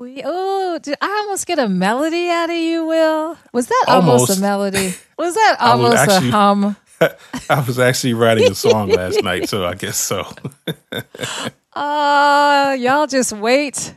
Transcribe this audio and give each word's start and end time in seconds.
We, 0.00 0.22
oh, 0.24 0.78
did 0.82 0.96
I 1.02 1.22
almost 1.24 1.46
get 1.46 1.58
a 1.58 1.68
melody 1.68 2.30
out 2.30 2.48
of 2.48 2.56
you, 2.56 2.86
Will? 2.86 3.36
Was 3.52 3.66
that 3.66 3.84
almost, 3.86 4.22
Almost. 4.30 4.38
a 4.38 4.40
melody? 4.40 4.94
Was 5.18 5.34
that 5.34 5.56
I 5.60 5.74
was 5.74 5.84
almost 5.84 6.08
actually- 6.10 6.28
a 6.28 6.32
hum? 6.32 6.76
I 7.50 7.60
was 7.60 7.78
actually 7.78 8.14
writing 8.14 8.50
a 8.50 8.54
song 8.54 8.88
last 9.00 9.22
night, 9.22 9.48
so 9.50 9.66
I 9.66 9.74
guess 9.74 9.96
so. 9.98 10.24
Uh, 11.72 12.76
y'all 12.80 13.06
just 13.06 13.32
wait. 13.32 13.94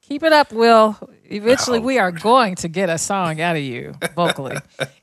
Keep 0.00 0.22
it 0.22 0.32
up, 0.32 0.52
Will. 0.52 0.96
Eventually, 1.26 1.78
we 1.78 1.98
are 1.98 2.10
going 2.10 2.54
to 2.56 2.68
get 2.68 2.88
a 2.88 2.96
song 2.96 3.40
out 3.42 3.56
of 3.56 3.62
you 3.62 3.94
vocally. 4.16 4.56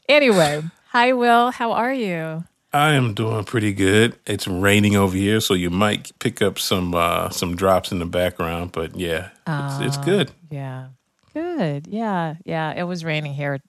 anyway, 0.10 0.64
hi, 0.88 1.14
Will. 1.14 1.52
How 1.52 1.74
are 1.74 1.94
you? 1.94 2.44
I 2.78 2.94
am 2.94 3.14
doing 3.14 3.44
pretty 3.44 3.74
good. 3.74 4.18
It's 4.28 4.48
raining 4.48 4.96
over 4.96 5.16
here, 5.18 5.40
so 5.40 5.54
you 5.56 5.70
might 5.70 6.12
pick 6.20 6.42
up 6.42 6.60
some 6.60 6.94
uh, 6.94 7.30
some 7.30 7.56
drops 7.56 7.92
in 7.92 8.00
the 8.00 8.06
background, 8.06 8.72
but 8.72 8.96
yeah, 8.96 9.30
it's, 9.48 9.96
it's 9.96 10.06
good. 10.06 10.32
Yeah. 10.52 10.90
Good. 11.34 11.88
Yeah. 11.88 12.36
Yeah. 12.46 12.74
It 12.76 12.84
was 12.84 13.04
raining 13.04 13.34
here 13.34 13.60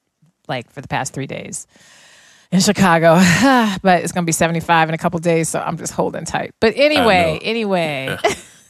like 0.47 0.71
for 0.71 0.81
the 0.81 0.89
past 0.89 1.13
three 1.15 1.27
days 1.27 1.67
in 2.53 2.61
Chicago, 2.61 3.15
but 3.83 4.03
it's 4.03 4.13
going 4.13 4.25
to 4.25 4.27
be 4.27 4.33
75 4.33 4.89
in 4.89 4.95
a 4.95 4.99
couple 4.99 5.19
days. 5.21 5.49
So 5.49 5.61
I'm 5.61 5.77
just 5.79 5.93
holding 5.93 6.25
tight. 6.25 6.55
But 6.61 6.75
anyway, 6.77 7.39
anyway, 7.43 8.17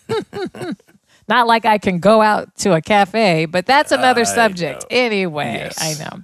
not 1.29 1.47
like 1.47 1.65
I 1.65 1.79
can 1.79 1.99
go 1.99 2.23
out 2.23 2.55
to 2.59 2.75
a 2.75 2.81
cafe, 2.81 3.47
but 3.47 3.67
that's 3.67 3.93
another 3.93 4.23
I 4.23 4.25
subject. 4.25 4.83
know. 4.83 4.87
Anyway, 4.91 5.53
Yes. 5.55 5.79
I 6.01 6.05
know. 6.05 6.23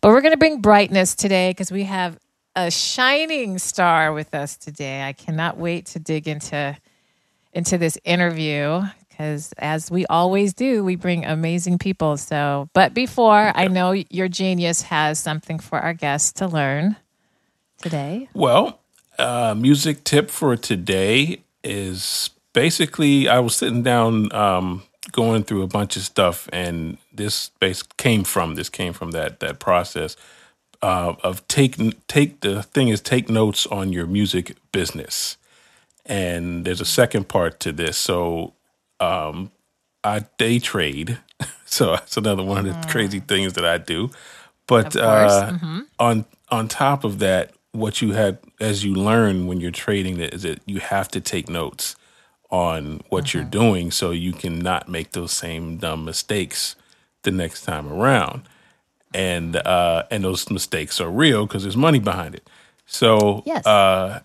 But 0.00 0.10
we're 0.10 0.20
going 0.20 0.32
to 0.32 0.38
bring 0.38 0.60
brightness 0.60 1.14
today 1.14 1.50
because 1.50 1.70
we 1.70 1.84
have 1.84 2.18
a 2.54 2.70
shining 2.70 3.58
star 3.58 4.12
with 4.12 4.34
us 4.34 4.56
today. 4.56 5.02
I 5.02 5.12
cannot 5.12 5.56
wait 5.56 5.86
to 5.86 5.98
dig 5.98 6.28
into 6.28 6.76
into 7.52 7.76
this 7.76 7.98
interview 8.04 8.82
because 9.08 9.52
as 9.58 9.90
we 9.90 10.06
always 10.06 10.54
do, 10.54 10.82
we 10.84 10.96
bring 10.96 11.24
amazing 11.24 11.78
people. 11.78 12.16
So, 12.16 12.68
but 12.72 12.94
before 12.94 13.52
I 13.54 13.68
know 13.68 13.92
your 13.92 14.28
genius 14.28 14.82
has 14.82 15.18
something 15.18 15.58
for 15.58 15.78
our 15.78 15.92
guests 15.92 16.32
to 16.34 16.46
learn 16.46 16.96
today. 17.78 18.28
Well, 18.32 18.80
uh, 19.18 19.54
music 19.56 20.04
tip 20.04 20.30
for 20.30 20.56
today 20.56 21.42
is 21.62 22.30
basically 22.52 23.28
I 23.28 23.38
was 23.40 23.54
sitting 23.54 23.82
down 23.82 24.32
um, 24.32 24.82
going 25.12 25.44
through 25.44 25.62
a 25.62 25.68
bunch 25.68 25.96
of 25.96 26.02
stuff, 26.02 26.48
and 26.52 26.96
this 27.12 27.50
base 27.60 27.82
came 27.82 28.24
from 28.24 28.54
this 28.54 28.68
came 28.68 28.92
from 28.92 29.10
that 29.10 29.40
that 29.40 29.58
process 29.58 30.16
uh, 30.82 31.14
of 31.22 31.46
take 31.48 31.76
take 32.08 32.40
the 32.40 32.62
thing 32.62 32.88
is 32.88 33.00
take 33.00 33.28
notes 33.28 33.66
on 33.66 33.92
your 33.92 34.06
music 34.06 34.56
business, 34.72 35.36
and 36.04 36.64
there's 36.64 36.80
a 36.80 36.86
second 36.86 37.28
part 37.28 37.60
to 37.60 37.72
this. 37.72 37.96
So 37.96 38.54
um, 39.00 39.52
I 40.02 40.24
day 40.38 40.58
trade, 40.58 41.18
so 41.64 41.92
that's 41.92 42.16
another 42.16 42.42
one 42.42 42.58
of 42.58 42.64
the 42.64 42.88
crazy 42.88 43.20
things 43.20 43.52
that 43.54 43.64
I 43.64 43.78
do. 43.78 44.10
But 44.66 44.96
uh, 44.96 45.56
on 45.98 46.24
on 46.50 46.68
top 46.68 47.04
of 47.04 47.18
that, 47.20 47.52
what 47.72 48.02
you 48.02 48.12
had 48.12 48.38
as 48.60 48.84
you 48.84 48.94
learn 48.94 49.46
when 49.46 49.60
you're 49.60 49.70
trading 49.70 50.18
it 50.20 50.34
is 50.34 50.42
that 50.42 50.60
you 50.66 50.80
have 50.80 51.08
to 51.08 51.20
take 51.20 51.48
notes 51.48 51.96
on 52.50 53.00
what 53.08 53.32
you're 53.32 53.44
doing 53.44 53.90
so 53.90 54.10
you 54.10 54.32
can 54.32 54.58
not 54.58 54.88
make 54.88 55.12
those 55.12 55.32
same 55.32 55.78
dumb 55.78 56.04
mistakes 56.04 56.76
the 57.22 57.30
next 57.30 57.62
time 57.62 57.90
around. 57.90 58.42
And 59.14 59.56
uh, 59.56 60.04
and 60.10 60.24
those 60.24 60.50
mistakes 60.50 61.00
are 61.00 61.10
real 61.10 61.46
because 61.46 61.62
there's 61.62 61.76
money 61.76 61.98
behind 61.98 62.34
it. 62.34 62.48
So 62.86 63.42
Yes. 63.46 63.66
uh, 63.66 64.20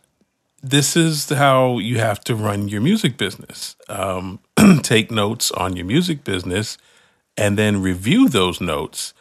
this 0.61 0.95
is 0.95 1.29
how 1.29 1.79
you 1.79 1.99
have 1.99 2.19
to 2.25 2.35
run 2.35 2.67
your 2.67 2.81
music 2.81 3.17
business. 3.17 3.75
Um, 3.89 4.39
take 4.81 5.11
notes 5.11 5.51
on 5.51 5.75
your 5.75 5.85
music 5.85 6.23
business 6.23 6.77
and 7.37 7.57
then 7.57 7.81
review 7.81 8.27
those 8.29 8.59
notes. 8.59 9.13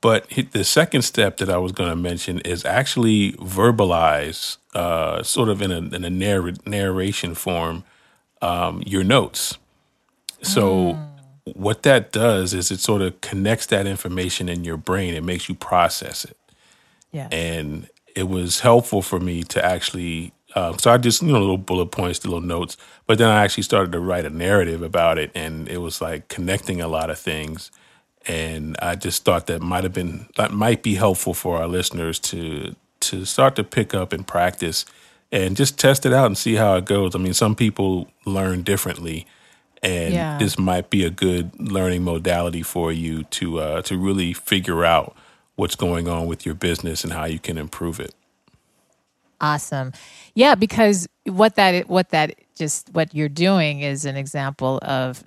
But 0.00 0.28
the 0.50 0.64
second 0.64 1.02
step 1.02 1.36
that 1.36 1.48
I 1.48 1.58
was 1.58 1.70
going 1.72 1.88
to 1.90 1.96
mention 1.96 2.40
is 2.40 2.64
actually 2.64 3.32
verbalize, 3.34 4.56
uh, 4.74 5.22
sort 5.22 5.48
of 5.48 5.62
in 5.62 5.70
a, 5.70 5.78
in 5.78 6.04
a 6.04 6.10
narr- 6.10 6.54
narration 6.66 7.34
form, 7.36 7.84
um, 8.40 8.82
your 8.84 9.04
notes. 9.04 9.58
So, 10.42 10.98
what 11.44 11.82
that 11.82 12.12
does 12.12 12.54
is 12.54 12.70
it 12.70 12.80
sort 12.80 13.02
of 13.02 13.20
connects 13.20 13.66
that 13.66 13.86
information 13.86 14.48
in 14.48 14.64
your 14.64 14.76
brain. 14.76 15.14
It 15.14 15.24
makes 15.24 15.48
you 15.48 15.54
process 15.54 16.24
it 16.24 16.36
Yeah. 17.10 17.28
and 17.32 17.88
it 18.14 18.28
was 18.28 18.60
helpful 18.60 19.02
for 19.02 19.18
me 19.18 19.42
to 19.44 19.64
actually 19.64 20.32
uh, 20.54 20.76
so 20.76 20.92
i 20.92 20.98
just 20.98 21.22
you 21.22 21.28
know 21.32 21.38
little 21.40 21.56
bullet 21.56 21.86
points 21.86 22.22
little 22.26 22.42
notes 22.42 22.76
but 23.06 23.16
then 23.16 23.28
i 23.30 23.42
actually 23.42 23.62
started 23.62 23.90
to 23.90 23.98
write 23.98 24.26
a 24.26 24.30
narrative 24.30 24.82
about 24.82 25.16
it 25.18 25.30
and 25.34 25.66
it 25.66 25.78
was 25.78 26.02
like 26.02 26.28
connecting 26.28 26.78
a 26.82 26.86
lot 26.88 27.08
of 27.08 27.18
things 27.18 27.70
and 28.26 28.76
i 28.82 28.94
just 28.94 29.24
thought 29.24 29.46
that 29.46 29.62
might 29.62 29.82
have 29.82 29.94
been 29.94 30.26
that 30.36 30.52
might 30.52 30.82
be 30.82 30.94
helpful 30.96 31.32
for 31.32 31.56
our 31.56 31.66
listeners 31.66 32.18
to 32.18 32.74
to 33.00 33.24
start 33.24 33.56
to 33.56 33.64
pick 33.64 33.94
up 33.94 34.12
and 34.12 34.26
practice 34.26 34.84
and 35.32 35.56
just 35.56 35.78
test 35.78 36.04
it 36.04 36.12
out 36.12 36.26
and 36.26 36.36
see 36.36 36.56
how 36.56 36.76
it 36.76 36.84
goes 36.84 37.14
i 37.14 37.18
mean 37.18 37.32
some 37.34 37.54
people 37.54 38.08
learn 38.26 38.62
differently 38.62 39.26
and 39.82 40.14
Yeah. 40.14 40.38
this 40.38 40.58
might 40.58 40.90
be 40.90 41.04
a 41.04 41.10
good 41.10 41.50
learning 41.60 42.04
modality 42.04 42.62
for 42.62 42.92
you 42.92 43.24
to 43.24 43.58
uh, 43.60 43.82
to 43.82 43.96
really 43.98 44.32
figure 44.32 44.84
out 44.84 45.16
what's 45.56 45.74
going 45.76 46.08
on 46.08 46.26
with 46.26 46.46
your 46.46 46.54
business 46.54 47.04
and 47.04 47.12
how 47.12 47.24
you 47.24 47.38
can 47.38 47.58
improve 47.58 48.00
it. 48.00 48.14
Awesome. 49.40 49.92
Yeah, 50.34 50.54
because 50.54 51.08
what 51.24 51.56
that 51.56 51.88
what 51.88 52.10
that 52.10 52.34
just 52.56 52.88
what 52.92 53.14
you're 53.14 53.28
doing 53.28 53.80
is 53.80 54.04
an 54.04 54.16
example 54.16 54.78
of 54.82 55.24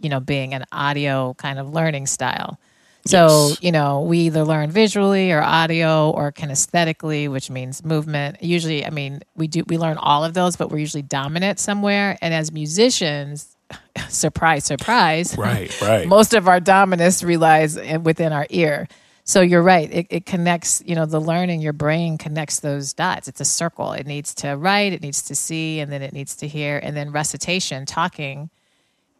you 0.00 0.08
know 0.10 0.20
being 0.20 0.52
an 0.52 0.64
audio 0.70 1.34
kind 1.34 1.58
of 1.58 1.72
learning 1.72 2.06
style. 2.06 2.58
So, 3.06 3.48
Yes. 3.50 3.58
you 3.62 3.70
know, 3.70 4.00
we 4.00 4.18
either 4.20 4.44
learn 4.44 4.70
visually 4.70 5.30
or 5.30 5.42
audio 5.42 6.10
or 6.10 6.32
kinesthetically, 6.32 7.28
which 7.30 7.50
means 7.50 7.84
movement. 7.84 8.42
Usually, 8.42 8.84
I 8.86 8.88
mean, 8.88 9.20
we 9.36 9.46
do 9.46 9.62
we 9.66 9.76
learn 9.76 9.96
all 9.98 10.24
of 10.24 10.32
those, 10.34 10.56
but 10.56 10.70
we're 10.70 10.78
usually 10.78 11.02
dominant 11.02 11.58
somewhere. 11.58 12.16
And 12.22 12.32
as 12.32 12.50
musicians, 12.52 13.53
surprise, 14.08 14.64
surprise, 14.64 15.36
Right, 15.36 15.80
right. 15.80 16.08
most 16.18 16.34
of 16.34 16.48
our 16.48 16.60
dominance 16.60 17.22
relies 17.22 17.76
within 18.02 18.32
our 18.32 18.46
ear. 18.50 18.88
So 19.26 19.40
you're 19.40 19.62
right. 19.62 19.90
It, 19.90 20.06
it 20.10 20.26
connects, 20.26 20.82
you 20.84 20.94
know, 20.94 21.06
the 21.06 21.20
learning, 21.20 21.62
your 21.62 21.72
brain 21.72 22.18
connects 22.18 22.60
those 22.60 22.92
dots. 22.92 23.26
It's 23.26 23.40
a 23.40 23.44
circle. 23.44 23.92
It 23.92 24.06
needs 24.06 24.34
to 24.36 24.54
write, 24.54 24.92
it 24.92 25.00
needs 25.00 25.22
to 25.22 25.34
see, 25.34 25.80
and 25.80 25.90
then 25.90 26.02
it 26.02 26.12
needs 26.12 26.36
to 26.36 26.46
hear. 26.46 26.78
And 26.78 26.94
then 26.94 27.10
recitation, 27.10 27.86
talking 27.86 28.50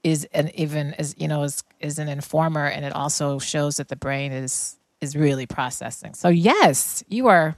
is 0.03 0.29
an 0.35 0.51
even 0.55 0.93
as 0.95 1.15
you 1.19 1.27
know, 1.27 1.43
is 1.45 1.65
is 1.81 1.99
an 1.99 2.09
informer 2.09 2.67
and 2.67 2.85
it 2.85 2.93
also 2.93 3.39
shows 3.39 3.79
that 3.79 3.89
the 3.89 3.97
brain 3.97 4.33
is 4.33 4.77
is 5.01 5.17
really 5.17 5.47
processing. 5.47 6.13
So 6.13 6.29
yes, 6.29 7.03
you 7.09 7.29
are 7.29 7.57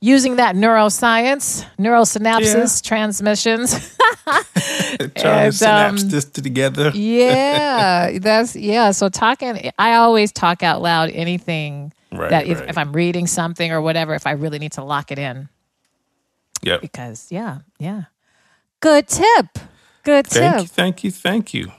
using 0.00 0.36
that 0.36 0.54
neuroscience, 0.54 1.64
neurosynapses, 1.78 2.82
transmissions. 2.82 3.98
Trying 4.26 5.10
to 5.10 5.28
and, 5.28 5.54
synapse 5.54 6.02
um, 6.02 6.08
this 6.10 6.24
together. 6.26 6.90
yeah, 6.94 8.18
that's 8.18 8.54
yeah. 8.56 8.90
So 8.92 9.08
talking, 9.08 9.70
I 9.78 9.94
always 9.94 10.32
talk 10.32 10.62
out 10.62 10.82
loud 10.82 11.10
anything 11.10 11.92
Right, 12.12 12.30
that 12.30 12.46
if, 12.46 12.60
right. 12.60 12.68
if 12.68 12.76
I'm 12.76 12.92
reading 12.92 13.26
something 13.26 13.72
or 13.72 13.80
whatever, 13.80 14.14
if 14.14 14.26
I 14.26 14.32
really 14.32 14.58
need 14.58 14.72
to 14.72 14.84
lock 14.84 15.10
it 15.10 15.18
in, 15.18 15.48
Yep. 16.62 16.82
because 16.82 17.28
yeah, 17.30 17.58
yeah. 17.78 18.04
Good 18.80 19.08
tip. 19.08 19.46
Good 20.04 20.26
Thank 20.26 20.54
tip. 20.54 20.62
you, 20.62 20.66
thank 20.66 21.04
you, 21.04 21.10
thank 21.10 21.54
you. 21.54 21.72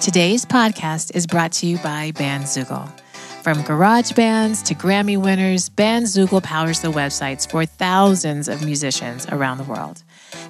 Today's 0.00 0.44
podcast 0.44 1.16
is 1.16 1.26
brought 1.26 1.52
to 1.52 1.66
you 1.66 1.78
by 1.78 2.12
Bandzoogle. 2.12 3.00
From 3.42 3.62
garage 3.62 4.12
bands 4.12 4.62
to 4.64 4.74
Grammy 4.74 5.16
winners, 5.20 5.70
Bandzoogle 5.70 6.42
powers 6.42 6.80
the 6.80 6.88
websites 6.88 7.50
for 7.50 7.64
thousands 7.64 8.48
of 8.48 8.64
musicians 8.64 9.26
around 9.28 9.58
the 9.58 9.64
world. 9.64 10.02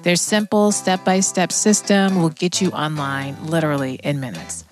Their 0.03 0.15
simple 0.15 0.71
step 0.71 1.03
by 1.03 1.19
step 1.19 1.51
system 1.51 2.21
will 2.21 2.29
get 2.29 2.61
you 2.61 2.69
online 2.71 3.35
literally 3.45 3.95
in 4.03 4.19
minutes. 4.19 4.63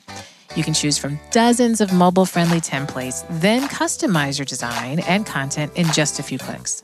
You 0.56 0.64
can 0.64 0.74
choose 0.74 0.98
from 0.98 1.20
dozens 1.32 1.82
of 1.82 1.92
mobile 1.92 2.26
friendly 2.26 2.62
templates, 2.62 3.26
then 3.42 3.68
customize 3.68 4.40
your 4.40 4.46
design 4.46 5.00
and 5.00 5.26
content 5.26 5.72
in 5.76 5.86
just 5.88 6.20
a 6.20 6.24
few 6.24 6.38
clicks. 6.38 6.82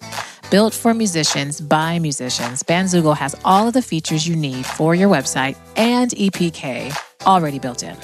Built 0.49 0.73
for 0.73 0.93
musicians 0.93 1.61
by 1.61 1.97
musicians, 1.99 2.63
Bandzoogle 2.63 3.15
has 3.15 3.39
all 3.45 3.69
of 3.69 3.73
the 3.73 3.81
features 3.81 4.27
you 4.27 4.35
need 4.35 4.65
for 4.65 4.93
your 4.93 5.09
website 5.09 5.55
and 5.77 6.11
EPK 6.11 6.93
already 7.25 7.59
built 7.59 7.83
in. 7.83 7.95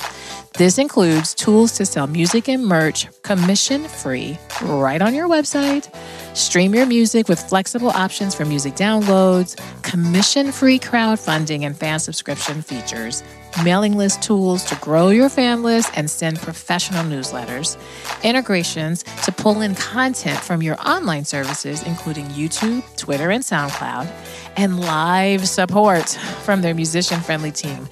This 0.58 0.80
includes 0.80 1.36
tools 1.36 1.74
to 1.74 1.86
sell 1.86 2.08
music 2.08 2.50
and 2.50 2.66
merch 2.66 3.06
commission 3.22 3.88
free 3.88 4.40
right 4.64 5.04
on 5.04 5.14
your 5.14 5.28
website, 5.28 5.94
stream 6.36 6.74
your 6.74 6.88
music 6.88 7.30
with 7.30 7.40
flexible 7.40 7.92
options 7.92 8.34
for 8.34 8.44
music 8.44 8.74
downloads, 8.74 9.56
commission 9.84 10.52
free 10.52 10.80
crowdfunding 10.80 11.62
and 11.62 11.78
fan 11.78 12.00
subscription 12.00 12.64
features, 12.64 13.22
mailing 13.64 13.98
list 13.98 14.24
tools 14.24 14.64
to 14.66 14.76
grow 14.78 15.10
your 15.10 15.30
fan 15.30 15.62
list 15.62 15.92
and 15.96 16.10
send 16.10 16.40
professional 16.40 17.04
newsletters, 17.04 17.78
integrations 18.24 19.04
to 19.24 19.32
pull 19.32 19.62
in 19.62 19.76
content 19.76 20.40
from 20.40 20.64
your 20.64 20.76
online 20.82 21.24
services, 21.24 21.84
including 21.84 22.26
YouTube, 22.30 22.84
Twitter, 22.98 23.30
and 23.30 23.44
SoundCloud, 23.44 24.12
and 24.56 24.80
live 24.80 25.48
support 25.48 26.10
from 26.42 26.64
their 26.64 26.74
musician 26.74 27.20
friendly 27.20 27.52
team. 27.52 27.88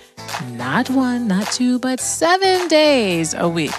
Not 0.52 0.90
one, 0.90 1.28
not 1.28 1.48
two, 1.52 1.80
but 1.80 2.00
seven 2.00 2.68
days 2.68 3.34
a 3.34 3.48
week. 3.48 3.72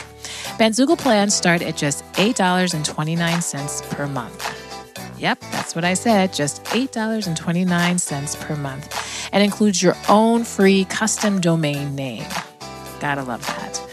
Bandzoogle 0.59 0.99
plans 0.99 1.35
start 1.35 1.63
at 1.63 1.77
just 1.77 2.05
$8.29 2.15 3.91
per 3.91 4.07
month. 4.07 4.53
Yep, 5.19 5.41
that's 5.53 5.75
what 5.75 5.85
I 5.85 5.95
said, 5.95 6.33
just 6.33 6.65
$8.29 6.65 8.41
per 8.41 8.57
month. 8.57 9.29
And 9.33 9.43
includes 9.43 9.83
your 9.83 9.97
own 10.09 10.45
free 10.45 10.85
custom 10.87 11.41
domain 11.41 11.95
name. 11.95 12.25
Gotta 13.01 13.23
love 13.23 13.47
that. 13.47 13.86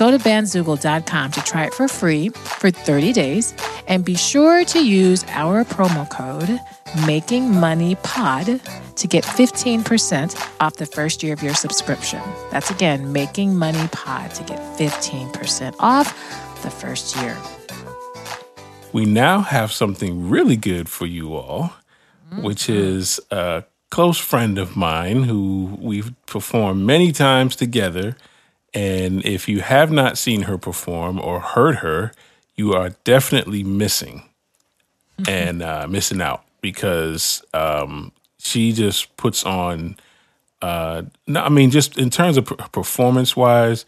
Go 0.00 0.10
to 0.10 0.16
bandzoogle.com 0.16 1.30
to 1.30 1.40
try 1.42 1.64
it 1.66 1.74
for 1.74 1.86
free 1.86 2.30
for 2.30 2.70
30 2.70 3.12
days 3.12 3.52
and 3.86 4.02
be 4.02 4.14
sure 4.14 4.64
to 4.64 4.82
use 4.82 5.26
our 5.28 5.62
promo 5.62 6.08
code 6.08 6.58
Making 7.06 7.54
Money 7.60 7.96
Pod 7.96 8.62
to 8.96 9.06
get 9.06 9.24
15% 9.24 10.52
off 10.58 10.76
the 10.76 10.86
first 10.86 11.22
year 11.22 11.34
of 11.34 11.42
your 11.42 11.52
subscription. 11.52 12.22
That's 12.50 12.70
again, 12.70 13.12
Making 13.12 13.56
Money 13.56 13.88
Pod 13.92 14.32
to 14.36 14.42
get 14.44 14.58
15% 14.78 15.74
off 15.80 16.62
the 16.62 16.70
first 16.70 17.14
year. 17.16 17.36
We 18.94 19.04
now 19.04 19.40
have 19.42 19.70
something 19.70 20.30
really 20.30 20.56
good 20.56 20.88
for 20.88 21.04
you 21.04 21.34
all, 21.34 21.74
mm-hmm. 22.32 22.42
which 22.42 22.70
is 22.70 23.20
a 23.30 23.64
close 23.90 24.16
friend 24.16 24.56
of 24.56 24.76
mine 24.76 25.24
who 25.24 25.76
we've 25.78 26.14
performed 26.24 26.86
many 26.86 27.12
times 27.12 27.54
together. 27.54 28.16
And 28.72 29.24
if 29.24 29.48
you 29.48 29.60
have 29.60 29.90
not 29.90 30.16
seen 30.16 30.42
her 30.42 30.56
perform 30.56 31.20
or 31.20 31.40
heard 31.40 31.76
her, 31.76 32.12
you 32.54 32.72
are 32.74 32.90
definitely 33.04 33.64
missing 33.64 34.22
and 35.28 35.62
uh, 35.62 35.86
missing 35.88 36.20
out 36.20 36.44
because 36.60 37.42
um, 37.54 38.12
she 38.38 38.72
just 38.72 39.16
puts 39.16 39.44
on. 39.44 39.96
Uh, 40.62 41.02
no, 41.26 41.42
I 41.42 41.48
mean, 41.48 41.70
just 41.70 41.98
in 41.98 42.10
terms 42.10 42.36
of 42.36 42.46
performance 42.72 43.34
wise, 43.34 43.86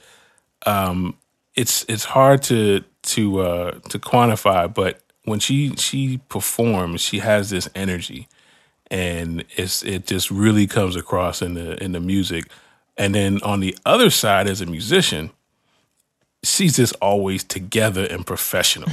um, 0.66 1.16
it's 1.54 1.84
it's 1.88 2.04
hard 2.04 2.42
to 2.44 2.82
to 3.02 3.40
uh, 3.40 3.70
to 3.90 3.98
quantify, 3.98 4.72
but 4.72 5.00
when 5.24 5.38
she 5.38 5.74
she 5.76 6.20
performs, 6.28 7.00
she 7.00 7.18
has 7.18 7.50
this 7.50 7.68
energy, 7.74 8.28
and 8.90 9.44
it's 9.56 9.82
it 9.82 10.06
just 10.06 10.30
really 10.30 10.66
comes 10.66 10.96
across 10.96 11.42
in 11.42 11.54
the 11.54 11.82
in 11.82 11.92
the 11.92 12.00
music. 12.00 12.46
And 12.96 13.14
then 13.14 13.40
on 13.42 13.60
the 13.60 13.76
other 13.86 14.10
side, 14.10 14.46
as 14.46 14.60
a 14.60 14.66
musician, 14.66 15.30
she's 16.42 16.76
just 16.76 16.94
always 17.00 17.44
together 17.44 18.04
and 18.04 18.26
professional, 18.26 18.88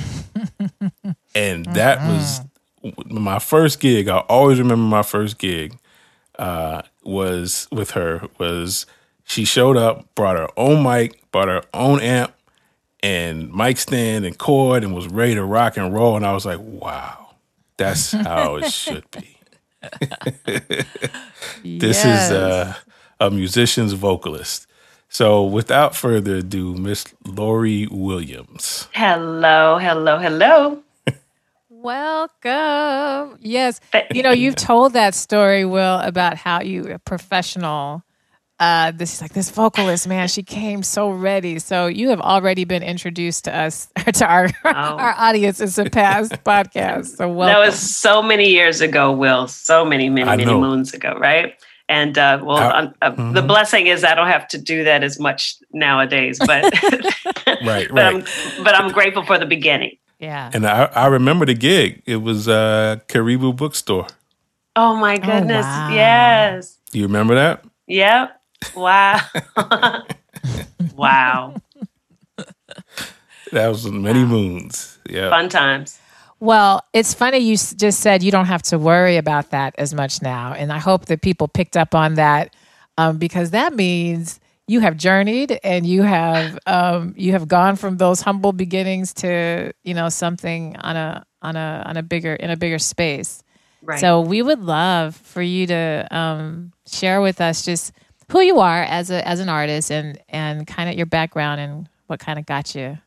and 1.36 1.66
that 1.66 2.00
was 2.08 2.42
my 3.06 3.40
first 3.40 3.80
gig. 3.80 4.08
I 4.08 4.20
always 4.20 4.60
remember 4.60 4.84
my 4.84 5.04
first 5.04 5.38
gig 5.38 5.78
uh, 6.38 6.84
was 7.04 7.68
with 7.72 7.92
her. 7.92 8.28
Was 8.38 8.86
she 9.24 9.46
showed 9.46 9.78
up, 9.78 10.14
brought 10.16 10.38
her 10.38 10.48
own 10.58 10.84
mic, 10.84 11.30
brought 11.32 11.50
her 11.50 11.64
own 11.74 12.00
amp, 12.00 12.34
and 13.02 13.54
mic 13.54 13.78
stand 13.78 14.26
and 14.26 14.38
cord, 14.38 14.84
and 14.84 14.96
was 14.96 15.08
ready 15.08 15.36
to 15.36 15.44
rock 15.44 15.78
and 15.78 15.94
roll. 15.94 16.16
And 16.16 16.26
I 16.26 16.34
was 16.34 16.46
like, 16.46 16.60
wow, 16.60 17.36
that's 17.78 18.12
how 18.12 18.56
it 18.56 18.72
should 18.72 19.10
be. 19.12 19.36
this 21.64 22.04
yes. 22.04 22.32
is 22.32 22.32
uh, 22.32 22.74
a 23.20 23.30
musician's 23.30 23.94
vocalist. 23.94 24.66
So, 25.10 25.44
without 25.44 25.96
further 25.96 26.36
ado, 26.36 26.76
Miss 26.76 27.06
Lori 27.26 27.88
Williams. 27.90 28.88
Hello, 28.94 29.78
hello, 29.80 30.20
hello. 30.20 30.84
Welcome. 31.70 33.40
Yes. 33.42 33.82
You 34.14 34.22
know, 34.22 34.32
you've 34.32 34.56
told 34.56 34.94
that 34.94 35.16
story, 35.16 35.66
Will, 35.66 36.00
about 36.00 36.38
how 36.38 36.62
you 36.62 36.92
a 36.92 37.00
professional. 37.00 38.04
Uh, 38.60 38.92
this 38.92 39.16
is 39.16 39.22
like 39.22 39.34
this 39.34 39.50
vocalist, 39.50 40.06
man. 40.06 40.28
She 40.28 40.44
came 40.44 40.84
so 40.84 41.10
ready. 41.10 41.60
So 41.60 41.88
you 41.88 42.10
have 42.10 42.20
already 42.20 42.66
been 42.66 42.84
introduced 42.84 43.46
to 43.46 43.56
us, 43.56 43.88
to 44.14 44.28
our 44.28 44.50
oh. 44.66 44.70
our 44.70 45.16
audience 45.18 45.60
in 45.60 45.70
some 45.70 45.90
past 45.90 46.32
podcasts. 46.44 47.16
So 47.16 47.30
welcome. 47.30 47.54
That 47.54 47.66
was 47.66 47.80
so 47.80 48.22
many 48.22 48.50
years 48.50 48.82
ago, 48.82 49.12
Will. 49.12 49.48
So 49.48 49.86
many, 49.86 50.10
many, 50.10 50.28
many 50.28 50.46
moons 50.46 50.94
ago, 50.94 51.18
right? 51.18 51.56
And 51.90 52.20
uh, 52.20 52.40
well, 52.44 52.58
uh, 52.58 52.92
uh, 53.02 53.12
mm-hmm. 53.12 53.34
the 53.34 53.42
blessing 53.42 53.88
is 53.88 54.04
I 54.04 54.14
don't 54.14 54.28
have 54.28 54.48
to 54.50 54.60
do 54.60 54.84
that 54.84 55.04
as 55.04 55.20
much 55.20 55.56
nowadays. 55.74 56.38
But 56.38 56.64
right, 57.66 57.66
right. 57.66 57.92
But 57.92 58.06
I'm, 58.06 58.24
but 58.64 58.76
I'm 58.76 58.92
grateful 58.92 59.26
for 59.26 59.40
the 59.40 59.48
beginning. 59.48 59.98
Yeah. 60.20 60.52
And 60.54 60.68
I, 60.68 60.84
I 60.86 61.08
remember 61.08 61.48
the 61.48 61.56
gig. 61.56 62.04
It 62.06 62.18
was 62.18 62.48
uh 62.48 62.98
Karibu 63.08 63.56
Bookstore. 63.56 64.08
Oh 64.76 64.96
my 64.96 65.16
oh, 65.16 65.18
goodness. 65.18 65.66
Oh, 65.66 65.70
wow. 65.70 65.90
Yes. 65.92 66.78
You 66.94 67.04
remember 67.04 67.34
that? 67.36 67.66
Yep. 67.88 68.40
Wow. 68.76 69.20
wow. 70.96 71.56
That 73.52 73.68
was 73.68 73.90
many 73.90 74.24
moons. 74.24 75.00
Yeah. 75.10 75.32
Fun 75.32 75.50
times. 75.50 75.98
Well, 76.40 76.86
it's 76.94 77.14
funny 77.14 77.40
you 77.40 77.58
just 77.58 78.00
said 78.00 78.24
you 78.24 78.32
don't 78.32 78.46
have 78.46 78.62
to 78.64 78.80
worry 78.80 79.18
about 79.18 79.52
that 79.52 79.76
as 79.78 79.94
much 79.94 80.22
now. 80.22 80.54
And 80.54 80.72
I 80.72 80.78
hope 80.78 81.06
that 81.06 81.22
people 81.22 81.48
picked 81.48 81.76
up 81.76 81.94
on 81.94 82.16
that 82.16 82.56
um, 82.98 83.18
because 83.18 83.52
that 83.52 83.74
means 83.74 84.40
you 84.68 84.80
have 84.82 84.96
journeyed 84.96 85.60
and 85.64 85.86
you 85.86 86.04
have 86.04 86.58
um, 86.66 87.14
you 87.18 87.34
have 87.34 87.48
gone 87.48 87.76
from 87.76 87.98
those 87.98 88.22
humble 88.22 88.54
beginnings 88.54 89.14
to 89.16 89.74
you 89.84 89.94
know 89.94 90.10
something 90.10 90.78
on 90.78 90.96
a 90.96 91.26
on 91.42 91.56
a 91.56 91.84
on 91.86 91.98
a 91.98 92.04
bigger 92.04 92.36
in 92.36 92.52
a 92.52 92.58
bigger 92.58 92.80
space. 92.80 93.44
Right. 93.82 94.00
So 94.00 94.22
we 94.22 94.42
would 94.42 94.60
love 94.62 95.16
for 95.16 95.42
you 95.42 95.68
to 95.68 96.08
um, 96.12 96.74
share 96.88 97.22
with 97.22 97.42
us 97.42 97.66
just 97.66 97.94
who 98.32 98.42
you 98.42 98.60
are 98.60 98.84
as 98.84 99.10
a 99.10 99.28
as 99.28 99.40
an 99.40 99.50
artist 99.50 99.92
and 99.92 100.20
and 100.30 100.68
kind 100.68 100.90
of 100.90 100.96
your 100.96 101.06
background 101.06 101.60
and 101.60 101.90
what 102.08 102.20
kind 102.20 102.38
of 102.38 102.46
got 102.46 102.76
you 102.76 102.98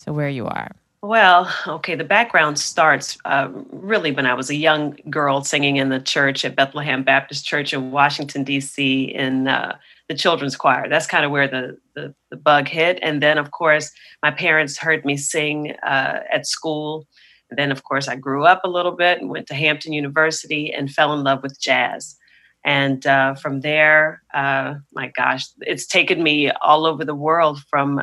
to 0.00 0.12
where 0.12 0.28
you 0.28 0.46
are. 0.46 0.70
Well, 1.06 1.48
okay, 1.68 1.94
the 1.94 2.02
background 2.02 2.58
starts 2.58 3.16
uh, 3.24 3.48
really 3.70 4.10
when 4.10 4.26
I 4.26 4.34
was 4.34 4.50
a 4.50 4.56
young 4.56 4.98
girl 5.08 5.44
singing 5.44 5.76
in 5.76 5.88
the 5.88 6.00
church 6.00 6.44
at 6.44 6.56
Bethlehem 6.56 7.04
Baptist 7.04 7.46
Church 7.46 7.72
in 7.72 7.92
Washington, 7.92 8.42
D.C., 8.42 9.04
in 9.14 9.46
uh, 9.46 9.76
the 10.08 10.16
children's 10.16 10.56
choir. 10.56 10.88
That's 10.88 11.06
kind 11.06 11.24
of 11.24 11.30
where 11.30 11.46
the, 11.46 11.78
the, 11.94 12.12
the 12.30 12.36
bug 12.36 12.66
hit. 12.66 12.98
And 13.02 13.22
then, 13.22 13.38
of 13.38 13.52
course, 13.52 13.92
my 14.20 14.32
parents 14.32 14.78
heard 14.78 15.04
me 15.04 15.16
sing 15.16 15.76
uh, 15.84 16.22
at 16.32 16.44
school. 16.44 17.06
And 17.50 17.58
then, 17.58 17.70
of 17.70 17.84
course, 17.84 18.08
I 18.08 18.16
grew 18.16 18.44
up 18.44 18.62
a 18.64 18.68
little 18.68 18.96
bit 18.96 19.20
and 19.20 19.30
went 19.30 19.46
to 19.46 19.54
Hampton 19.54 19.92
University 19.92 20.72
and 20.72 20.90
fell 20.90 21.12
in 21.14 21.22
love 21.22 21.40
with 21.40 21.60
jazz. 21.60 22.16
And 22.64 23.06
uh, 23.06 23.36
from 23.36 23.60
there, 23.60 24.24
uh, 24.34 24.74
my 24.92 25.12
gosh, 25.16 25.44
it's 25.60 25.86
taken 25.86 26.20
me 26.24 26.50
all 26.50 26.84
over 26.84 27.04
the 27.04 27.14
world 27.14 27.60
from. 27.70 28.00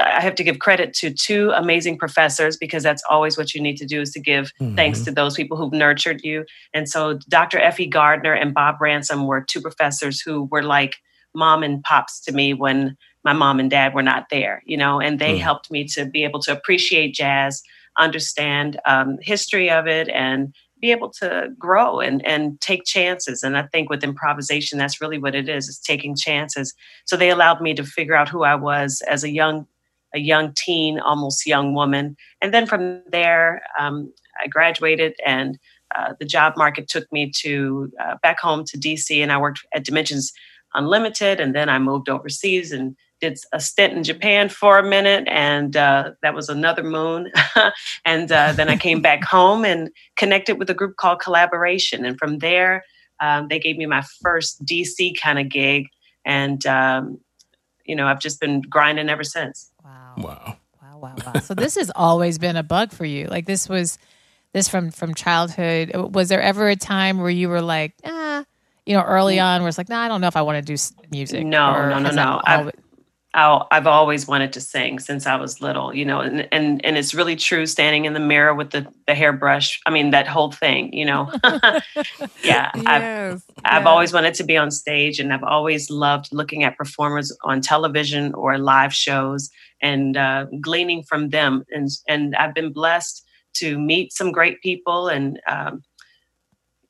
I 0.00 0.20
have 0.20 0.34
to 0.36 0.44
give 0.44 0.58
credit 0.58 0.94
to 0.94 1.12
two 1.12 1.50
amazing 1.50 1.98
professors 1.98 2.56
because 2.56 2.82
that's 2.82 3.02
always 3.08 3.36
what 3.36 3.54
you 3.54 3.60
need 3.60 3.76
to 3.76 3.86
do 3.86 4.00
is 4.00 4.10
to 4.12 4.20
give 4.20 4.52
mm-hmm. 4.60 4.74
thanks 4.74 5.02
to 5.02 5.10
those 5.10 5.34
people 5.34 5.56
who've 5.56 5.72
nurtured 5.72 6.22
you. 6.22 6.44
And 6.74 6.88
so 6.88 7.18
Dr. 7.28 7.58
Effie 7.58 7.86
Gardner 7.86 8.32
and 8.32 8.54
Bob 8.54 8.80
Ransom 8.80 9.26
were 9.26 9.40
two 9.40 9.60
professors 9.60 10.20
who 10.20 10.44
were 10.44 10.62
like 10.62 10.96
mom 11.34 11.62
and 11.62 11.82
pops 11.82 12.20
to 12.22 12.32
me 12.32 12.54
when 12.54 12.96
my 13.24 13.32
mom 13.32 13.60
and 13.60 13.70
dad 13.70 13.94
were 13.94 14.02
not 14.02 14.26
there, 14.30 14.62
you 14.64 14.76
know, 14.76 15.00
and 15.00 15.18
they 15.18 15.36
mm. 15.36 15.40
helped 15.40 15.70
me 15.70 15.84
to 15.84 16.06
be 16.06 16.24
able 16.24 16.40
to 16.40 16.52
appreciate 16.52 17.14
jazz, 17.14 17.62
understand 17.98 18.80
um, 18.86 19.18
history 19.20 19.70
of 19.70 19.86
it, 19.86 20.08
and 20.08 20.54
be 20.80 20.90
able 20.90 21.10
to 21.10 21.48
grow 21.58 22.00
and, 22.00 22.24
and 22.24 22.60
take 22.60 22.84
chances. 22.84 23.42
And 23.42 23.56
I 23.56 23.64
think 23.64 23.90
with 23.90 24.02
improvisation, 24.02 24.78
that's 24.78 25.00
really 25.00 25.18
what 25.18 25.34
it 25.34 25.48
is, 25.48 25.68
is 25.68 25.78
taking 25.78 26.16
chances. 26.16 26.74
So 27.04 27.16
they 27.16 27.30
allowed 27.30 27.60
me 27.60 27.74
to 27.74 27.84
figure 27.84 28.14
out 28.14 28.28
who 28.28 28.42
I 28.42 28.54
was 28.54 29.02
as 29.08 29.22
a 29.22 29.30
young 29.30 29.66
a 30.14 30.18
young 30.18 30.52
teen, 30.56 30.98
almost 30.98 31.46
young 31.46 31.74
woman. 31.74 32.16
And 32.40 32.52
then 32.52 32.66
from 32.66 33.02
there, 33.10 33.62
um, 33.78 34.12
I 34.42 34.46
graduated 34.46 35.14
and 35.24 35.58
uh, 35.94 36.14
the 36.18 36.24
job 36.24 36.54
market 36.56 36.88
took 36.88 37.10
me 37.12 37.32
to 37.38 37.90
uh, 38.00 38.16
back 38.22 38.38
home 38.40 38.64
to 38.64 38.78
DC 38.78 39.20
and 39.22 39.32
I 39.32 39.38
worked 39.38 39.66
at 39.74 39.84
Dimensions 39.84 40.32
Unlimited. 40.74 41.40
And 41.40 41.54
then 41.54 41.68
I 41.68 41.78
moved 41.78 42.08
overseas 42.08 42.70
and 42.70 42.96
did 43.20 43.38
a 43.52 43.60
stint 43.60 43.92
in 43.92 44.02
Japan 44.02 44.48
for 44.48 44.78
a 44.78 44.82
minute, 44.82 45.24
and 45.28 45.76
uh, 45.76 46.12
that 46.22 46.34
was 46.34 46.48
another 46.48 46.82
moon. 46.82 47.30
and 48.04 48.32
uh, 48.32 48.52
then 48.52 48.68
I 48.68 48.76
came 48.76 49.02
back 49.02 49.22
home 49.24 49.64
and 49.64 49.90
connected 50.16 50.58
with 50.58 50.70
a 50.70 50.74
group 50.74 50.96
called 50.96 51.20
Collaboration. 51.20 52.04
And 52.04 52.18
from 52.18 52.38
there, 52.38 52.84
um, 53.20 53.48
they 53.48 53.58
gave 53.58 53.76
me 53.76 53.86
my 53.86 54.02
first 54.22 54.64
DC 54.64 55.20
kind 55.20 55.38
of 55.38 55.48
gig. 55.48 55.86
And 56.24 56.64
um, 56.66 57.20
you 57.84 57.94
know, 57.94 58.06
I've 58.06 58.20
just 58.20 58.40
been 58.40 58.62
grinding 58.62 59.08
ever 59.08 59.24
since. 59.24 59.69
Wow. 59.90 60.14
Wow. 60.18 60.56
Wow, 60.82 60.98
wow, 60.98 61.14
wow. 61.26 61.40
so 61.40 61.54
this 61.54 61.76
has 61.76 61.90
always 61.94 62.38
been 62.38 62.56
a 62.56 62.62
bug 62.62 62.92
for 62.92 63.04
you. 63.04 63.26
Like 63.26 63.46
this 63.46 63.68
was 63.68 63.98
this 64.52 64.68
from 64.68 64.90
from 64.90 65.14
childhood. 65.14 65.92
Was 66.14 66.28
there 66.28 66.40
ever 66.42 66.68
a 66.68 66.76
time 66.76 67.18
where 67.18 67.30
you 67.30 67.48
were 67.48 67.62
like, 67.62 67.94
ah, 68.04 68.44
you 68.86 68.96
know, 68.96 69.02
early 69.02 69.38
on, 69.38 69.62
where 69.62 69.68
it's 69.68 69.78
like, 69.78 69.88
nah, 69.88 70.00
I 70.00 70.08
don't 70.08 70.20
know 70.20 70.26
if 70.26 70.36
I 70.36 70.42
want 70.42 70.64
to 70.64 70.76
do 70.76 70.80
music. 71.10 71.44
No, 71.46 71.72
Or 71.72 71.90
no, 71.90 71.98
no, 72.00 72.10
no. 72.10 72.40
I've, 72.44 72.70
I'll, 73.32 73.68
I've 73.70 73.86
always 73.86 74.26
wanted 74.26 74.52
to 74.54 74.60
sing 74.60 74.98
since 74.98 75.24
I 75.24 75.36
was 75.36 75.60
little, 75.60 75.94
you 75.94 76.04
know, 76.04 76.20
and, 76.20 76.48
and, 76.50 76.84
and 76.84 76.98
it's 76.98 77.14
really 77.14 77.36
true 77.36 77.64
standing 77.64 78.04
in 78.04 78.12
the 78.12 78.20
mirror 78.20 78.54
with 78.54 78.70
the, 78.70 78.86
the 79.06 79.14
hairbrush. 79.14 79.80
I 79.86 79.90
mean, 79.90 80.10
that 80.10 80.26
whole 80.26 80.50
thing, 80.50 80.92
you 80.92 81.04
know, 81.04 81.30
yeah, 82.42 82.72
I've, 82.74 83.02
Yes, 83.02 83.44
I've 83.64 83.86
always 83.86 84.12
wanted 84.12 84.34
to 84.34 84.44
be 84.44 84.56
on 84.56 84.72
stage 84.72 85.20
and 85.20 85.32
I've 85.32 85.44
always 85.44 85.90
loved 85.90 86.30
looking 86.32 86.64
at 86.64 86.76
performers 86.76 87.36
on 87.44 87.60
television 87.60 88.34
or 88.34 88.58
live 88.58 88.92
shows 88.92 89.48
and 89.80 90.16
uh, 90.16 90.46
gleaning 90.60 91.04
from 91.04 91.28
them. 91.28 91.64
And, 91.70 91.88
and 92.08 92.34
I've 92.34 92.54
been 92.54 92.72
blessed 92.72 93.24
to 93.54 93.78
meet 93.78 94.12
some 94.12 94.32
great 94.32 94.60
people 94.60 95.08
and, 95.08 95.40
um, 95.48 95.82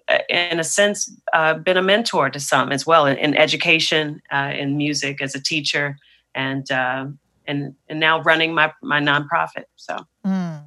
uh, 0.08 0.18
in 0.28 0.58
a 0.58 0.64
sense, 0.64 1.12
uh, 1.34 1.54
been 1.54 1.76
a 1.76 1.82
mentor 1.82 2.30
to 2.30 2.40
some 2.40 2.72
as 2.72 2.86
well 2.86 3.06
in, 3.06 3.16
in 3.18 3.36
education, 3.36 4.20
uh, 4.32 4.52
in 4.56 4.76
music 4.76 5.20
as 5.22 5.34
a 5.34 5.40
teacher, 5.40 5.96
and 6.34 6.70
uh, 6.70 7.06
and 7.46 7.74
and 7.88 8.00
now 8.00 8.22
running 8.22 8.54
my 8.54 8.72
my 8.82 9.00
nonprofit. 9.00 9.64
So 9.76 9.96
Mm. 10.24 10.62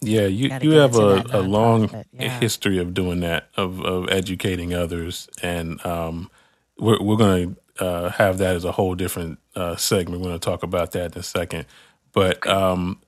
Yeah, 0.00 0.26
you, 0.26 0.50
you 0.60 0.72
have 0.72 0.96
a, 0.96 1.24
a 1.30 1.40
long 1.40 2.04
yeah. 2.12 2.38
history 2.38 2.78
of 2.78 2.92
doing 2.92 3.20
that, 3.20 3.48
of, 3.56 3.80
of 3.80 4.10
educating 4.10 4.74
others. 4.74 5.28
And 5.42 5.84
um, 5.86 6.30
we're, 6.78 7.00
we're 7.00 7.16
going 7.16 7.56
to 7.78 7.84
uh, 7.84 8.10
have 8.10 8.38
that 8.38 8.54
as 8.54 8.64
a 8.64 8.72
whole 8.72 8.94
different 8.94 9.38
uh, 9.56 9.76
segment. 9.76 10.20
We're 10.20 10.28
going 10.28 10.40
to 10.40 10.44
talk 10.44 10.62
about 10.62 10.92
that 10.92 11.14
in 11.14 11.20
a 11.20 11.22
second. 11.22 11.64
But 12.12 12.46
um, 12.46 13.00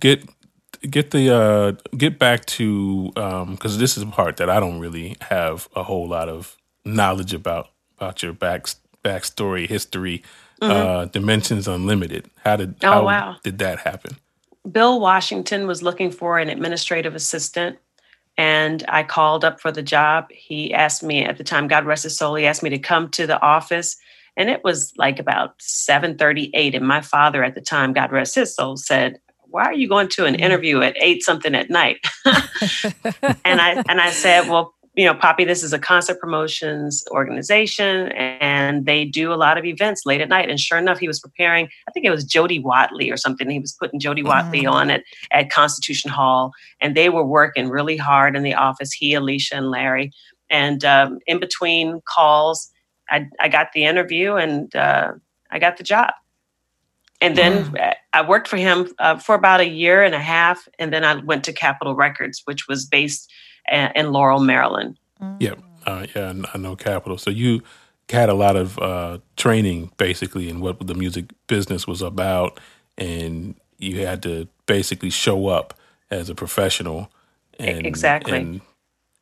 get 0.00 0.28
get 0.88 1.10
the 1.10 1.34
uh, 1.34 1.72
get 1.96 2.18
back 2.18 2.46
to 2.46 3.10
because 3.14 3.78
this 3.78 3.96
is 3.96 4.02
a 4.02 4.06
part 4.06 4.38
that 4.38 4.48
I 4.48 4.58
don't 4.58 4.80
really 4.80 5.16
have 5.20 5.68
a 5.76 5.82
whole 5.82 6.08
lot 6.08 6.28
of 6.28 6.56
knowledge 6.84 7.34
about 7.34 7.68
about 7.98 8.22
your 8.22 8.32
back 8.32 8.66
backstory, 9.04 9.68
history, 9.68 10.22
uh, 10.60 11.06
Dimensions 11.06 11.68
Unlimited. 11.68 12.30
How 12.44 12.56
did 12.56 12.78
Mm-hmm. 12.78 12.86
Oh, 12.86 12.92
how 12.92 13.04
wow. 13.04 13.36
did 13.42 13.58
that 13.58 13.80
happen? 13.80 14.16
Bill 14.70 15.00
Washington 15.00 15.66
was 15.66 15.82
looking 15.82 16.10
for 16.10 16.38
an 16.38 16.48
administrative 16.48 17.14
assistant. 17.14 17.78
And 18.36 18.84
I 18.88 19.02
called 19.02 19.44
up 19.44 19.60
for 19.60 19.70
the 19.70 19.82
job. 19.82 20.30
He 20.30 20.72
asked 20.72 21.02
me 21.02 21.24
at 21.24 21.36
the 21.36 21.44
time, 21.44 21.68
God 21.68 21.84
rest 21.84 22.04
his 22.04 22.16
soul, 22.16 22.34
he 22.36 22.46
asked 22.46 22.62
me 22.62 22.70
to 22.70 22.78
come 22.78 23.10
to 23.10 23.26
the 23.26 23.40
office. 23.42 23.96
And 24.36 24.48
it 24.48 24.64
was 24.64 24.92
like 24.96 25.18
about 25.18 25.60
738. 25.60 26.74
And 26.74 26.86
my 26.86 27.00
father 27.00 27.44
at 27.44 27.54
the 27.54 27.60
time, 27.60 27.92
God 27.92 28.12
rest 28.12 28.34
his 28.34 28.54
soul, 28.54 28.76
said, 28.76 29.18
Why 29.44 29.64
are 29.64 29.74
you 29.74 29.88
going 29.88 30.08
to 30.08 30.24
an 30.24 30.36
interview 30.36 30.80
at 30.80 30.96
eight 31.02 31.22
something 31.22 31.54
at 31.54 31.68
night? 31.68 31.98
and 32.24 33.60
I 33.60 33.82
and 33.88 34.00
I 34.00 34.10
said, 34.10 34.48
Well, 34.48 34.74
you 34.94 35.04
know, 35.04 35.14
Poppy, 35.14 35.44
this 35.44 35.62
is 35.62 35.72
a 35.72 35.78
concert 35.78 36.18
promotions 36.18 37.04
organization, 37.12 38.08
and 38.12 38.86
they 38.86 39.04
do 39.04 39.32
a 39.32 39.36
lot 39.36 39.56
of 39.56 39.64
events 39.64 40.04
late 40.04 40.20
at 40.20 40.28
night. 40.28 40.50
And 40.50 40.58
sure 40.58 40.78
enough, 40.78 40.98
he 40.98 41.06
was 41.06 41.20
preparing. 41.20 41.68
I 41.88 41.92
think 41.92 42.04
it 42.04 42.10
was 42.10 42.24
Jody 42.24 42.58
Watley 42.58 43.10
or 43.10 43.16
something. 43.16 43.48
He 43.48 43.60
was 43.60 43.72
putting 43.72 44.00
Jody 44.00 44.22
Watley 44.24 44.62
Mhm. 44.62 44.72
on 44.72 44.90
at 44.90 45.04
at 45.30 45.50
Constitution 45.50 46.10
Hall, 46.10 46.52
and 46.80 46.96
they 46.96 47.08
were 47.08 47.24
working 47.24 47.68
really 47.68 47.96
hard 47.96 48.34
in 48.34 48.42
the 48.42 48.54
office. 48.54 48.92
He, 48.92 49.14
Alicia, 49.14 49.56
and 49.56 49.70
Larry. 49.70 50.12
And 50.50 50.84
um, 50.84 51.20
in 51.28 51.38
between 51.38 52.00
calls, 52.04 52.70
I, 53.08 53.28
I 53.38 53.48
got 53.48 53.72
the 53.72 53.84
interview 53.84 54.34
and 54.34 54.74
uh, 54.74 55.12
I 55.52 55.60
got 55.60 55.76
the 55.76 55.84
job. 55.84 56.10
And 57.20 57.36
then 57.36 57.76
uh, 57.78 57.94
I 58.12 58.26
worked 58.26 58.48
for 58.48 58.56
him 58.56 58.92
uh, 58.98 59.18
for 59.18 59.34
about 59.34 59.60
a 59.60 59.68
year 59.68 60.02
and 60.02 60.14
a 60.14 60.20
half, 60.20 60.66
and 60.78 60.92
then 60.92 61.04
I 61.04 61.14
went 61.16 61.44
to 61.44 61.52
Capitol 61.52 61.94
Records, 61.94 62.42
which 62.46 62.66
was 62.66 62.86
based 62.86 63.30
uh, 63.70 63.88
in 63.94 64.12
Laurel, 64.12 64.40
Maryland. 64.40 64.96
Yep. 65.40 65.58
Uh, 65.86 66.06
yeah, 66.14 66.32
I 66.44 66.48
I 66.54 66.58
know 66.58 66.76
Capital. 66.76 67.18
So 67.18 67.30
you 67.30 67.62
had 68.10 68.28
a 68.28 68.34
lot 68.34 68.56
of 68.56 68.78
uh, 68.78 69.18
training 69.36 69.90
basically 69.96 70.48
in 70.48 70.60
what 70.60 70.84
the 70.86 70.94
music 70.94 71.26
business 71.46 71.86
was 71.86 72.02
about, 72.02 72.58
and 72.98 73.54
you 73.78 74.04
had 74.06 74.22
to 74.24 74.46
basically 74.66 75.10
show 75.10 75.46
up 75.48 75.74
as 76.10 76.28
a 76.28 76.34
professional. 76.34 77.10
And, 77.58 77.86
exactly. 77.86 78.38
And, 78.38 78.60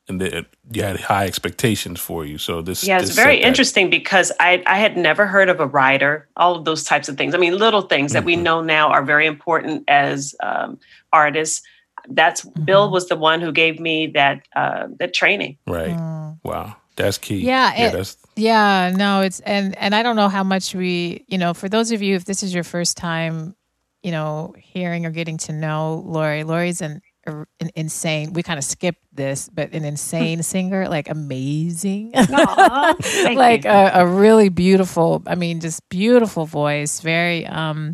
and 0.08 0.20
the, 0.20 0.46
you 0.72 0.82
had 0.82 0.98
high 1.00 1.26
expectations 1.26 2.00
for 2.00 2.24
you. 2.24 2.38
So 2.38 2.62
this 2.62 2.82
Yeah, 2.82 2.98
it's 2.98 3.08
this 3.08 3.16
very 3.16 3.36
set 3.36 3.42
that- 3.42 3.48
interesting 3.48 3.90
because 3.90 4.32
I, 4.40 4.62
I 4.66 4.78
had 4.78 4.96
never 4.96 5.26
heard 5.26 5.48
of 5.48 5.60
a 5.60 5.66
writer. 5.66 6.28
all 6.36 6.56
of 6.56 6.64
those 6.64 6.82
types 6.84 7.08
of 7.08 7.16
things. 7.16 7.34
I 7.34 7.38
mean, 7.38 7.58
little 7.58 7.82
things 7.82 8.12
that 8.14 8.24
we 8.24 8.36
Mhm. 8.36 8.42
know 8.42 8.62
now 8.62 8.88
are 8.88 9.04
very 9.04 9.26
important 9.26 9.84
as 9.88 10.34
um, 10.42 10.78
artists. 11.12 11.62
That's 12.10 12.44
Bill 12.44 12.90
was 12.90 13.08
the 13.08 13.16
one 13.16 13.40
who 13.40 13.52
gave 13.52 13.78
me 13.80 14.08
that 14.14 14.46
uh, 14.56 14.88
that 14.98 15.12
training. 15.14 15.58
Right. 15.66 15.90
Mm. 15.96 16.38
Wow. 16.42 16.76
That's 16.96 17.18
key. 17.18 17.36
Yeah, 17.38 17.72
Yeah. 17.76 17.86
it- 17.88 17.92
That's 17.92 18.16
Yeah, 18.36 18.92
no, 18.96 19.20
it's 19.22 19.40
and 19.40 19.76
and 19.76 19.94
I 19.94 20.02
don't 20.02 20.16
know 20.16 20.28
how 20.28 20.42
much 20.44 20.74
we, 20.74 21.24
you 21.28 21.38
know, 21.38 21.54
for 21.54 21.68
those 21.68 21.92
of 21.92 22.02
you 22.02 22.14
if 22.16 22.24
this 22.24 22.42
is 22.42 22.52
your 22.54 22.64
first 22.64 22.96
time, 22.96 23.54
you 24.02 24.10
know, 24.12 24.54
hearing 24.58 25.06
or 25.06 25.10
getting 25.10 25.38
to 25.38 25.52
know 25.52 26.02
Lori. 26.06 26.44
Lori's 26.44 26.80
an, 26.80 27.00
an 27.26 27.70
insane. 27.74 28.32
We 28.32 28.42
kind 28.42 28.58
of 28.58 28.64
skipped 28.64 29.02
this, 29.12 29.48
but 29.52 29.72
an 29.72 29.84
insane 29.84 30.42
singer, 30.54 30.88
like 30.88 31.08
amazing. 31.10 32.12
Aw, 32.16 32.94
like 33.34 33.64
a, 33.64 33.90
a 33.94 34.06
really 34.06 34.48
beautiful, 34.48 35.22
I 35.26 35.34
mean, 35.34 35.60
just 35.60 35.86
beautiful 35.88 36.46
voice, 36.46 37.00
very 37.00 37.44
um 37.46 37.92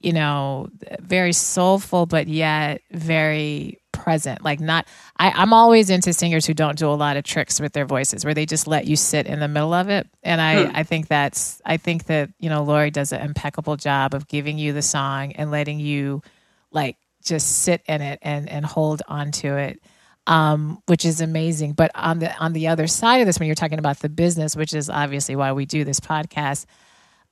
you 0.00 0.12
know, 0.12 0.68
very 1.00 1.32
soulful 1.32 2.06
but 2.06 2.28
yet 2.28 2.82
very 2.92 3.80
present. 3.92 4.44
Like 4.44 4.60
not 4.60 4.86
I, 5.16 5.30
I'm 5.30 5.52
always 5.52 5.90
into 5.90 6.12
singers 6.12 6.46
who 6.46 6.54
don't 6.54 6.78
do 6.78 6.88
a 6.88 6.94
lot 6.94 7.16
of 7.16 7.24
tricks 7.24 7.60
with 7.60 7.72
their 7.72 7.84
voices, 7.84 8.24
where 8.24 8.34
they 8.34 8.46
just 8.46 8.66
let 8.68 8.86
you 8.86 8.94
sit 8.94 9.26
in 9.26 9.40
the 9.40 9.48
middle 9.48 9.74
of 9.74 9.88
it. 9.88 10.06
And 10.22 10.40
I, 10.40 10.66
Hmm. 10.66 10.76
I 10.76 10.82
think 10.84 11.08
that's 11.08 11.60
I 11.64 11.78
think 11.78 12.04
that, 12.04 12.30
you 12.38 12.48
know, 12.48 12.62
Lori 12.62 12.90
does 12.90 13.12
an 13.12 13.22
impeccable 13.22 13.76
job 13.76 14.14
of 14.14 14.28
giving 14.28 14.56
you 14.58 14.72
the 14.72 14.82
song 14.82 15.32
and 15.32 15.50
letting 15.50 15.80
you 15.80 16.22
like 16.70 16.96
just 17.24 17.62
sit 17.62 17.82
in 17.88 18.00
it 18.00 18.20
and 18.22 18.48
and 18.48 18.64
hold 18.64 19.02
on 19.08 19.32
to 19.32 19.56
it. 19.56 19.80
Um, 20.28 20.82
which 20.84 21.06
is 21.06 21.22
amazing. 21.22 21.72
But 21.72 21.90
on 21.94 22.18
the 22.18 22.36
on 22.36 22.52
the 22.52 22.68
other 22.68 22.86
side 22.86 23.20
of 23.22 23.26
this, 23.26 23.40
when 23.40 23.46
you're 23.46 23.54
talking 23.54 23.78
about 23.78 23.98
the 24.00 24.10
business, 24.10 24.54
which 24.54 24.74
is 24.74 24.90
obviously 24.90 25.36
why 25.36 25.52
we 25.52 25.64
do 25.64 25.84
this 25.84 26.00
podcast, 26.00 26.66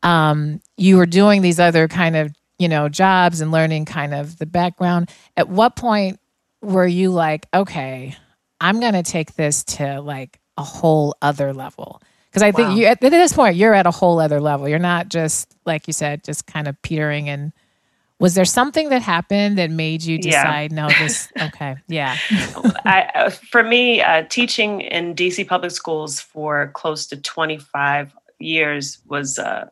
um, 0.02 0.62
you 0.78 0.96
were 0.96 1.04
doing 1.04 1.42
these 1.42 1.60
other 1.60 1.88
kind 1.88 2.16
of 2.16 2.32
you 2.58 2.68
know 2.68 2.88
jobs 2.88 3.40
and 3.40 3.50
learning 3.52 3.84
kind 3.84 4.14
of 4.14 4.38
the 4.38 4.46
background. 4.46 5.10
At 5.36 5.48
what 5.48 5.76
point 5.76 6.18
were 6.62 6.86
you 6.86 7.10
like, 7.10 7.46
okay, 7.54 8.16
I'm 8.60 8.80
going 8.80 8.94
to 8.94 9.02
take 9.02 9.34
this 9.34 9.64
to 9.64 10.00
like 10.00 10.38
a 10.56 10.62
whole 10.64 11.14
other 11.22 11.52
level? 11.52 12.00
Because 12.30 12.42
I 12.42 12.52
think 12.52 12.76
you 12.78 12.86
at 12.86 13.00
this 13.00 13.32
point 13.32 13.56
you're 13.56 13.74
at 13.74 13.86
a 13.86 13.90
whole 13.90 14.20
other 14.20 14.40
level. 14.40 14.68
You're 14.68 14.78
not 14.78 15.08
just 15.08 15.54
like 15.64 15.86
you 15.86 15.92
said, 15.92 16.24
just 16.24 16.46
kind 16.46 16.68
of 16.68 16.80
petering 16.82 17.28
and. 17.28 17.52
Was 18.18 18.34
there 18.34 18.46
something 18.46 18.88
that 18.88 19.02
happened 19.02 19.58
that 19.58 19.70
made 19.70 20.02
you 20.02 20.16
Yeah. 20.16 20.22
decide, 20.22 20.72
no, 20.72 20.88
this, 20.88 21.28
okay, 21.38 21.76
yeah. 21.86 22.16
I, 22.86 23.10
uh, 23.14 23.28
for 23.28 23.62
me, 23.62 24.00
uh, 24.00 24.22
teaching 24.30 24.80
in 24.80 25.14
DC 25.14 25.46
public 25.46 25.70
schools 25.72 26.18
for 26.18 26.70
close 26.72 27.06
to 27.08 27.18
25 27.18 28.14
years 28.38 29.00
was 29.06 29.38
uh, 29.38 29.68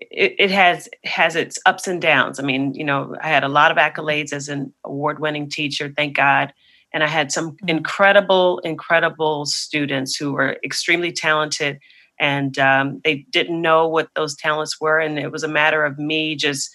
it, 0.00 0.34
it 0.38 0.50
has 0.50 0.88
has 1.04 1.36
its 1.36 1.58
ups 1.66 1.86
and 1.88 2.00
downs. 2.00 2.38
I 2.38 2.42
mean, 2.42 2.74
you 2.74 2.84
know, 2.84 3.16
I 3.22 3.28
had 3.28 3.44
a 3.44 3.48
lot 3.48 3.70
of 3.70 3.76
accolades 3.78 4.32
as 4.32 4.48
an 4.48 4.72
award-winning 4.84 5.50
teacher, 5.50 5.92
thank 5.96 6.16
God, 6.16 6.52
and 6.92 7.02
I 7.04 7.08
had 7.08 7.32
some 7.32 7.56
Mhm. 7.62 7.68
incredible, 7.68 8.58
incredible 8.60 9.46
students 9.46 10.16
who 10.16 10.32
were 10.32 10.58
extremely 10.64 11.12
talented, 11.12 11.78
and 12.20 12.58
um, 12.58 13.00
they 13.04 13.26
didn't 13.30 13.60
know 13.62 13.88
what 13.88 14.08
those 14.16 14.36
talents 14.36 14.80
were, 14.80 15.00
and 15.00 15.18
it 15.18 15.32
was 15.32 15.42
a 15.44 15.48
matter 15.48 15.84
of 15.84 15.98
me 15.98 16.36
just 16.36 16.70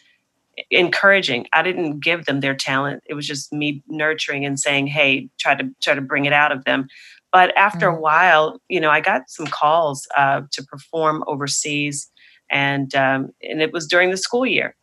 encouraging. 0.72 1.48
I 1.54 1.63
didn't 1.63 2.01
give 2.01 2.25
them 2.25 2.42
their 2.42 2.56
talent. 2.56 3.04
It 3.08 3.13
was 3.13 3.28
just 3.28 3.54
me 3.54 3.84
nurturing 3.88 4.46
and 4.46 4.60
saying, 4.60 4.88
"Hey, 4.88 5.30
try 5.40 5.56
to 5.56 5.70
try 5.82 5.96
to 5.96 6.01
bring 6.01 6.25
it 6.25 6.34
out 6.34 6.51
of 6.51 6.66
them." 6.66 6.88
But 7.32 7.56
after 7.58 7.88
a 7.90 7.96
Mhm. 7.96 8.01
while, 8.01 8.62
you 8.70 8.80
know, 8.82 8.92
I 8.92 9.00
got 9.01 9.30
some 9.30 9.48
calls 9.48 10.08
uh, 10.18 10.42
to 10.51 10.63
perform 10.66 11.24
overseas, 11.28 12.11
and 12.51 12.93
um, 12.96 13.29
and 13.41 13.62
it 13.62 13.74
was 13.74 13.88
during 13.88 14.12
the 14.12 14.17
school 14.17 14.46
year, 14.46 14.75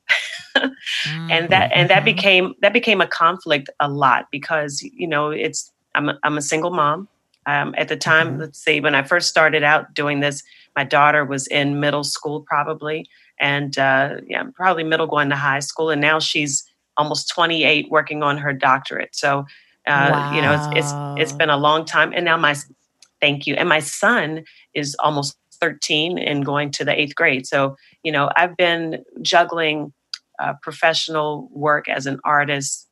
and 1.29 1.51
that 1.51 1.71
and 1.75 1.91
that 1.91 2.05
Mhm. 2.05 2.05
became 2.05 2.55
that 2.63 2.73
became 2.73 3.01
a 3.01 3.07
conflict 3.07 3.71
a 3.81 3.89
lot 3.89 4.27
because 4.31 4.81
you 4.83 5.07
know 5.09 5.31
it's 5.31 5.73
I'm 5.95 6.11
a, 6.11 6.19
I'm 6.25 6.39
a 6.39 6.43
single 6.43 6.71
mom. 6.71 7.09
Um, 7.47 7.75
at 7.79 7.89
the 7.89 7.97
time, 7.97 8.37
Mhm. 8.37 8.39
let's 8.39 8.63
see, 8.63 8.81
when 8.81 8.95
I 8.95 9.03
first 9.03 9.29
started 9.29 9.63
out 9.63 9.95
doing 9.95 10.21
this, 10.21 10.43
my 10.77 10.85
daughter 10.85 11.25
was 11.25 11.47
in 11.49 11.81
middle 11.81 12.05
school 12.05 12.45
probably, 12.47 13.07
and 13.41 13.77
uh, 13.79 14.17
yeah, 14.29 14.43
probably 14.55 14.85
middle 14.85 15.07
going 15.07 15.31
to 15.31 15.37
high 15.37 15.61
school, 15.61 15.91
and 15.91 16.01
now 16.01 16.19
she's 16.21 16.65
almost 16.97 17.29
28, 17.35 17.87
working 17.91 18.23
on 18.23 18.37
her 18.39 18.53
doctorate. 18.53 19.15
So, 19.17 19.45
uh, 19.87 20.21
you 20.29 20.43
know, 20.43 20.53
it's, 20.53 20.69
it's 20.73 21.01
it's 21.17 21.33
Wow. 21.33 21.39
been 21.39 21.51
a 21.51 21.57
long 21.57 21.85
time, 21.87 22.13
and 22.15 22.25
now 22.25 22.37
my 22.37 22.55
thank 23.21 23.47
you, 23.47 23.55
and 23.55 23.69
my 23.69 23.81
son 23.81 24.45
is 24.75 24.97
almost 25.01 25.37
13 25.61 26.19
and 26.19 26.45
going 26.45 26.71
to 26.73 26.85
the 26.85 26.99
eighth 26.99 27.15
grade. 27.15 27.47
So, 27.47 27.77
you 28.03 28.13
know, 28.13 28.31
I've 28.37 28.57
been 28.57 29.05
juggling 29.23 29.93
uh, 30.39 30.55
professional 30.63 31.49
work 31.53 31.89
as 31.89 32.07
an 32.07 32.21
artist, 32.25 32.89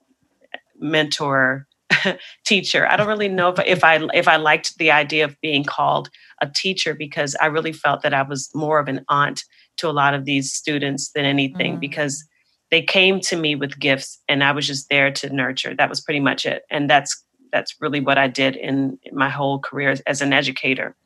mentor, 0.79 1.67
teacher. 2.45 2.87
I 2.87 2.97
don't 2.97 3.07
really 3.07 3.29
know 3.29 3.51
if, 3.51 3.61
if 3.67 3.85
I 3.85 4.01
if 4.15 4.29
I 4.29 4.37
liked 4.37 4.77
the 4.79 4.91
idea 4.91 5.25
of 5.25 5.41
being 5.41 5.65
called 5.65 6.11
a 6.43 6.49
teacher 6.49 6.95
because 6.95 7.37
I 7.41 7.47
really 7.47 7.73
felt 7.73 8.03
that 8.03 8.15
I 8.15 8.23
was 8.23 8.51
more 8.55 8.79
of 8.79 8.89
an 8.89 9.05
aunt 9.09 9.45
to 9.79 9.89
a 9.89 9.93
lot 9.93 10.15
of 10.15 10.25
these 10.25 10.53
students 10.53 11.11
than 11.13 11.25
anything 11.25 11.77
mm. 11.77 11.81
because 11.81 12.25
they 12.71 12.83
came 12.83 13.21
to 13.21 13.37
me 13.37 13.55
with 13.55 13.79
gifts 13.79 14.21
and 14.29 14.43
I 14.43 14.53
was 14.53 14.67
just 14.67 14.89
there 14.89 15.11
to 15.13 15.33
nurture. 15.33 15.75
That 15.75 15.89
was 15.89 16.01
pretty 16.01 16.21
much 16.21 16.47
it. 16.47 16.63
And 16.71 16.91
that's 16.91 17.23
that's 17.53 17.75
really 17.81 18.01
what 18.01 18.19
I 18.19 18.29
did 18.29 18.57
in 18.57 18.99
my 19.13 19.31
whole 19.31 19.61
career 19.61 19.97
as 20.07 20.21
an 20.21 20.33
educator. 20.33 20.97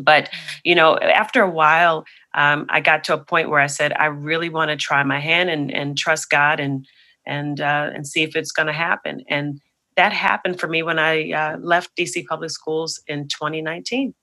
But 0.00 0.30
you 0.64 0.74
know, 0.74 0.98
after 0.98 1.42
a 1.42 1.50
while, 1.50 2.04
um, 2.34 2.66
I 2.68 2.80
got 2.80 3.04
to 3.04 3.14
a 3.14 3.18
point 3.18 3.50
where 3.50 3.60
I 3.60 3.68
said, 3.68 3.92
I 3.92 4.06
really 4.06 4.48
want 4.48 4.70
to 4.70 4.76
try 4.76 5.02
my 5.02 5.20
hand 5.20 5.50
and 5.50 5.70
and 5.72 5.96
trust 5.96 6.30
God 6.30 6.60
and 6.60 6.86
and 7.26 7.60
uh, 7.60 7.90
and 7.94 8.06
see 8.06 8.22
if 8.22 8.36
it's 8.36 8.52
going 8.52 8.66
to 8.66 8.72
happen. 8.72 9.24
And 9.28 9.60
that 9.96 10.12
happened 10.12 10.58
for 10.58 10.68
me 10.68 10.82
when 10.82 10.98
I 10.98 11.30
uh, 11.32 11.56
left 11.58 11.96
DC 11.96 12.26
Public 12.26 12.50
Schools 12.50 13.00
in 13.06 13.28
2019. 13.28 14.14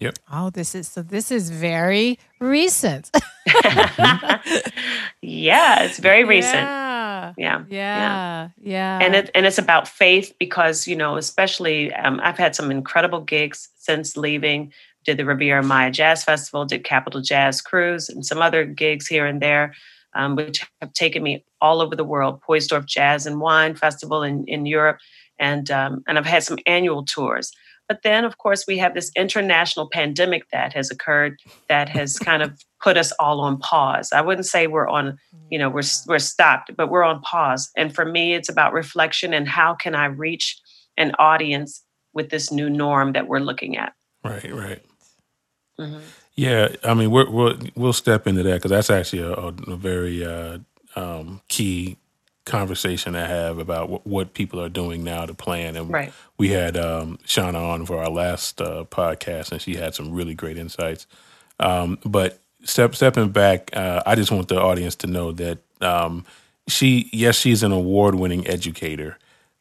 Yep. 0.00 0.18
Oh, 0.30 0.50
this 0.50 0.74
is 0.74 0.88
so. 0.88 1.02
This 1.02 1.30
is 1.30 1.50
very 1.50 2.18
recent. 2.40 3.10
yeah, 5.22 5.84
it's 5.84 5.98
very 5.98 6.24
recent. 6.24 6.54
Yeah. 6.54 6.83
Yeah. 7.36 7.64
Yeah. 7.68 8.48
Yeah. 8.60 8.98
And 9.00 9.14
it 9.14 9.30
and 9.34 9.46
it's 9.46 9.58
about 9.58 9.88
faith 9.88 10.34
because 10.38 10.86
you 10.86 10.96
know, 10.96 11.16
especially 11.16 11.92
um, 11.94 12.20
I've 12.22 12.38
had 12.38 12.54
some 12.54 12.70
incredible 12.70 13.20
gigs 13.20 13.68
since 13.76 14.16
leaving. 14.16 14.72
Did 15.04 15.18
the 15.18 15.26
Riviera 15.26 15.62
Maya 15.62 15.90
Jazz 15.90 16.24
Festival, 16.24 16.64
did 16.64 16.84
Capital 16.84 17.20
Jazz 17.20 17.60
Cruise, 17.60 18.08
and 18.08 18.24
some 18.24 18.40
other 18.40 18.64
gigs 18.64 19.06
here 19.06 19.26
and 19.26 19.42
there, 19.42 19.74
um, 20.14 20.34
which 20.34 20.64
have 20.80 20.94
taken 20.94 21.22
me 21.22 21.44
all 21.60 21.82
over 21.82 21.94
the 21.94 22.04
world. 22.04 22.40
Poysdorf 22.48 22.86
Jazz 22.86 23.26
and 23.26 23.40
Wine 23.40 23.74
Festival 23.74 24.22
in 24.22 24.44
in 24.46 24.66
Europe, 24.66 24.98
and 25.38 25.70
um, 25.70 26.02
and 26.06 26.18
I've 26.18 26.26
had 26.26 26.42
some 26.42 26.58
annual 26.66 27.04
tours. 27.04 27.52
But 27.88 28.02
then, 28.02 28.24
of 28.24 28.38
course, 28.38 28.64
we 28.66 28.78
have 28.78 28.94
this 28.94 29.10
international 29.14 29.88
pandemic 29.90 30.48
that 30.50 30.72
has 30.72 30.90
occurred 30.90 31.38
that 31.68 31.88
has 31.90 32.18
kind 32.18 32.42
of 32.42 32.58
put 32.82 32.96
us 32.96 33.12
all 33.18 33.40
on 33.40 33.58
pause. 33.58 34.10
I 34.12 34.20
wouldn't 34.20 34.46
say 34.46 34.66
we're 34.66 34.88
on, 34.88 35.18
you 35.50 35.58
know, 35.58 35.68
we're 35.68 35.82
we're 36.06 36.18
stopped, 36.18 36.70
but 36.76 36.90
we're 36.90 37.04
on 37.04 37.20
pause. 37.20 37.70
And 37.76 37.94
for 37.94 38.04
me, 38.04 38.34
it's 38.34 38.48
about 38.48 38.72
reflection 38.72 39.34
and 39.34 39.46
how 39.48 39.74
can 39.74 39.94
I 39.94 40.06
reach 40.06 40.58
an 40.96 41.12
audience 41.18 41.82
with 42.14 42.30
this 42.30 42.50
new 42.50 42.70
norm 42.70 43.12
that 43.12 43.26
we're 43.26 43.40
looking 43.40 43.76
at. 43.76 43.92
Right, 44.22 44.54
right. 44.54 44.82
Mm-hmm. 45.78 45.98
Yeah, 46.36 46.68
I 46.82 46.94
mean, 46.94 47.10
we're, 47.10 47.30
we'll 47.30 47.58
we'll 47.74 47.92
step 47.92 48.26
into 48.26 48.42
that 48.44 48.54
because 48.54 48.70
that's 48.70 48.90
actually 48.90 49.22
a, 49.22 49.32
a 49.32 49.76
very 49.76 50.24
uh, 50.24 50.58
um, 50.96 51.42
key 51.48 51.96
conversation 52.44 53.14
to 53.14 53.26
have 53.26 53.58
about 53.58 53.88
what, 53.88 54.06
what, 54.06 54.34
people 54.34 54.60
are 54.60 54.68
doing 54.68 55.02
now 55.02 55.26
to 55.26 55.34
plan. 55.34 55.76
And 55.76 55.90
right. 55.90 56.12
we 56.36 56.50
had 56.50 56.76
um, 56.76 57.18
Shauna 57.26 57.70
on 57.70 57.86
for 57.86 57.98
our 57.98 58.10
last 58.10 58.60
uh, 58.60 58.84
podcast, 58.84 59.52
and 59.52 59.60
she 59.60 59.76
had 59.76 59.94
some 59.94 60.12
really 60.12 60.34
great 60.34 60.58
insights. 60.58 61.06
Um, 61.58 61.98
but 62.04 62.38
step, 62.64 62.94
stepping 62.94 63.30
back, 63.30 63.74
uh, 63.74 64.02
I 64.04 64.14
just 64.14 64.30
want 64.30 64.48
the 64.48 64.60
audience 64.60 64.94
to 64.96 65.06
know 65.06 65.32
that 65.32 65.58
um, 65.80 66.24
she, 66.68 67.08
yes, 67.12 67.36
she's 67.36 67.62
an 67.62 67.72
award-winning 67.72 68.46
educator, 68.46 69.18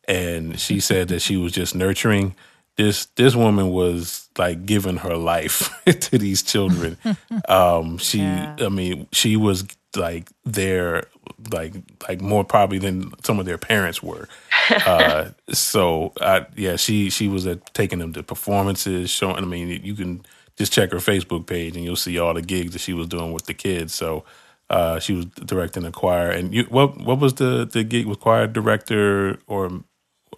and 0.08 0.60
she 0.60 0.80
said 0.82 1.08
that 1.10 1.22
she 1.22 1.38
was 1.38 1.52
just 1.52 1.76
nurturing. 1.76 2.36
This 2.76 3.06
this 3.18 3.36
woman 3.36 3.70
was 3.70 4.28
like 4.36 4.66
giving 4.66 4.98
her 4.98 5.16
life 5.16 5.70
to 5.86 6.18
these 6.18 6.42
children. 6.44 6.98
Um, 7.50 7.98
she, 7.98 8.20
yeah. 8.20 8.56
I 8.62 8.70
mean, 8.70 9.08
she 9.12 9.36
was 9.36 9.66
like 9.96 10.30
there 10.46 11.08
like 11.52 11.74
like 12.08 12.22
more 12.22 12.44
probably 12.44 12.78
than 12.78 13.12
some 13.24 13.40
of 13.40 13.46
their 13.46 13.58
parents 13.58 14.02
were. 14.02 14.28
Uh, 14.70 15.30
so 15.50 16.14
I, 16.22 16.46
yeah, 16.56 16.76
she 16.76 17.10
she 17.10 17.28
was 17.28 17.46
at 17.48 17.74
taking 17.74 18.00
them 18.00 18.14
to 18.14 18.24
performances, 18.24 19.10
showing. 19.10 19.38
I 19.38 19.42
mean, 19.42 19.82
you 19.84 19.94
can 19.96 20.26
just 20.56 20.72
check 20.72 20.92
her 20.92 20.98
Facebook 20.98 21.48
page 21.48 21.76
and 21.76 21.84
you'll 21.84 21.96
see 21.96 22.20
all 22.20 22.34
the 22.34 22.42
gigs 22.42 22.74
that 22.74 22.80
she 22.80 22.94
was 22.94 23.08
doing 23.08 23.34
with 23.34 23.46
the 23.46 23.54
kids. 23.54 23.94
So 23.94 24.24
uh, 24.70 25.00
she 25.00 25.14
was 25.14 25.26
directing 25.26 25.86
a 25.86 25.92
choir. 25.92 26.30
And 26.30 26.54
you, 26.54 26.64
what 26.66 26.98
what 27.00 27.20
was 27.20 27.36
the 27.36 27.66
the 27.72 27.84
gig 27.84 28.06
with 28.06 28.20
choir 28.20 28.48
director 28.48 29.40
or 29.48 29.84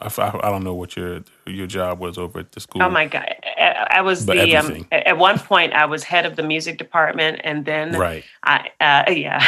I, 0.02 0.40
I, 0.44 0.50
don't 0.50 0.64
know 0.64 0.74
what 0.74 0.96
your 0.96 1.24
your 1.46 1.68
job 1.68 2.00
was 2.00 2.18
over 2.18 2.40
at 2.40 2.52
the 2.52 2.60
school. 2.60 2.84
Oh 2.84 2.90
my 2.90 3.06
god, 3.06 3.36
I, 3.58 4.02
was 4.02 4.26
but 4.26 4.36
the 4.36 4.56
um, 4.56 4.88
at 4.92 5.18
one 5.18 5.40
point 5.40 5.74
I 5.74 5.86
was 5.86 6.04
head 6.04 6.26
of 6.26 6.36
the 6.36 6.44
music 6.44 6.78
department, 6.78 7.42
and 7.44 7.66
then 7.66 7.94
right, 7.94 8.24
I 8.44 8.70
uh, 8.80 9.12
yeah, 9.12 9.46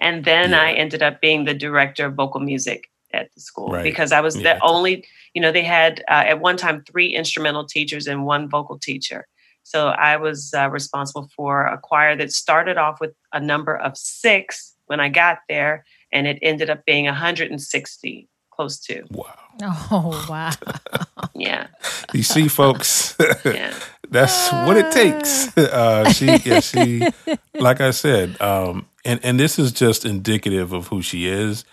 and 0.00 0.24
then 0.24 0.50
yeah. 0.50 0.62
I 0.62 0.72
ended 0.72 1.02
up 1.02 1.20
being 1.20 1.44
the 1.44 1.54
director 1.54 2.06
of 2.06 2.14
vocal 2.14 2.40
music 2.40 2.90
at 3.12 3.32
the 3.34 3.40
school 3.40 3.68
right. 3.68 3.82
because 3.82 4.12
I 4.12 4.20
was 4.20 4.36
yeah. 4.36 4.54
the 4.54 4.64
only. 4.64 5.04
You 5.34 5.42
know, 5.42 5.52
they 5.52 5.64
had 5.64 6.02
uh, 6.08 6.24
at 6.26 6.40
one 6.40 6.56
time 6.56 6.82
three 6.84 7.14
instrumental 7.14 7.66
teachers 7.66 8.06
and 8.06 8.24
one 8.24 8.48
vocal 8.48 8.78
teacher. 8.78 9.26
So 9.64 9.88
I 9.88 10.16
was 10.16 10.54
uh, 10.56 10.70
responsible 10.70 11.28
for 11.34 11.66
a 11.66 11.76
choir 11.76 12.16
that 12.16 12.32
started 12.32 12.78
off 12.78 13.00
with 13.00 13.12
a 13.32 13.40
number 13.40 13.76
of 13.76 13.96
six 13.96 14.74
when 14.86 15.00
I 15.00 15.08
got 15.08 15.38
there, 15.48 15.84
and 16.12 16.26
it 16.26 16.38
ended 16.40 16.70
up 16.70 16.84
being 16.86 17.04
160 17.04 18.28
close 18.56 18.78
to. 18.80 19.04
Wow. 19.10 19.34
Oh, 19.62 20.26
wow. 20.28 20.50
yeah. 21.34 21.68
You 22.12 22.22
see, 22.22 22.48
folks, 22.48 23.14
yeah. 23.44 23.74
that's 24.08 24.52
what 24.52 24.76
it 24.76 24.90
takes. 24.92 25.46
Uh, 25.56 26.10
she, 26.10 26.26
yeah, 26.26 26.60
she, 26.60 27.06
like 27.54 27.80
I 27.80 27.90
said, 27.90 28.40
um, 28.40 28.86
and, 29.04 29.20
and 29.22 29.38
this 29.38 29.58
is 29.58 29.72
just 29.72 30.04
indicative 30.04 30.72
of 30.72 30.86
who 30.88 31.02
she 31.02 31.26
is. 31.26 31.64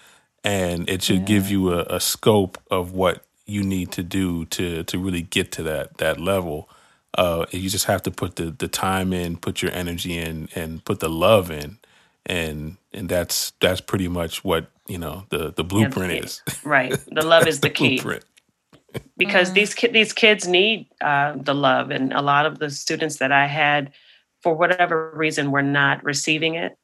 And 0.43 0.89
it 0.89 1.03
should 1.03 1.19
yeah. 1.19 1.25
give 1.25 1.49
you 1.49 1.73
a, 1.73 1.83
a 1.83 1.99
scope 1.99 2.57
of 2.69 2.91
what 2.93 3.23
you 3.45 3.63
need 3.63 3.91
to 3.93 4.03
do 4.03 4.45
to, 4.45 4.83
to 4.83 4.97
really 4.97 5.21
get 5.21 5.51
to 5.53 5.63
that, 5.63 5.97
that 5.97 6.19
level. 6.19 6.69
Uh, 7.15 7.45
you 7.51 7.69
just 7.69 7.85
have 7.85 8.01
to 8.03 8.11
put 8.11 8.35
the, 8.35 8.45
the 8.51 8.67
time 8.67 9.13
in, 9.13 9.37
put 9.37 9.61
your 9.61 9.71
energy 9.71 10.17
in, 10.17 10.49
and 10.55 10.83
put 10.83 10.99
the 10.99 11.09
love 11.09 11.51
in, 11.51 11.77
and 12.25 12.77
and 12.93 13.09
that's 13.09 13.53
that's 13.59 13.81
pretty 13.81 14.07
much 14.07 14.43
what 14.43 14.69
you 14.87 14.97
know 14.97 15.25
the 15.29 15.51
the 15.51 15.63
blueprint 15.63 16.13
yeah, 16.13 16.19
is. 16.19 16.41
Right. 16.63 16.97
The 17.11 17.25
love 17.25 17.47
is 17.47 17.59
the, 17.59 17.67
the 17.69 17.73
key. 17.73 18.01
because 19.17 19.51
mm. 19.51 19.53
these 19.53 19.73
ki- 19.73 19.87
these 19.87 20.13
kids 20.13 20.47
need 20.47 20.87
uh, 21.01 21.33
the 21.35 21.55
love 21.55 21.91
and 21.91 22.13
a 22.13 22.21
lot 22.21 22.45
of 22.45 22.59
the 22.59 22.69
students 22.69 23.17
that 23.17 23.31
i 23.31 23.47
had 23.47 23.91
for 24.41 24.53
whatever 24.53 25.11
reason 25.15 25.51
were 25.51 25.63
not 25.63 26.03
receiving 26.03 26.55
it. 26.55 26.77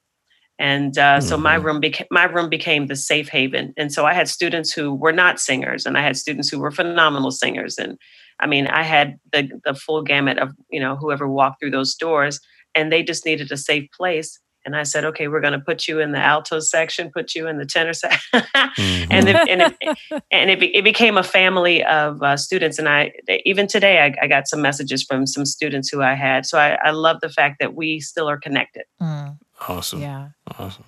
And 0.57 0.97
uh, 0.97 1.19
mm-hmm. 1.19 1.27
so 1.27 1.37
my 1.37 1.55
mm-hmm. 1.55 1.65
room 1.65 1.79
became 1.79 2.07
my 2.11 2.23
room 2.23 2.49
became 2.49 2.87
the 2.87 2.95
safe 2.95 3.29
haven. 3.29 3.73
And 3.77 3.93
so 3.93 4.05
i 4.05 4.13
had 4.13 4.27
students 4.27 4.71
who 4.71 4.93
were 4.93 5.13
not 5.13 5.39
singers 5.39 5.85
and 5.85 5.97
i 5.97 6.01
had 6.01 6.17
students 6.17 6.49
who 6.49 6.59
were 6.59 6.71
phenomenal 6.71 7.31
singers. 7.31 7.77
And 7.77 7.97
i 8.39 8.47
mean 8.47 8.67
i 8.67 8.83
had 8.83 9.19
the 9.31 9.49
the 9.63 9.73
full 9.73 10.01
gamut 10.01 10.37
of 10.37 10.53
you 10.69 10.79
know 10.79 10.95
whoever 10.95 11.27
walked 11.27 11.59
through 11.59 11.71
those 11.71 11.95
doors 11.95 12.39
and 12.75 12.91
they 12.91 13.03
just 13.03 13.25
needed 13.25 13.51
a 13.51 13.57
safe 13.57 13.89
place 13.91 14.39
and 14.65 14.75
I 14.75 14.83
said, 14.83 15.05
okay, 15.05 15.27
we're 15.27 15.39
going 15.39 15.53
to 15.53 15.59
put 15.59 15.87
you 15.87 15.99
in 15.99 16.11
the 16.11 16.19
alto 16.19 16.59
section, 16.59 17.11
put 17.11 17.33
you 17.33 17.47
in 17.47 17.57
the 17.57 17.65
tenor 17.65 17.93
section. 17.93 18.19
mm-hmm. 18.33 19.11
And, 19.11 19.29
it, 19.29 19.35
and, 19.35 19.61
it, 19.61 20.21
and 20.31 20.49
it, 20.49 20.61
it, 20.61 20.83
became 20.83 21.17
a 21.17 21.23
family 21.23 21.83
of 21.83 22.21
uh, 22.21 22.35
students. 22.35 22.77
And 22.77 22.89
I, 22.89 23.13
even 23.45 23.67
today, 23.67 23.99
I, 23.99 24.15
I, 24.23 24.27
got 24.27 24.47
some 24.47 24.61
messages 24.61 25.03
from 25.03 25.25
some 25.25 25.45
students 25.45 25.89
who 25.89 26.01
I 26.01 26.13
had. 26.13 26.45
So 26.45 26.59
I, 26.59 26.77
I 26.83 26.91
love 26.91 27.21
the 27.21 27.29
fact 27.29 27.59
that 27.59 27.73
we 27.73 27.99
still 27.99 28.29
are 28.29 28.37
connected. 28.37 28.83
Mm. 29.01 29.37
Awesome. 29.67 30.01
Yeah. 30.01 30.29
Awesome. 30.57 30.85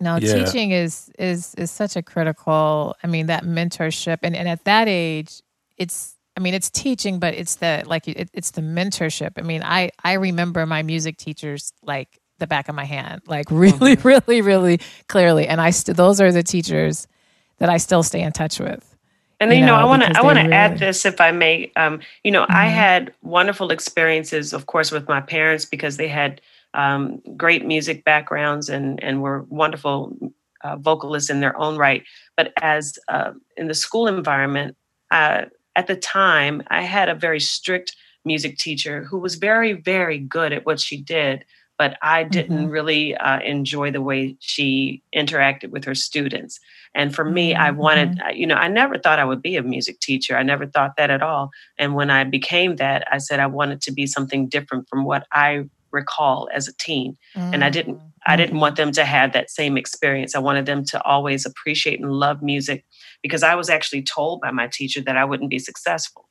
No, 0.00 0.16
yeah. 0.16 0.44
teaching 0.44 0.72
is 0.72 1.12
is 1.16 1.54
is 1.54 1.70
such 1.70 1.94
a 1.94 2.02
critical. 2.02 2.96
I 3.04 3.06
mean, 3.06 3.26
that 3.26 3.44
mentorship, 3.44 4.18
and, 4.22 4.34
and 4.34 4.48
at 4.48 4.64
that 4.64 4.88
age, 4.88 5.42
it's 5.76 6.16
I 6.36 6.40
mean, 6.40 6.54
it's 6.54 6.70
teaching, 6.70 7.18
but 7.20 7.34
it's 7.34 7.56
the 7.56 7.84
like 7.86 8.08
it, 8.08 8.28
it's 8.32 8.52
the 8.52 8.62
mentorship. 8.62 9.32
I 9.36 9.42
mean, 9.42 9.62
I 9.62 9.90
I 10.02 10.14
remember 10.14 10.66
my 10.66 10.82
music 10.82 11.18
teachers 11.18 11.72
like 11.82 12.18
the 12.38 12.46
back 12.46 12.68
of 12.68 12.74
my 12.74 12.84
hand, 12.84 13.22
like 13.26 13.50
really, 13.50 13.96
mm-hmm. 13.96 14.08
really, 14.08 14.40
really 14.40 14.80
clearly. 15.08 15.46
And 15.46 15.60
I 15.60 15.70
st- 15.70 15.96
those 15.96 16.20
are 16.20 16.32
the 16.32 16.42
teachers 16.42 17.06
that 17.58 17.68
I 17.68 17.76
still 17.76 18.02
stay 18.02 18.22
in 18.22 18.32
touch 18.32 18.58
with. 18.58 18.88
And 19.40 19.50
then, 19.50 19.58
you 19.58 19.66
know, 19.66 19.76
know 19.76 19.82
I 19.82 19.84
want 19.84 20.02
to 20.02 20.12
I 20.16 20.22
want 20.22 20.38
to 20.38 20.42
really... 20.42 20.54
add 20.54 20.78
this 20.78 21.04
if 21.04 21.20
I 21.20 21.32
may. 21.32 21.72
Um, 21.74 22.00
you 22.22 22.30
know, 22.30 22.42
mm-hmm. 22.42 22.56
I 22.56 22.66
had 22.66 23.12
wonderful 23.22 23.70
experiences, 23.70 24.52
of 24.52 24.66
course, 24.66 24.92
with 24.92 25.08
my 25.08 25.20
parents 25.20 25.64
because 25.64 25.96
they 25.96 26.08
had 26.08 26.40
um, 26.74 27.20
great 27.36 27.66
music 27.66 28.04
backgrounds 28.04 28.68
and 28.68 29.02
and 29.02 29.20
were 29.20 29.42
wonderful 29.48 30.16
uh, 30.62 30.76
vocalists 30.76 31.28
in 31.28 31.40
their 31.40 31.56
own 31.58 31.76
right. 31.76 32.04
But 32.36 32.52
as 32.62 32.98
uh, 33.08 33.32
in 33.56 33.66
the 33.66 33.74
school 33.74 34.06
environment, 34.06 34.76
uh, 35.10 35.46
at 35.74 35.86
the 35.86 35.96
time, 35.96 36.62
I 36.68 36.82
had 36.82 37.08
a 37.08 37.14
very 37.14 37.40
strict 37.40 37.96
music 38.24 38.58
teacher 38.58 39.04
who 39.04 39.18
was 39.18 39.34
very, 39.34 39.72
very 39.72 40.18
good 40.18 40.52
at 40.52 40.64
what 40.64 40.80
she 40.80 40.96
did 40.96 41.44
but 41.82 41.98
I 42.00 42.22
didn't 42.22 42.58
mm-hmm. 42.58 42.70
really 42.70 43.16
uh, 43.16 43.40
enjoy 43.40 43.90
the 43.90 44.00
way 44.00 44.36
she 44.38 45.02
interacted 45.12 45.70
with 45.70 45.84
her 45.84 45.96
students. 45.96 46.60
And 46.94 47.12
for 47.12 47.24
me, 47.24 47.56
I 47.56 47.72
wanted, 47.72 48.18
mm-hmm. 48.18 48.36
you 48.36 48.46
know, 48.46 48.54
I 48.54 48.68
never 48.68 48.98
thought 48.98 49.18
I 49.18 49.24
would 49.24 49.42
be 49.42 49.56
a 49.56 49.64
music 49.64 49.98
teacher. 49.98 50.36
I 50.36 50.44
never 50.44 50.64
thought 50.64 50.92
that 50.96 51.10
at 51.10 51.22
all. 51.22 51.50
And 51.78 51.96
when 51.96 52.08
I 52.08 52.22
became 52.22 52.76
that, 52.76 53.04
I 53.10 53.18
said 53.18 53.40
I 53.40 53.48
wanted 53.48 53.80
to 53.80 53.90
be 53.90 54.06
something 54.06 54.46
different 54.46 54.88
from 54.88 55.04
what 55.04 55.26
I 55.32 55.64
recall 55.90 56.48
as 56.54 56.68
a 56.68 56.72
teen 56.78 57.18
mm-hmm. 57.36 57.52
and 57.52 57.62
i 57.62 57.68
didn't 57.68 58.00
i 58.26 58.34
didn't 58.34 58.58
want 58.58 58.76
them 58.76 58.92
to 58.92 59.04
have 59.04 59.34
that 59.34 59.50
same 59.50 59.76
experience 59.76 60.34
i 60.34 60.38
wanted 60.38 60.64
them 60.64 60.82
to 60.82 60.98
always 61.02 61.44
appreciate 61.44 62.00
and 62.00 62.10
love 62.10 62.40
music 62.40 62.86
because 63.22 63.42
i 63.42 63.54
was 63.54 63.68
actually 63.68 64.02
told 64.02 64.40
by 64.40 64.50
my 64.50 64.66
teacher 64.66 65.02
that 65.02 65.18
i 65.18 65.24
wouldn't 65.26 65.50
be 65.50 65.58
successful 65.58 66.26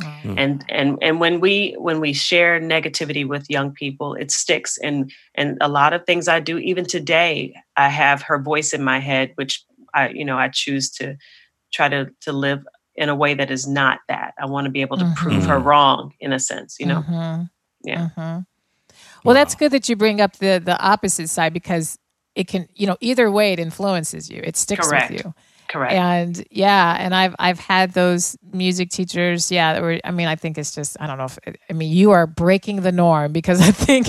mm-hmm. 0.00 0.38
and 0.38 0.64
and 0.68 0.98
and 1.02 1.20
when 1.20 1.40
we 1.40 1.74
when 1.78 2.00
we 2.00 2.12
share 2.12 2.60
negativity 2.60 3.26
with 3.26 3.50
young 3.50 3.72
people 3.72 4.14
it 4.14 4.30
sticks 4.30 4.78
and 4.78 5.12
and 5.34 5.56
a 5.60 5.68
lot 5.68 5.92
of 5.92 6.04
things 6.04 6.28
i 6.28 6.40
do 6.40 6.58
even 6.58 6.84
today 6.84 7.54
i 7.76 7.88
have 7.88 8.22
her 8.22 8.38
voice 8.38 8.72
in 8.72 8.82
my 8.82 8.98
head 8.98 9.32
which 9.36 9.64
i 9.94 10.08
you 10.08 10.24
know 10.24 10.38
i 10.38 10.48
choose 10.48 10.90
to 10.90 11.16
try 11.72 11.88
to 11.88 12.10
to 12.20 12.32
live 12.32 12.64
in 12.96 13.08
a 13.08 13.14
way 13.14 13.34
that 13.34 13.50
is 13.50 13.66
not 13.66 14.00
that. 14.08 14.34
I 14.38 14.46
want 14.46 14.64
to 14.64 14.70
be 14.70 14.80
able 14.80 14.96
to 14.96 15.04
mm-hmm. 15.04 15.14
prove 15.14 15.44
her 15.46 15.56
mm-hmm. 15.56 15.68
wrong 15.68 16.12
in 16.20 16.32
a 16.32 16.40
sense, 16.40 16.76
you 16.80 16.86
know? 16.86 17.02
Mm-hmm. 17.02 17.42
Yeah. 17.84 18.08
Mm-hmm. 18.08 18.20
Well, 18.20 18.44
wow. 19.24 19.32
that's 19.34 19.54
good 19.54 19.72
that 19.72 19.88
you 19.88 19.96
bring 19.96 20.20
up 20.20 20.36
the 20.36 20.60
the 20.64 20.78
opposite 20.80 21.28
side 21.28 21.52
because 21.52 21.98
it 22.34 22.48
can, 22.48 22.68
you 22.74 22.86
know, 22.86 22.96
either 23.00 23.30
way 23.30 23.52
it 23.52 23.58
influences 23.58 24.30
you. 24.30 24.40
It 24.42 24.56
sticks 24.56 24.88
Correct. 24.88 25.10
with 25.10 25.24
you. 25.24 25.34
Correct. 25.68 25.92
And 25.92 26.44
yeah, 26.50 26.96
and 26.98 27.14
I've 27.14 27.34
I've 27.38 27.58
had 27.58 27.92
those 27.92 28.36
music 28.52 28.90
teachers, 28.90 29.50
yeah, 29.50 29.74
that 29.74 29.82
were 29.82 30.00
I 30.04 30.10
mean, 30.10 30.28
I 30.28 30.36
think 30.36 30.58
it's 30.58 30.74
just 30.74 30.96
I 31.00 31.06
don't 31.06 31.18
know 31.18 31.24
if 31.24 31.38
I 31.68 31.72
mean, 31.72 31.92
you 31.92 32.12
are 32.12 32.26
breaking 32.26 32.82
the 32.82 32.92
norm 32.92 33.32
because 33.32 33.60
I 33.66 33.70
think 33.70 34.08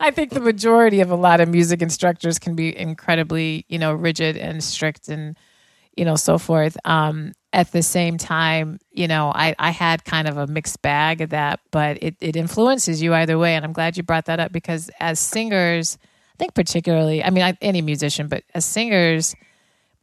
I 0.00 0.10
think 0.10 0.30
the 0.30 0.40
majority 0.40 1.00
of 1.00 1.10
a 1.10 1.16
lot 1.16 1.40
of 1.40 1.48
music 1.48 1.82
instructors 1.82 2.38
can 2.38 2.54
be 2.54 2.76
incredibly, 2.76 3.64
you 3.68 3.78
know, 3.78 3.92
rigid 3.92 4.36
and 4.36 4.62
strict 4.62 5.08
and 5.08 5.36
you 5.96 6.04
know, 6.04 6.16
so 6.16 6.38
forth. 6.38 6.76
Um, 6.84 7.32
at 7.52 7.70
the 7.72 7.82
same 7.82 8.18
time, 8.18 8.80
you 8.90 9.06
know, 9.06 9.30
I, 9.34 9.54
I 9.58 9.70
had 9.70 10.04
kind 10.04 10.26
of 10.28 10.36
a 10.36 10.46
mixed 10.46 10.82
bag 10.82 11.20
of 11.20 11.30
that, 11.30 11.60
but 11.70 11.98
it, 12.02 12.16
it 12.20 12.36
influences 12.36 13.00
you 13.00 13.14
either 13.14 13.38
way. 13.38 13.54
And 13.54 13.64
I'm 13.64 13.72
glad 13.72 13.96
you 13.96 14.02
brought 14.02 14.24
that 14.26 14.40
up 14.40 14.50
because 14.52 14.90
as 14.98 15.20
singers, 15.20 15.96
I 16.34 16.36
think 16.38 16.54
particularly, 16.54 17.22
I 17.22 17.30
mean, 17.30 17.44
I, 17.44 17.56
any 17.60 17.80
musician, 17.80 18.26
but 18.26 18.42
as 18.54 18.64
singers, 18.64 19.36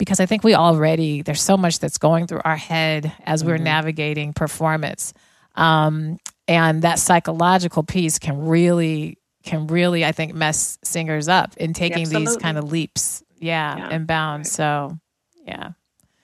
because 0.02 0.20
I 0.20 0.26
think 0.26 0.44
we 0.44 0.56
already, 0.56 1.22
there's 1.22 1.44
so 1.44 1.56
much 1.56 1.78
that's 1.78 2.00
going 2.00 2.26
through 2.26 2.42
our 2.44 2.58
head 2.58 3.14
as 3.24 3.46
we're 3.46 3.54
mm-hmm. 3.54 3.66
navigating 3.66 4.34
performance. 4.34 5.14
Um, 5.54 6.18
and 6.48 6.82
that 6.82 6.98
psychological 6.98 7.84
piece 7.84 8.18
can 8.18 8.48
really, 8.48 9.20
can 9.44 9.68
really, 9.68 10.04
I 10.04 10.12
think, 10.12 10.34
mess 10.34 10.80
singers 10.84 11.28
up 11.28 11.56
in 11.58 11.74
taking 11.74 12.10
these 12.10 12.36
kind 12.38 12.58
of 12.58 12.72
leaps. 12.72 13.22
Yeah, 13.38 13.78
yeah. 13.78 13.90
and 13.92 14.08
bounds. 14.08 14.52
So, 14.52 14.98
yeah. 15.46 15.74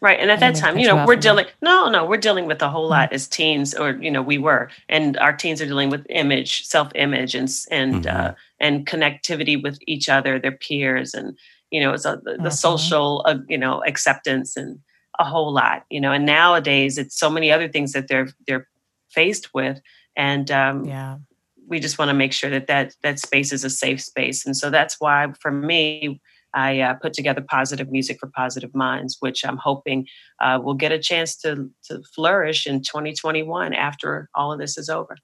Right. 0.02 0.20
And 0.20 0.32
at 0.32 0.40
that 0.40 0.56
time, 0.56 0.80
you 0.80 0.88
know, 0.88 1.06
we're 1.06 1.16
dealing, 1.16 1.46
no, 1.62 1.88
no, 1.88 2.04
we're 2.04 2.18
dealing 2.18 2.48
with 2.48 2.64
a 2.64 2.70
whole 2.70 2.90
lot 2.90 3.10
mm-hmm. 3.10 3.16
as 3.16 3.28
teens, 3.28 3.76
or, 3.76 3.92
you 3.92 4.10
know, 4.10 4.24
we 4.24 4.40
were, 4.40 4.72
and 4.90 5.18
our 5.18 5.34
teens 5.34 5.62
are 5.62 5.68
dealing 5.68 5.92
with 5.92 6.04
image, 6.10 6.66
self 6.66 6.92
image, 6.96 7.36
and, 7.36 7.50
and, 7.70 8.06
mm-hmm. 8.06 8.26
uh, 8.26 8.32
and 8.60 8.88
connectivity 8.88 9.62
with 9.62 9.78
each 9.86 10.10
other, 10.10 10.40
their 10.40 10.52
peers, 10.52 11.14
and, 11.14 11.38
you 11.72 11.82
know, 11.82 11.94
it's 11.94 12.06
a, 12.06 12.22
the, 12.24 12.32
the 12.32 12.38
mm-hmm. 12.38 12.50
social, 12.50 13.24
uh, 13.26 13.38
you 13.48 13.58
know, 13.58 13.84
acceptance 13.86 14.56
and 14.56 14.80
a 15.20 15.24
whole 15.24 15.52
lot, 15.52 15.84
you 15.90 16.00
know, 16.00 16.12
and 16.12 16.26
nowadays 16.26 16.98
it's 16.98 17.18
so 17.18 17.30
many 17.30 17.52
other 17.52 17.68
things 17.68 17.94
that 17.94 18.08
they're, 18.08 18.30
they're 18.46 18.68
faced 19.10 19.54
with. 19.54 19.80
And, 20.16 20.50
um, 20.52 20.86
yeah, 20.86 21.18
we 21.68 21.80
just 21.80 22.00
want 22.00 22.10
to 22.10 22.14
make 22.14 22.34
sure 22.34 22.50
that 22.50 22.68
that, 22.68 22.96
that 23.04 23.20
space 23.20 23.52
is 23.52 23.64
a 23.64 23.70
safe 23.70 24.02
space. 24.02 24.46
And 24.46 24.56
so 24.56 24.70
that's 24.70 25.00
why 25.00 25.34
for 25.40 25.52
me, 25.52 26.22
I 26.54 26.80
uh, 26.80 26.94
put 26.96 27.14
together 27.14 27.42
Positive 27.42 27.92
Music 27.92 28.20
for 28.20 28.28
Positive 28.28 28.74
Minds, 28.74 29.18
which 29.20 29.46
I'm 29.46 29.58
hoping 29.58 30.08
uh, 30.40 30.60
will 30.64 30.74
get 30.74 30.92
a 30.92 30.98
chance 30.98 31.36
to 31.38 31.70
to 31.84 32.02
flourish 32.16 32.66
in 32.66 32.82
2021 32.82 33.74
after 33.74 34.30
all 34.34 34.52
of 34.52 34.60
this 34.60 34.78
is 34.78 34.90
over. 34.90 35.18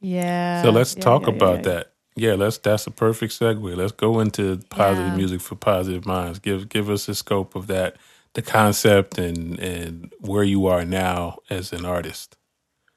Yeah. 0.00 0.62
So 0.62 0.70
let's 0.70 0.94
yeah, 0.94 1.02
talk 1.02 1.22
yeah, 1.22 1.34
about 1.34 1.56
yeah, 1.56 1.62
that. 1.62 1.92
Yeah, 2.18 2.34
let's. 2.34 2.58
That's 2.58 2.86
a 2.86 2.90
perfect 2.90 3.32
segue. 3.32 3.76
Let's 3.76 3.92
go 3.92 4.20
into 4.20 4.60
positive 4.70 5.14
music 5.14 5.40
for 5.40 5.54
positive 5.54 6.04
minds. 6.04 6.38
Give 6.38 6.68
give 6.68 6.90
us 6.90 7.06
the 7.06 7.14
scope 7.14 7.54
of 7.54 7.68
that, 7.68 7.96
the 8.34 8.42
concept, 8.42 9.18
and 9.18 9.58
and 9.60 10.12
where 10.20 10.42
you 10.42 10.66
are 10.66 10.84
now 10.84 11.38
as 11.48 11.72
an 11.72 11.84
artist. 11.84 12.36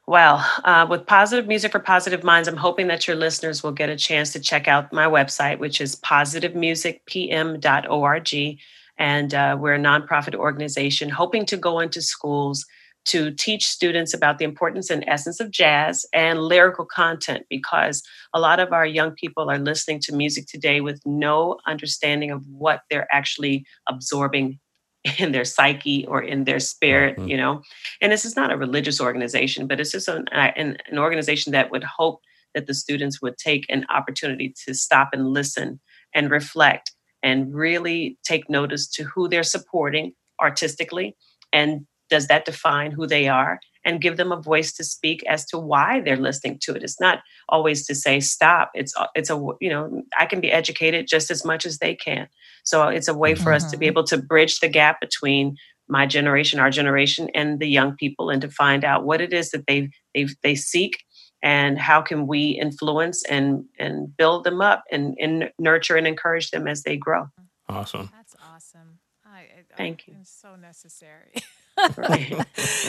Well, 0.06 0.44
uh, 0.64 0.86
with 0.90 1.06
Positive 1.06 1.46
Music 1.46 1.70
for 1.70 1.78
Positive 1.78 2.24
Minds, 2.24 2.48
I'm 2.48 2.56
hoping 2.56 2.88
that 2.88 3.06
your 3.06 3.14
listeners 3.14 3.62
will 3.62 3.70
get 3.70 3.88
a 3.88 3.94
chance 3.96 4.32
to 4.32 4.40
check 4.40 4.66
out 4.66 4.92
my 4.92 5.06
website, 5.06 5.60
which 5.60 5.80
is 5.80 5.94
positivemusicpm.org. 5.94 8.58
And 8.98 9.34
uh, 9.34 9.56
we're 9.58 9.74
a 9.74 9.78
nonprofit 9.78 10.34
organization 10.34 11.08
hoping 11.08 11.46
to 11.46 11.56
go 11.56 11.78
into 11.78 12.02
schools 12.02 12.66
to 13.04 13.32
teach 13.32 13.66
students 13.66 14.14
about 14.14 14.38
the 14.38 14.44
importance 14.44 14.90
and 14.90 15.04
essence 15.08 15.40
of 15.40 15.50
jazz 15.50 16.06
and 16.12 16.40
lyrical 16.40 16.84
content 16.84 17.44
because 17.50 18.02
a 18.32 18.40
lot 18.40 18.60
of 18.60 18.72
our 18.72 18.86
young 18.86 19.12
people 19.12 19.50
are 19.50 19.58
listening 19.58 20.00
to 20.00 20.14
music 20.14 20.46
today 20.46 20.80
with 20.80 21.00
no 21.04 21.58
understanding 21.66 22.30
of 22.30 22.46
what 22.46 22.82
they're 22.90 23.12
actually 23.12 23.64
absorbing 23.88 24.58
in 25.18 25.32
their 25.32 25.44
psyche 25.44 26.06
or 26.06 26.22
in 26.22 26.44
their 26.44 26.60
spirit, 26.60 27.16
mm-hmm. 27.16 27.28
you 27.28 27.36
know. 27.36 27.62
And 28.00 28.12
this 28.12 28.24
is 28.24 28.36
not 28.36 28.52
a 28.52 28.56
religious 28.56 29.00
organization, 29.00 29.66
but 29.66 29.80
it's 29.80 29.92
just 29.92 30.08
an, 30.08 30.26
an, 30.32 30.76
an 30.88 30.98
organization 30.98 31.52
that 31.52 31.70
would 31.70 31.84
hope 31.84 32.20
that 32.54 32.66
the 32.66 32.74
students 32.74 33.20
would 33.20 33.36
take 33.38 33.64
an 33.68 33.84
opportunity 33.90 34.54
to 34.64 34.74
stop 34.74 35.08
and 35.12 35.28
listen 35.28 35.80
and 36.14 36.30
reflect 36.30 36.92
and 37.22 37.54
really 37.54 38.18
take 38.24 38.48
notice 38.50 38.88
to 38.88 39.04
who 39.04 39.28
they're 39.28 39.42
supporting 39.42 40.12
artistically 40.40 41.16
and 41.52 41.86
does 42.12 42.26
that 42.26 42.44
define 42.44 42.90
who 42.90 43.06
they 43.06 43.26
are 43.26 43.58
and 43.86 44.02
give 44.02 44.18
them 44.18 44.32
a 44.32 44.40
voice 44.40 44.70
to 44.74 44.84
speak 44.84 45.24
as 45.26 45.46
to 45.46 45.58
why 45.58 46.02
they're 46.02 46.18
listening 46.28 46.58
to 46.60 46.74
it? 46.74 46.82
It's 46.82 47.00
not 47.00 47.20
always 47.48 47.86
to 47.86 47.94
say 47.94 48.20
stop. 48.20 48.70
It's 48.74 48.94
uh, 48.94 49.06
it's 49.14 49.30
a 49.30 49.36
you 49.62 49.70
know 49.70 50.02
i 50.18 50.26
can 50.26 50.40
be 50.42 50.52
educated 50.52 51.06
just 51.08 51.30
as 51.30 51.42
much 51.42 51.64
as 51.64 51.78
they 51.78 51.94
can. 51.94 52.28
So 52.64 52.88
it's 52.88 53.08
a 53.08 53.14
way 53.14 53.34
for 53.34 53.44
mm-hmm. 53.44 53.54
us 53.54 53.70
to 53.70 53.78
be 53.78 53.86
mm-hmm. 53.86 53.92
able 53.92 54.04
to 54.04 54.18
bridge 54.18 54.60
the 54.60 54.68
gap 54.68 55.00
between 55.00 55.56
my 55.88 56.04
generation 56.04 56.60
our 56.60 56.70
generation 56.70 57.30
and 57.34 57.60
the 57.60 57.66
young 57.78 57.96
people 57.96 58.28
and 58.28 58.42
to 58.42 58.50
find 58.50 58.84
out 58.84 59.06
what 59.06 59.22
it 59.22 59.32
is 59.32 59.50
that 59.52 59.66
they 59.66 59.88
they 60.14 60.26
they 60.42 60.54
seek 60.54 60.98
and 61.42 61.78
how 61.78 62.02
can 62.02 62.26
we 62.26 62.50
influence 62.66 63.24
and 63.24 63.64
and 63.78 64.14
build 64.18 64.44
them 64.44 64.60
up 64.60 64.84
and, 64.92 65.16
and 65.18 65.50
nurture 65.58 65.96
and 65.96 66.06
encourage 66.06 66.50
them 66.50 66.68
as 66.68 66.82
they 66.82 66.98
grow. 66.98 67.24
Awesome. 67.70 68.10
That's 68.14 68.36
awesome. 68.54 68.98
I, 69.24 69.38
I, 69.38 69.76
thank 69.78 70.06
you. 70.06 70.14
it's 70.20 70.30
so 70.30 70.56
necessary 70.56 71.32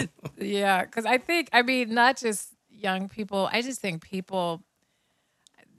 yeah, 0.38 0.86
because 0.86 1.06
I 1.06 1.18
think 1.18 1.50
I 1.54 1.62
mean 1.62 1.94
not 1.94 2.18
just 2.18 2.50
young 2.70 3.10
people. 3.10 3.50
I 3.52 3.62
just 3.62 3.82
think 3.82 4.04
people 4.04 4.64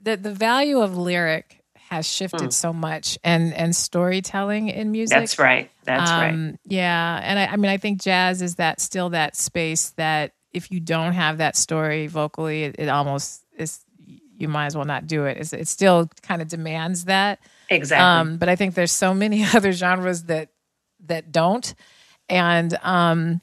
the 0.01 0.17
the 0.17 0.33
value 0.33 0.79
of 0.79 0.97
lyric 0.97 1.63
has 1.89 2.07
shifted 2.07 2.49
mm. 2.49 2.53
so 2.53 2.73
much 2.73 3.17
and 3.23 3.53
and 3.53 3.75
storytelling 3.75 4.69
in 4.69 4.91
music. 4.91 5.17
That's 5.17 5.39
right. 5.39 5.71
That's 5.83 6.09
um, 6.09 6.19
right. 6.19 6.59
Yeah, 6.65 7.19
and 7.23 7.39
I, 7.39 7.45
I 7.45 7.55
mean 7.57 7.71
I 7.71 7.77
think 7.77 8.01
jazz 8.01 8.41
is 8.41 8.55
that 8.55 8.79
still 8.79 9.09
that 9.11 9.35
space 9.35 9.91
that 9.97 10.33
if 10.53 10.71
you 10.71 10.79
don't 10.79 11.13
have 11.13 11.39
that 11.39 11.55
story 11.55 12.07
vocally, 12.07 12.63
it, 12.63 12.75
it 12.79 12.87
almost 12.87 13.43
is 13.57 13.81
you 14.37 14.47
might 14.47 14.65
as 14.65 14.75
well 14.75 14.85
not 14.85 15.07
do 15.07 15.25
it. 15.25 15.37
It's, 15.37 15.53
it 15.53 15.67
still 15.67 16.09
kind 16.21 16.41
of 16.41 16.47
demands 16.47 17.05
that. 17.05 17.39
Exactly. 17.69 18.03
Um, 18.03 18.37
but 18.37 18.49
I 18.49 18.55
think 18.55 18.73
there's 18.73 18.91
so 18.91 19.13
many 19.13 19.43
other 19.53 19.71
genres 19.71 20.23
that 20.23 20.49
that 21.07 21.31
don't. 21.31 21.73
And 22.29 22.77
um, 22.81 23.41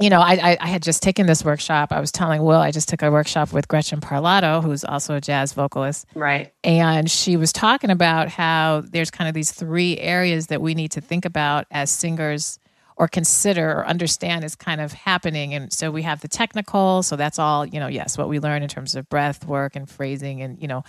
you 0.00 0.10
know, 0.10 0.20
I, 0.20 0.52
I, 0.52 0.56
I 0.60 0.66
had 0.68 0.82
just 0.82 1.02
taken 1.02 1.26
this 1.26 1.44
workshop. 1.44 1.92
I 1.92 1.98
was 1.98 2.12
telling 2.12 2.42
Will 2.42 2.60
I 2.60 2.70
just 2.70 2.88
took 2.88 3.02
a 3.02 3.10
workshop 3.10 3.52
with 3.52 3.66
Gretchen 3.66 4.00
Parlato, 4.00 4.62
who's 4.62 4.84
also 4.84 5.16
a 5.16 5.20
jazz 5.20 5.52
vocalist. 5.52 6.06
Right. 6.14 6.52
And 6.62 7.10
she 7.10 7.36
was 7.36 7.52
talking 7.52 7.90
about 7.90 8.28
how 8.28 8.84
there's 8.88 9.10
kind 9.10 9.28
of 9.28 9.34
these 9.34 9.50
three 9.50 9.98
areas 9.98 10.48
that 10.48 10.62
we 10.62 10.74
need 10.74 10.92
to 10.92 11.00
think 11.00 11.24
about 11.24 11.66
as 11.72 11.90
singers 11.90 12.60
or 12.96 13.08
consider 13.08 13.70
or 13.70 13.86
understand 13.86 14.44
is 14.44 14.54
kind 14.54 14.80
of 14.80 14.92
happening. 14.92 15.54
And 15.54 15.72
so 15.72 15.90
we 15.90 16.02
have 16.02 16.20
the 16.20 16.28
technical, 16.28 17.02
so 17.02 17.16
that's 17.16 17.38
all, 17.38 17.66
you 17.66 17.80
know, 17.80 17.86
yes, 17.88 18.16
what 18.16 18.28
we 18.28 18.38
learn 18.38 18.62
in 18.62 18.68
terms 18.68 18.94
of 18.94 19.08
breath 19.08 19.46
work 19.46 19.74
and 19.74 19.88
phrasing 19.88 20.42
and, 20.42 20.60
you 20.60 20.68
know, 20.68 20.84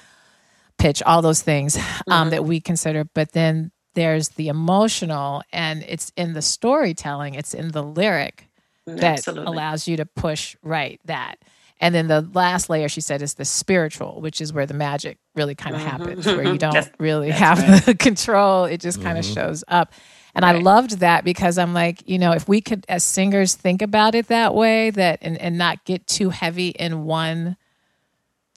pitch, 0.77 1.03
all 1.03 1.21
those 1.21 1.41
things 1.41 1.77
um, 1.77 1.83
mm-hmm. 1.83 2.29
that 2.29 2.45
we 2.45 2.59
consider. 2.59 3.03
But 3.05 3.31
then 3.31 3.71
there's 3.93 4.29
the 4.29 4.47
emotional 4.47 5.41
and 5.51 5.83
it's 5.87 6.11
in 6.15 6.33
the 6.33 6.41
storytelling 6.41 7.35
it's 7.35 7.53
in 7.53 7.69
the 7.69 7.83
lyric 7.83 8.47
that 8.85 9.19
Absolutely. 9.19 9.45
allows 9.45 9.87
you 9.87 9.97
to 9.97 10.05
push 10.05 10.55
right 10.63 10.99
that 11.05 11.39
and 11.81 11.95
then 11.95 12.07
the 12.07 12.21
last 12.33 12.69
layer 12.69 12.89
she 12.89 13.01
said 13.01 13.21
is 13.21 13.35
the 13.35 13.45
spiritual 13.45 14.21
which 14.21 14.41
is 14.41 14.51
where 14.51 14.65
the 14.65 14.73
magic 14.73 15.17
really 15.35 15.55
kind 15.55 15.75
of 15.75 15.81
mm-hmm. 15.81 15.89
happens 15.89 16.25
where 16.25 16.43
you 16.43 16.57
don't 16.57 16.73
that's, 16.73 16.89
really 16.99 17.29
that's 17.29 17.39
have 17.39 17.69
right. 17.69 17.85
the 17.85 17.95
control 17.99 18.65
it 18.65 18.79
just 18.79 19.01
kind 19.01 19.17
of 19.17 19.25
mm-hmm. 19.25 19.33
shows 19.33 19.63
up 19.67 19.93
and 20.33 20.43
right. 20.43 20.55
i 20.55 20.59
loved 20.59 20.99
that 20.99 21.23
because 21.23 21.57
i'm 21.57 21.73
like 21.73 22.07
you 22.07 22.17
know 22.17 22.31
if 22.31 22.47
we 22.47 22.61
could 22.61 22.85
as 22.89 23.03
singers 23.03 23.55
think 23.55 23.81
about 23.81 24.15
it 24.15 24.27
that 24.27 24.53
way 24.53 24.89
that 24.89 25.19
and, 25.21 25.37
and 25.37 25.57
not 25.57 25.83
get 25.85 26.05
too 26.07 26.29
heavy 26.29 26.69
in 26.69 27.05
one 27.05 27.55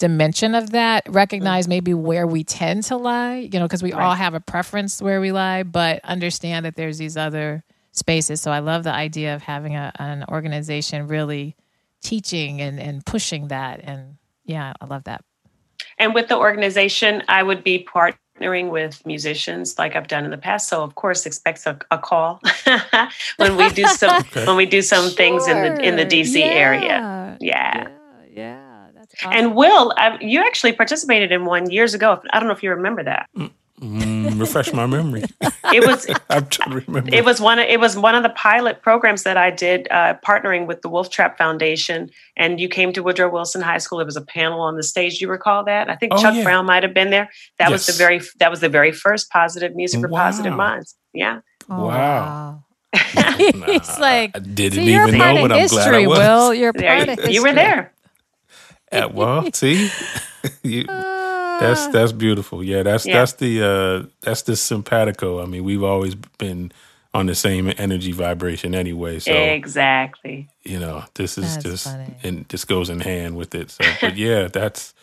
dimension 0.03 0.55
of 0.55 0.71
that 0.71 1.05
recognize 1.09 1.65
mm-hmm. 1.65 1.71
maybe 1.71 1.95
where 1.95 2.27
we 2.27 2.43
tend 2.43 2.83
to 2.83 2.97
lie 2.97 3.37
you 3.37 3.59
know 3.59 3.67
because 3.67 3.83
we 3.83 3.93
right. 3.93 4.03
all 4.03 4.15
have 4.15 4.35
a 4.35 4.41
preference 4.41 5.01
where 5.01 5.21
we 5.21 5.31
lie 5.31 5.63
but 5.63 6.01
understand 6.05 6.67
that 6.67 6.75
there's 6.75 6.99
these 6.99 7.17
other 7.17 7.63
spaces 7.93 8.41
so 8.41 8.51
i 8.51 8.59
love 8.59 8.83
the 8.83 8.93
idea 8.93 9.35
of 9.35 9.43
having 9.43 9.77
a, 9.77 9.93
an 10.01 10.25
organization 10.29 11.07
really 11.07 11.55
teaching 12.03 12.61
and, 12.61 12.81
and 12.81 13.07
pushing 13.07 13.47
that 13.49 13.79
and 13.85 14.17
yeah 14.45 14.73
i 14.81 14.87
love 14.87 15.05
that 15.05 15.25
and 15.99 16.15
with 16.15 16.29
the 16.29 16.37
organization, 16.37 17.23
I 17.29 17.43
would 17.43 17.63
be 17.63 17.87
partnering 17.89 18.71
with 18.71 19.05
musicians 19.07 19.79
like 19.79 19.95
I've 19.95 20.09
done 20.09 20.25
in 20.25 20.31
the 20.31 20.39
past. 20.39 20.69
So 20.69 20.83
of 20.83 20.95
course, 20.95 21.27
expect 21.27 21.67
a, 21.67 21.79
a 21.91 21.99
call 21.99 22.41
when 23.37 23.57
we 23.57 23.69
do 23.71 23.85
some 23.87 24.21
okay. 24.21 24.47
when 24.47 24.57
we 24.57 24.67
do 24.67 24.83
some 24.83 25.07
sure. 25.07 25.17
things 25.17 25.47
in 25.47 25.63
the 25.63 25.81
in 25.81 25.97
the 25.97 26.07
DC 26.07 26.39
yeah. 26.39 26.47
area. 26.47 26.81
Yeah, 26.81 27.37
yeah, 27.41 27.79
yeah. 27.79 27.85
that's 27.85 28.02
awesome. 29.19 29.33
And 29.33 29.55
Will, 29.55 29.93
um, 29.99 30.19
you 30.21 30.41
actually 30.41 30.73
participated 30.73 31.33
in 31.33 31.45
one 31.45 31.71
years 31.71 31.95
ago. 31.95 32.21
I 32.31 32.39
don't 32.39 32.49
know 32.49 32.55
if 32.55 32.63
you 32.63 32.71
remember 32.71 33.03
that. 33.05 33.29
Mm. 33.37 33.51
Mm, 33.83 34.39
refresh 34.39 34.73
my 34.73 34.87
memory. 34.87 35.25
It 35.73 35.87
was. 35.87 36.07
I'm 36.29 36.47
trying 36.49 36.71
to 36.71 36.85
remember. 36.87 37.15
It 37.15 37.25
was 37.25 37.41
one. 37.41 37.59
Of, 37.59 37.67
it 37.67 37.81
was 37.81 37.97
one 37.97 38.15
of 38.15 38.23
the 38.23 38.29
pilot 38.29 38.83
programs 38.83 39.23
that 39.23 39.39
I 39.39 39.51
did, 39.51 39.89
uh, 39.91 40.17
partnering 40.23 40.67
with 40.67 40.83
the 40.83 40.91
Wolf 40.91 41.09
Trap 41.09 41.39
Foundation. 41.39 42.11
And 42.37 42.61
you 42.61 42.69
came 42.69 42.93
to 42.93 43.03
Woodrow 43.03 43.31
Wilson 43.31 43.63
High 43.63 43.79
School. 43.79 43.99
It 43.99 44.05
was 44.05 44.17
a 44.17 44.21
panel 44.21 44.61
on 44.61 44.77
the 44.77 44.83
stage. 44.83 45.23
You 45.23 45.31
recall 45.31 45.65
that? 45.65 45.89
I 45.89 45.97
think 45.97 46.13
oh, 46.13 46.21
Chuck 46.21 46.35
yeah. 46.35 46.43
Brown 46.43 46.67
might 46.67 46.83
have 46.83 46.93
been 46.93 47.09
there. 47.09 47.31
That 47.59 47.71
yes. 47.71 47.73
was 47.73 47.87
the 47.87 47.93
very. 47.95 48.21
That 48.39 48.51
was 48.51 48.61
the 48.61 48.69
very 48.69 48.93
first 48.93 49.31
positive 49.31 49.75
music 49.75 50.03
for 50.03 50.09
wow. 50.09 50.27
positive 50.27 50.53
minds. 50.53 50.95
Yeah. 51.15 51.41
Oh, 51.71 51.87
wow. 51.87 52.65
He's 53.39 53.99
like, 53.99 54.37
I 54.37 54.41
didn't 54.41 54.85
see, 54.85 54.95
even 54.95 55.17
know, 55.17 55.41
but 55.41 55.53
I'm 55.53 55.59
history, 55.61 55.79
glad 55.81 55.95
I 55.95 56.07
was. 56.07 56.19
Will, 56.19 56.55
you're 56.55 56.73
part 56.75 56.85
you, 56.85 57.03
of 57.13 57.19
history. 57.19 57.35
You 57.35 57.43
were 57.43 57.53
there. 57.55 57.92
Uh, 58.93 59.09
well, 59.13 59.51
see, 59.53 59.91
you, 60.63 60.85
that's 60.85 61.87
that's 61.89 62.13
beautiful. 62.13 62.63
Yeah, 62.63 62.83
that's 62.83 63.07
yeah. 63.07 63.19
that's 63.19 63.33
the 63.35 63.63
uh 63.63 64.09
that's 64.21 64.43
the 64.43 64.57
simpatico. 64.57 65.43
I 65.43 65.47
mean, 65.47 65.65
we've 65.65 65.83
always 65.83 66.15
been 66.15 66.73
on 67.15 67.27
the 67.27 67.35
same 67.35 67.73
energy 67.79 68.13
vibration 68.13 68.75
anyway. 68.75 69.19
So 69.19 69.33
exactly. 69.33 70.49
You 70.63 70.79
know, 70.79 71.05
this 71.15 71.39
is 71.39 71.55
that's 71.55 71.65
just 71.65 71.85
funny. 71.85 72.17
and 72.23 72.47
this 72.49 72.65
goes 72.65 72.91
in 72.91 73.01
hand 73.01 73.37
with 73.37 73.55
it. 73.55 73.71
So, 73.71 73.85
but 74.01 74.17
yeah, 74.17 74.49
that's 74.53 74.95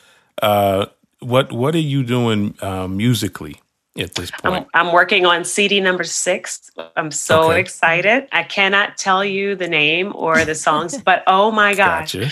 uh, 0.41 0.87
what 1.19 1.51
what 1.51 1.75
are 1.75 1.79
you 1.79 2.03
doing 2.03 2.55
uh, 2.61 2.87
musically? 2.87 3.61
At 3.99 4.15
this 4.15 4.31
point? 4.31 4.67
I'm, 4.73 4.87
I'm, 4.87 4.93
working 4.93 5.25
on 5.25 5.43
CD 5.43 5.79
number 5.79 6.03
six. 6.03 6.69
I'm 6.95 7.11
so 7.11 7.51
okay. 7.51 7.59
excited. 7.59 8.27
I 8.31 8.43
cannot 8.43 8.97
tell 8.97 9.23
you 9.23 9.55
the 9.55 9.67
name 9.67 10.11
or 10.15 10.45
the 10.45 10.55
songs, 10.55 11.01
but 11.05 11.23
oh 11.27 11.51
my 11.51 11.75
gosh. 11.75 12.13
Gotcha. 12.13 12.31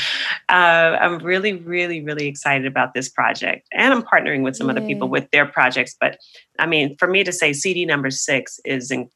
Uh, 0.49 0.97
I'm 0.99 1.19
really, 1.19 1.53
really, 1.53 2.03
really 2.03 2.27
excited 2.27 2.65
about 2.65 2.93
this 2.93 3.09
project. 3.09 3.67
And 3.73 3.93
I'm 3.93 4.03
partnering 4.03 4.43
with 4.43 4.55
some 4.55 4.67
Yay. 4.67 4.71
other 4.77 4.85
people 4.85 5.09
with 5.09 5.29
their 5.31 5.45
projects. 5.45 5.95
But 5.99 6.17
I 6.59 6.65
mean, 6.65 6.95
for 6.97 7.07
me 7.07 7.23
to 7.23 7.31
say 7.31 7.53
CD 7.53 7.85
number 7.85 8.09
six 8.09 8.59
is, 8.65 8.91
in, 8.91 9.09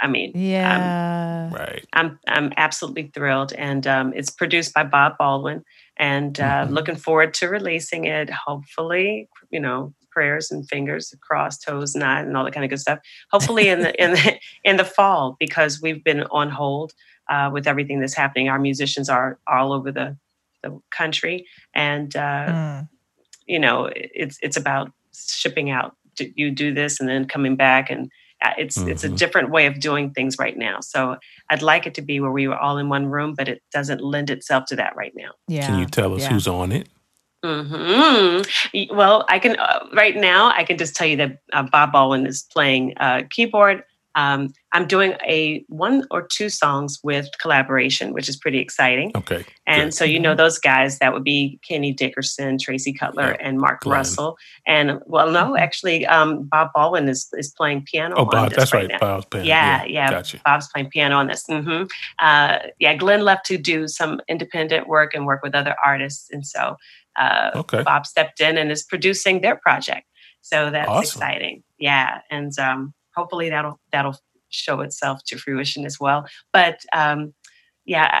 I 0.00 0.06
mean, 0.06 0.32
yeah, 0.34 1.50
I'm, 1.50 1.54
right. 1.54 1.86
I'm, 1.92 2.18
I'm 2.28 2.52
absolutely 2.56 3.10
thrilled. 3.14 3.52
And 3.52 3.86
um, 3.86 4.12
it's 4.14 4.30
produced 4.30 4.74
by 4.74 4.84
Bob 4.84 5.18
Baldwin 5.18 5.64
and 5.98 6.38
uh, 6.40 6.64
mm-hmm. 6.64 6.74
looking 6.74 6.96
forward 6.96 7.34
to 7.34 7.48
releasing 7.48 8.04
it 8.04 8.30
hopefully 8.30 9.28
you 9.50 9.60
know 9.60 9.92
prayers 10.18 10.50
and 10.50 10.68
fingers 10.68 11.14
crossed 11.20 11.62
toes 11.62 11.94
not 11.94 12.24
and 12.24 12.36
all 12.36 12.44
that 12.44 12.52
kind 12.52 12.64
of 12.64 12.70
good 12.70 12.80
stuff 12.80 12.98
hopefully 13.30 13.68
in 13.68 13.82
the 13.82 14.02
in 14.02 14.10
the 14.14 14.38
in 14.64 14.76
the 14.76 14.84
fall 14.84 15.36
because 15.38 15.80
we've 15.80 16.02
been 16.02 16.24
on 16.32 16.50
hold 16.50 16.92
uh, 17.28 17.48
with 17.52 17.68
everything 17.68 18.00
that's 18.00 18.14
happening 18.14 18.48
our 18.48 18.58
musicians 18.58 19.08
are 19.08 19.38
all 19.46 19.72
over 19.72 19.92
the 19.92 20.16
the 20.64 20.76
country 20.90 21.46
and 21.72 22.16
uh, 22.16 22.46
mm. 22.48 22.88
you 23.46 23.60
know 23.60 23.88
it's 23.94 24.38
it's 24.42 24.56
about 24.56 24.90
shipping 25.12 25.70
out 25.70 25.94
you 26.34 26.50
do 26.50 26.74
this 26.74 26.98
and 26.98 27.08
then 27.08 27.28
coming 27.28 27.54
back 27.54 27.88
and 27.90 28.10
uh, 28.42 28.50
it's 28.58 28.76
mm-hmm. 28.76 28.88
it's 28.88 29.04
a 29.04 29.06
mm-hmm. 29.06 29.16
different 29.16 29.50
way 29.50 29.66
of 29.66 29.80
doing 29.80 30.12
things 30.12 30.38
right 30.38 30.56
now. 30.56 30.78
So 30.80 31.16
I'd 31.50 31.62
like 31.62 31.88
it 31.88 31.94
to 31.94 32.02
be 32.02 32.20
where 32.20 32.30
we 32.30 32.46
were 32.46 32.56
all 32.56 32.78
in 32.78 32.88
one 32.88 33.06
room, 33.06 33.34
but 33.36 33.48
it 33.48 33.62
doesn't 33.72 34.00
lend 34.00 34.30
itself 34.30 34.66
to 34.66 34.76
that 34.76 34.94
right 34.94 35.12
now. 35.16 35.30
Yeah. 35.48 35.66
Can 35.66 35.80
you 35.80 35.86
tell 35.86 36.14
us 36.14 36.22
yeah. 36.22 36.28
who's 36.30 36.46
on 36.46 36.70
it? 36.70 36.88
Mm-hmm. 37.44 38.96
Well, 38.96 39.24
I 39.28 39.38
can 39.38 39.58
uh, 39.58 39.86
right 39.94 40.16
now. 40.16 40.50
I 40.50 40.64
can 40.64 40.76
just 40.76 40.96
tell 40.96 41.06
you 41.06 41.16
that 41.16 41.38
uh, 41.52 41.62
Bob 41.70 41.92
Baldwin 41.92 42.26
is 42.26 42.42
playing 42.42 42.94
uh, 42.98 43.22
keyboard. 43.30 43.84
Um, 44.14 44.52
I'm 44.72 44.88
doing 44.88 45.14
a 45.24 45.64
one 45.68 46.04
or 46.10 46.26
two 46.26 46.48
songs 46.48 46.98
with 47.04 47.28
collaboration, 47.40 48.12
which 48.12 48.28
is 48.28 48.36
pretty 48.36 48.58
exciting. 48.58 49.12
Okay. 49.14 49.44
And 49.66 49.84
good. 49.84 49.94
so 49.94 50.04
you 50.04 50.18
know 50.18 50.30
mm-hmm. 50.30 50.38
those 50.38 50.58
guys 50.58 50.98
that 50.98 51.12
would 51.12 51.22
be 51.22 51.60
Kenny 51.66 51.92
Dickerson, 51.92 52.58
Tracy 52.58 52.92
Cutler, 52.92 53.36
yeah. 53.38 53.46
and 53.46 53.60
Mark 53.60 53.80
Glenn. 53.80 53.98
Russell. 53.98 54.36
And 54.66 55.00
well, 55.06 55.30
no, 55.30 55.44
mm-hmm. 55.44 55.56
actually, 55.58 56.04
um, 56.06 56.44
Bob 56.44 56.70
Baldwin 56.74 57.08
is 57.08 57.28
is 57.34 57.52
playing 57.56 57.84
piano. 57.84 58.16
Oh, 58.18 58.24
Bob, 58.24 58.50
that's 58.50 58.72
right. 58.72 58.90
right. 58.90 59.00
Bob's 59.00 59.26
playing. 59.26 59.46
Yeah, 59.46 59.84
yeah. 59.84 59.88
yeah. 59.90 60.10
Gotcha. 60.10 60.40
Bob's 60.44 60.68
playing 60.72 60.90
piano 60.90 61.16
on 61.16 61.28
this. 61.28 61.44
Mm-hmm. 61.48 61.84
Uh, 62.18 62.58
yeah, 62.80 62.96
Glenn 62.96 63.20
left 63.20 63.46
to 63.46 63.56
do 63.56 63.86
some 63.86 64.20
independent 64.28 64.88
work 64.88 65.14
and 65.14 65.26
work 65.26 65.44
with 65.44 65.54
other 65.54 65.76
artists, 65.84 66.28
and 66.32 66.44
so 66.44 66.76
uh, 67.18 67.50
okay. 67.56 67.82
Bob 67.82 68.06
stepped 68.06 68.40
in 68.40 68.56
and 68.56 68.70
is 68.70 68.84
producing 68.84 69.40
their 69.40 69.56
project. 69.56 70.06
So 70.40 70.70
that's 70.70 70.88
awesome. 70.88 71.02
exciting. 71.02 71.62
Yeah, 71.78 72.20
and 72.30 72.56
um, 72.58 72.94
hopefully 73.14 73.50
that'll 73.50 73.80
that'll 73.92 74.16
show 74.50 74.80
itself 74.80 75.20
to 75.26 75.36
fruition 75.36 75.84
as 75.84 75.98
well. 76.00 76.26
But 76.52 76.80
um, 76.94 77.34
yeah, 77.84 78.20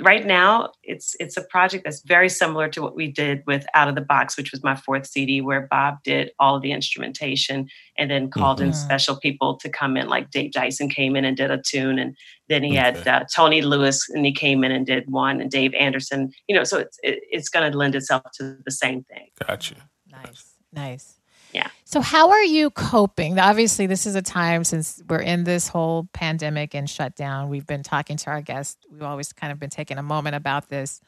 right 0.00 0.24
now 0.24 0.70
it's 0.82 1.16
it's 1.20 1.36
a 1.36 1.42
project 1.42 1.84
that's 1.84 2.02
very 2.02 2.28
similar 2.28 2.68
to 2.68 2.82
what 2.82 2.94
we 2.94 3.10
did 3.10 3.42
with 3.46 3.66
Out 3.74 3.88
of 3.88 3.94
the 3.94 4.00
Box, 4.00 4.36
which 4.36 4.52
was 4.52 4.62
my 4.62 4.74
fourth 4.74 5.06
CD, 5.06 5.40
where 5.40 5.66
Bob 5.70 6.02
did 6.04 6.30
all 6.38 6.56
of 6.56 6.62
the 6.62 6.72
instrumentation 6.72 7.68
and 7.96 8.10
then 8.10 8.30
called 8.30 8.58
mm-hmm. 8.58 8.68
in 8.68 8.72
special 8.74 9.16
people 9.16 9.56
to 9.56 9.68
come 9.68 9.96
in, 9.96 10.08
like 10.08 10.30
Dave 10.30 10.52
Dyson 10.52 10.88
came 10.88 11.16
in 11.16 11.24
and 11.24 11.36
did 11.36 11.50
a 11.50 11.60
tune, 11.60 11.98
and 11.98 12.16
then 12.48 12.62
he 12.62 12.78
okay. 12.78 12.78
had 12.78 13.08
uh, 13.08 13.24
Tony 13.34 13.62
Lewis 13.62 14.08
and 14.08 14.24
he 14.24 14.32
came 14.32 14.64
in 14.64 14.72
and 14.72 14.86
did 14.86 15.10
one, 15.10 15.40
and 15.40 15.50
Dave 15.50 15.74
Anderson. 15.74 16.32
You 16.46 16.56
know, 16.56 16.64
so 16.64 16.78
it's 16.78 16.98
it, 17.02 17.20
it's 17.30 17.48
going 17.48 17.70
to 17.70 17.76
lend 17.76 17.94
itself 17.94 18.22
to 18.34 18.56
the 18.64 18.70
same 18.70 19.04
thing. 19.04 19.28
Gotcha. 19.46 19.74
Nice, 20.10 20.54
nice. 20.72 21.18
Yeah. 21.52 21.68
So, 21.84 22.00
how 22.00 22.30
are 22.30 22.44
you 22.44 22.70
coping? 22.70 23.38
Obviously, 23.38 23.86
this 23.86 24.06
is 24.06 24.14
a 24.14 24.22
time 24.22 24.64
since 24.64 25.02
we're 25.08 25.20
in 25.20 25.44
this 25.44 25.68
whole 25.68 26.08
pandemic 26.12 26.74
and 26.74 26.88
shutdown. 26.88 27.48
We've 27.48 27.66
been 27.66 27.82
talking 27.82 28.16
to 28.18 28.30
our 28.30 28.42
guests. 28.42 28.76
We've 28.90 29.02
always 29.02 29.32
kind 29.32 29.52
of 29.52 29.58
been 29.58 29.70
taking 29.70 29.98
a 29.98 30.02
moment 30.02 30.36
about 30.36 30.68
this. 30.68 31.00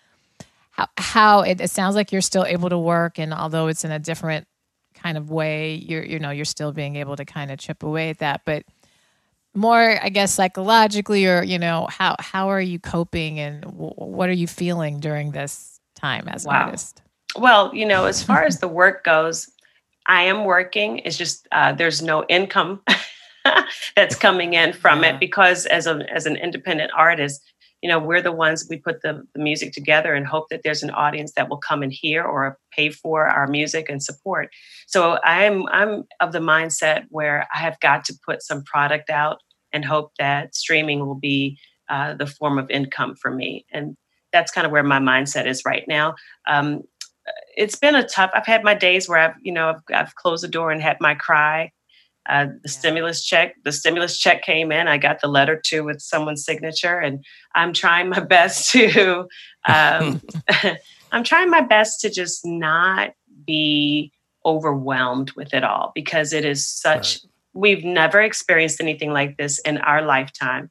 How, 0.70 0.88
how 0.96 1.40
it, 1.42 1.60
it 1.60 1.70
sounds 1.70 1.96
like 1.96 2.12
you're 2.12 2.22
still 2.22 2.44
able 2.44 2.70
to 2.70 2.78
work, 2.78 3.18
and 3.18 3.34
although 3.34 3.66
it's 3.66 3.84
in 3.84 3.90
a 3.90 3.98
different 3.98 4.46
kind 4.94 5.18
of 5.18 5.30
way, 5.30 5.74
you're 5.74 6.04
you 6.04 6.18
know 6.18 6.30
you're 6.30 6.44
still 6.44 6.72
being 6.72 6.96
able 6.96 7.16
to 7.16 7.24
kind 7.24 7.50
of 7.50 7.58
chip 7.58 7.82
away 7.82 8.10
at 8.10 8.18
that. 8.18 8.42
But 8.46 8.64
more, 9.54 9.98
I 10.02 10.08
guess, 10.08 10.32
psychologically, 10.32 11.26
or 11.26 11.42
you 11.42 11.58
know, 11.58 11.88
how 11.90 12.16
how 12.18 12.48
are 12.48 12.60
you 12.60 12.78
coping, 12.78 13.38
and 13.38 13.62
w- 13.62 13.94
what 13.96 14.28
are 14.28 14.34
you 14.34 14.46
feeling 14.46 15.00
during 15.00 15.32
this 15.32 15.80
time 15.94 16.28
as 16.28 16.46
wow. 16.46 16.52
an 16.52 16.62
artist? 16.62 17.02
Well, 17.36 17.74
you 17.74 17.86
know, 17.86 18.06
as 18.06 18.22
far 18.22 18.44
as 18.44 18.58
the 18.58 18.68
work 18.68 19.04
goes, 19.04 19.50
I 20.06 20.22
am 20.22 20.44
working. 20.44 20.98
It's 20.98 21.16
just 21.16 21.46
uh, 21.52 21.72
there's 21.72 22.02
no 22.02 22.24
income 22.28 22.82
that's 23.96 24.14
coming 24.16 24.54
in 24.54 24.72
from 24.72 25.02
yeah. 25.02 25.14
it 25.14 25.20
because 25.20 25.66
as 25.66 25.86
a 25.86 26.04
as 26.12 26.26
an 26.26 26.36
independent 26.36 26.90
artist, 26.96 27.42
you 27.82 27.88
know, 27.88 27.98
we're 27.98 28.22
the 28.22 28.32
ones 28.32 28.66
we 28.68 28.76
put 28.76 29.02
the, 29.02 29.22
the 29.34 29.42
music 29.42 29.72
together 29.72 30.14
and 30.14 30.26
hope 30.26 30.46
that 30.50 30.62
there's 30.62 30.82
an 30.82 30.90
audience 30.90 31.32
that 31.36 31.48
will 31.48 31.58
come 31.58 31.82
and 31.82 31.92
hear 31.92 32.22
or 32.22 32.58
pay 32.72 32.90
for 32.90 33.26
our 33.26 33.46
music 33.46 33.88
and 33.88 34.02
support. 34.02 34.50
So 34.86 35.18
I'm 35.22 35.66
I'm 35.68 36.04
of 36.20 36.32
the 36.32 36.40
mindset 36.40 37.04
where 37.10 37.46
I 37.54 37.58
have 37.58 37.78
got 37.80 38.04
to 38.06 38.18
put 38.26 38.42
some 38.42 38.64
product 38.64 39.10
out 39.10 39.38
and 39.72 39.84
hope 39.84 40.12
that 40.18 40.54
streaming 40.54 41.00
will 41.06 41.18
be 41.18 41.58
uh, 41.88 42.14
the 42.14 42.26
form 42.26 42.58
of 42.58 42.70
income 42.70 43.14
for 43.16 43.30
me. 43.30 43.66
And 43.72 43.96
that's 44.32 44.52
kind 44.52 44.66
of 44.66 44.72
where 44.72 44.82
my 44.82 44.98
mindset 44.98 45.46
is 45.46 45.64
right 45.64 45.84
now. 45.88 46.14
Um, 46.48 46.82
it's 47.56 47.76
been 47.76 47.94
a 47.94 48.06
tough. 48.06 48.30
I've 48.34 48.46
had 48.46 48.64
my 48.64 48.74
days 48.74 49.08
where 49.08 49.18
I've, 49.18 49.34
you 49.42 49.52
know, 49.52 49.70
I've, 49.70 49.82
I've 49.94 50.14
closed 50.14 50.44
the 50.44 50.48
door 50.48 50.70
and 50.70 50.82
had 50.82 50.98
my 51.00 51.14
cry. 51.14 51.72
Uh, 52.28 52.46
the 52.46 52.60
yeah. 52.64 52.70
stimulus 52.70 53.24
check, 53.24 53.54
the 53.64 53.72
stimulus 53.72 54.18
check 54.18 54.42
came 54.42 54.70
in. 54.70 54.88
I 54.88 54.98
got 54.98 55.20
the 55.20 55.28
letter 55.28 55.60
too 55.62 55.84
with 55.84 56.00
someone's 56.00 56.44
signature, 56.44 56.98
and 56.98 57.24
I'm 57.54 57.72
trying 57.72 58.08
my 58.08 58.20
best 58.36 58.70
to. 58.72 59.26
Um, 59.66 60.20
I'm 61.12 61.24
trying 61.24 61.50
my 61.50 61.62
best 61.62 62.00
to 62.02 62.10
just 62.10 62.44
not 62.44 63.14
be 63.46 64.12
overwhelmed 64.44 65.32
with 65.32 65.54
it 65.54 65.64
all 65.64 65.92
because 65.94 66.32
it 66.32 66.44
is 66.44 66.66
such. 66.66 67.16
Right. 67.16 67.32
We've 67.52 67.84
never 67.84 68.20
experienced 68.20 68.80
anything 68.80 69.12
like 69.12 69.36
this 69.36 69.58
in 69.60 69.78
our 69.78 70.02
lifetime. 70.02 70.70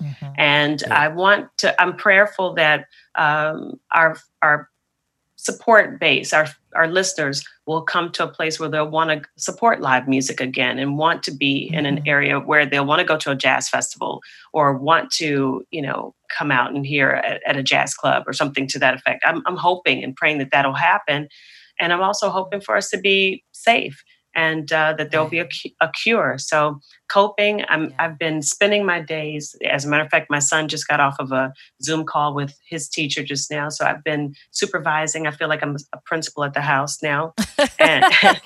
Mm-hmm. 0.00 0.32
And 0.38 0.82
yeah. 0.82 0.94
I 0.94 1.08
want 1.08 1.48
to, 1.58 1.80
I'm 1.80 1.96
prayerful 1.96 2.54
that 2.54 2.86
um, 3.16 3.80
our, 3.90 4.16
our 4.42 4.70
support 5.42 5.98
base, 5.98 6.32
our 6.32 6.46
our 6.74 6.86
listeners 6.86 7.44
will 7.66 7.82
come 7.82 8.10
to 8.12 8.24
a 8.24 8.28
place 8.28 8.58
where 8.58 8.68
they'll 8.68 8.88
want 8.88 9.10
to 9.10 9.28
support 9.36 9.80
live 9.80 10.08
music 10.08 10.40
again 10.40 10.78
and 10.78 10.96
want 10.96 11.22
to 11.24 11.32
be 11.32 11.68
in 11.72 11.84
an 11.84 11.96
mm-hmm. 11.96 12.08
area 12.08 12.40
where 12.40 12.64
they'll 12.64 12.86
want 12.86 13.00
to 13.00 13.04
go 13.04 13.18
to 13.18 13.30
a 13.30 13.36
jazz 13.36 13.68
festival 13.68 14.20
or 14.52 14.78
want 14.78 15.10
to, 15.10 15.66
you 15.70 15.82
know, 15.82 16.14
come 16.36 16.50
out 16.50 16.72
and 16.72 16.86
hear 16.86 17.10
at, 17.10 17.42
at 17.44 17.56
a 17.56 17.62
jazz 17.62 17.92
club 17.92 18.22
or 18.26 18.32
something 18.32 18.66
to 18.68 18.78
that 18.78 18.94
effect. 18.94 19.22
I'm, 19.26 19.42
I'm 19.44 19.56
hoping 19.56 20.02
and 20.02 20.16
praying 20.16 20.38
that 20.38 20.50
that'll 20.50 20.72
happen. 20.72 21.28
And 21.78 21.92
I'm 21.92 22.02
also 22.02 22.30
hoping 22.30 22.60
for 22.60 22.76
us 22.76 22.88
to 22.90 22.98
be 22.98 23.42
safe 23.52 24.02
and 24.34 24.72
uh, 24.72 24.94
that 24.98 25.10
there'll 25.10 25.28
be 25.28 25.40
a, 25.40 25.48
a 25.80 25.90
cure. 26.02 26.36
So 26.38 26.80
coping, 27.08 27.64
I'm, 27.68 27.90
Yeah. 27.90 27.96
I've 27.98 28.18
been 28.18 28.42
spending 28.42 28.84
my 28.86 29.00
days. 29.00 29.54
As 29.68 29.84
a 29.84 29.88
matter 29.88 30.04
of 30.04 30.10
fact, 30.10 30.28
my 30.30 30.38
son 30.38 30.68
just 30.68 30.88
got 30.88 31.00
off 31.00 31.16
of 31.18 31.32
a 31.32 31.52
Zoom 31.82 32.04
call 32.04 32.34
with 32.34 32.54
his 32.68 32.88
teacher 32.88 33.22
just 33.22 33.50
now. 33.50 33.68
So 33.68 33.84
I've 33.84 34.02
been 34.04 34.34
supervising. 34.50 35.26
I 35.26 35.30
feel 35.32 35.48
like 35.48 35.62
I'm 35.62 35.76
a 35.92 35.98
principal 36.06 36.44
at 36.44 36.54
the 36.54 36.60
house 36.62 37.02
now, 37.02 37.34
and 37.78 38.04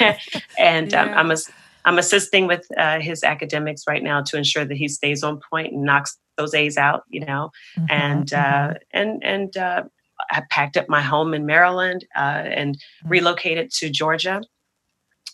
and 0.58 0.94
um, 0.94 1.08
Yeah. 1.08 1.18
I'm 1.18 1.30
a, 1.30 1.36
I'm 1.84 1.98
assisting 1.98 2.46
with 2.46 2.66
uh, 2.76 3.00
his 3.00 3.22
academics 3.24 3.84
right 3.86 4.02
now 4.02 4.22
to 4.22 4.36
ensure 4.36 4.64
that 4.64 4.76
he 4.76 4.88
stays 4.88 5.22
on 5.22 5.40
point 5.50 5.72
and 5.72 5.84
knocks 5.84 6.16
those 6.36 6.54
A's 6.54 6.76
out. 6.76 7.02
You 7.08 7.24
know, 7.24 7.50
Mhm, 7.78 7.86
and 7.90 8.32
uh, 8.32 8.74
and 8.92 9.22
and 9.24 9.56
uh, 9.56 9.84
I 10.32 10.42
packed 10.50 10.76
up 10.76 10.88
my 10.88 11.00
home 11.00 11.32
in 11.34 11.46
Maryland 11.46 12.04
uh, 12.16 12.20
and 12.60 12.76
Mm. 13.04 13.10
relocated 13.10 13.70
to 13.78 13.88
Georgia, 13.90 14.42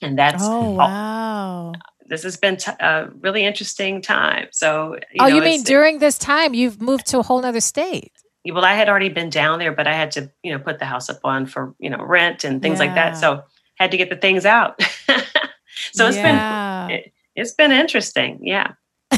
and 0.05 0.19
that's 0.19 0.43
oh 0.45 0.71
wow. 0.71 1.73
this 2.07 2.23
has 2.23 2.37
been 2.37 2.57
t- 2.57 2.71
a 2.81 3.09
really 3.21 3.45
interesting 3.45 4.03
time. 4.03 4.49
So, 4.53 4.95
you 5.13 5.21
oh, 5.21 5.29
know, 5.29 5.37
you 5.37 5.43
mean 5.43 5.63
during 5.63 5.99
this 5.99 6.19
time 6.19 6.55
you've 6.55 6.81
moved 6.81 7.07
to 7.07 7.19
a 7.19 7.23
whole 7.23 7.45
other 7.45 7.61
state? 7.61 8.13
well, 8.47 8.65
I 8.65 8.75
had 8.75 8.91
already 8.91 9.09
been 9.09 9.31
down 9.31 9.59
there, 9.59 9.73
but 9.73 9.87
I 9.87 9.95
had 9.95 10.11
to, 10.13 10.31
you 10.43 10.53
know, 10.53 10.59
put 10.59 10.79
the 10.79 10.85
house 10.85 11.09
up 11.09 11.21
on 11.25 11.47
for 11.47 11.75
you 11.79 11.89
know 11.89 12.05
rent 12.05 12.45
and 12.45 12.61
things 12.61 12.79
like 12.79 12.95
that. 12.95 13.17
So, 13.17 13.43
had 13.77 13.91
to 13.91 13.97
get 13.97 14.11
the 14.11 14.17
things 14.17 14.45
out. 14.45 14.81
so 15.93 16.07
it's 16.07 16.17
yeah. 16.17 16.87
been 16.87 16.97
it, 16.97 17.13
it's 17.35 17.53
been 17.53 17.73
interesting. 17.73 18.41
Yeah, 18.43 18.73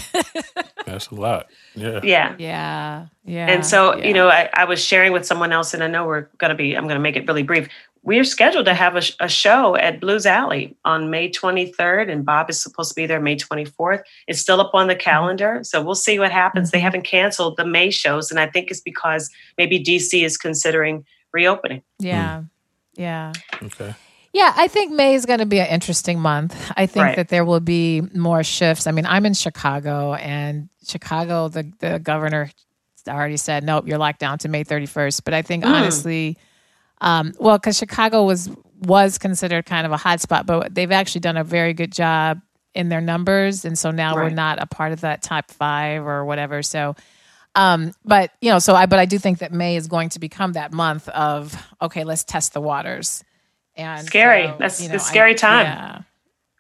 That's 0.86 1.08
a 1.08 1.14
lot. 1.14 1.46
Yeah. 1.74 2.00
yeah. 2.02 2.34
yeah, 2.38 3.06
yeah. 3.24 3.46
And 3.48 3.64
so, 3.64 3.96
yeah. 3.96 4.06
you 4.06 4.14
know, 4.14 4.28
I, 4.28 4.48
I 4.52 4.64
was 4.64 4.82
sharing 4.82 5.12
with 5.12 5.26
someone 5.26 5.52
else, 5.52 5.74
and 5.74 5.82
I 5.82 5.86
know 5.86 6.06
we're 6.06 6.28
going 6.38 6.50
to 6.50 6.54
be, 6.54 6.76
I'm 6.76 6.84
going 6.84 6.96
to 6.96 7.00
make 7.00 7.16
it 7.16 7.26
really 7.26 7.42
brief. 7.42 7.68
We 8.06 8.20
are 8.20 8.24
scheduled 8.24 8.66
to 8.66 8.74
have 8.74 8.94
a, 8.96 9.02
a 9.18 9.28
show 9.28 9.74
at 9.74 10.00
Blues 10.00 10.26
Alley 10.26 10.76
on 10.84 11.10
May 11.10 11.28
23rd, 11.28 12.08
and 12.10 12.24
Bob 12.24 12.48
is 12.48 12.62
supposed 12.62 12.90
to 12.90 12.94
be 12.94 13.04
there 13.04 13.20
May 13.20 13.34
24th. 13.36 14.02
It's 14.28 14.38
still 14.40 14.60
up 14.60 14.70
on 14.74 14.86
the 14.86 14.94
calendar. 14.94 15.58
So 15.64 15.82
we'll 15.82 15.96
see 15.96 16.18
what 16.20 16.30
happens. 16.30 16.70
They 16.70 16.78
Mhm. 16.78 16.82
haven't 16.82 17.02
canceled 17.02 17.56
the 17.56 17.66
May 17.66 17.90
shows, 17.90 18.30
and 18.30 18.38
I 18.38 18.46
think 18.46 18.70
it's 18.70 18.80
because 18.80 19.28
maybe 19.58 19.82
DC 19.82 20.24
is 20.24 20.36
considering 20.38 21.04
reopening. 21.32 21.82
yeah, 21.98 22.42
yeah. 22.94 23.32
Okay. 23.62 23.92
Yeah, 24.32 24.52
I 24.56 24.68
think 24.68 24.92
May 24.92 25.14
is 25.14 25.26
going 25.26 25.38
to 25.40 25.46
be 25.46 25.58
an 25.60 25.66
interesting 25.68 26.20
month. 26.20 26.54
I 26.76 26.86
think 26.86 27.04
Right. 27.04 27.16
that 27.16 27.28
there 27.28 27.44
will 27.44 27.60
be 27.60 28.02
more 28.14 28.44
shifts. 28.44 28.86
I 28.86 28.90
mean, 28.92 29.06
I'm 29.06 29.26
in 29.26 29.34
Chicago, 29.34 30.14
and 30.14 30.68
Chicago, 30.86 31.48
the 31.48 31.72
the 31.80 31.98
governor 31.98 32.50
already 33.08 33.36
said, 33.36 33.64
nope, 33.64 33.86
you're 33.88 33.98
locked 33.98 34.18
down 34.20 34.36
to 34.38 34.48
May 34.48 34.62
31st. 34.64 35.24
But 35.24 35.32
I 35.34 35.42
think 35.42 35.64
Mm. 35.64 35.72
honestly, 35.74 36.36
um, 37.00 37.32
well, 37.38 37.58
because 37.58 37.76
Chicago 37.76 38.24
was 38.24 38.50
was 38.80 39.18
considered 39.18 39.66
kind 39.66 39.86
of 39.86 39.92
a 39.92 39.96
hot 39.96 40.20
spot, 40.20 40.46
but 40.46 40.74
they've 40.74 40.92
actually 40.92 41.20
done 41.22 41.36
a 41.36 41.44
very 41.44 41.72
good 41.74 41.92
job 41.92 42.40
in 42.74 42.88
their 42.90 43.00
numbers, 43.00 43.64
and 43.64 43.78
so 43.78 43.90
now 43.90 44.14
we're 44.14 44.28
not 44.30 44.62
a 44.62 44.66
part 44.66 44.92
of 44.92 45.00
that 45.00 45.22
top 45.22 45.50
five 45.50 46.06
or 46.06 46.24
whatever. 46.24 46.62
So. 46.62 46.94
Um, 47.54 47.92
but 48.04 48.32
you 48.42 48.50
know, 48.50 48.58
so 48.58 48.74
I 48.74 48.84
but 48.84 48.98
I 48.98 49.06
do 49.06 49.18
think 49.18 49.38
that 49.38 49.50
May 49.50 49.76
is 49.76 49.86
going 49.86 50.10
to 50.10 50.18
become 50.18 50.52
that 50.52 50.74
month 50.74 51.08
of 51.08 51.56
okay, 51.80 52.04
let's 52.04 52.22
test 52.22 52.52
the 52.52 52.60
waters. 52.60 53.24
And 53.76 54.06
Scary. 54.06 54.46
so, 54.46 54.56
That's 54.58 54.78
you 54.82 54.88
the 54.88 54.94
know, 54.94 54.98
scary 54.98 55.30
I- 55.30 55.34
time. 55.34 55.64
Yeah. 55.66 55.98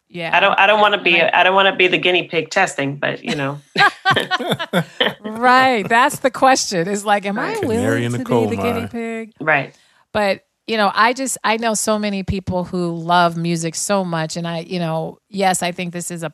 Yeah. 0.08 0.34
I 0.36 0.40
don't, 0.40 0.58
I 0.58 0.66
don't 0.66 0.80
want 0.80 0.94
to 0.94 1.02
be, 1.02 1.18
And 1.18 1.34
I 1.34 1.42
don't 1.42 1.54
want 1.54 1.66
to 1.70 1.76
be 1.76 1.88
the 1.88 1.98
guinea 1.98 2.28
pig 2.28 2.48
testing, 2.48 2.96
but 2.96 3.22
you 3.24 3.34
know, 3.34 3.58
right. 5.20 5.86
That's 5.88 6.20
the 6.20 6.30
question. 6.30 6.88
Is 6.88 7.04
like, 7.04 7.26
am 7.26 7.38
I 7.38 7.54
Right. 7.54 7.64
Willing 7.64 8.02
to 8.04 8.10
the 8.12 8.18
be 8.18 8.24
coal 8.24 8.48
the 8.48 8.56
guinea 8.56 8.86
pig? 8.86 9.32
right. 9.40 9.74
But 10.16 10.46
you 10.66 10.78
know, 10.78 10.90
I 10.94 11.12
just 11.12 11.36
I 11.44 11.58
know 11.58 11.74
so 11.74 11.98
many 11.98 12.22
people 12.22 12.64
who 12.64 12.96
love 12.96 13.36
music 13.36 13.74
so 13.74 14.02
much, 14.02 14.38
and 14.38 14.48
I, 14.48 14.60
you 14.60 14.78
know, 14.78 15.18
yes, 15.28 15.62
I 15.62 15.72
think 15.72 15.92
this 15.92 16.10
is 16.10 16.22
a, 16.22 16.32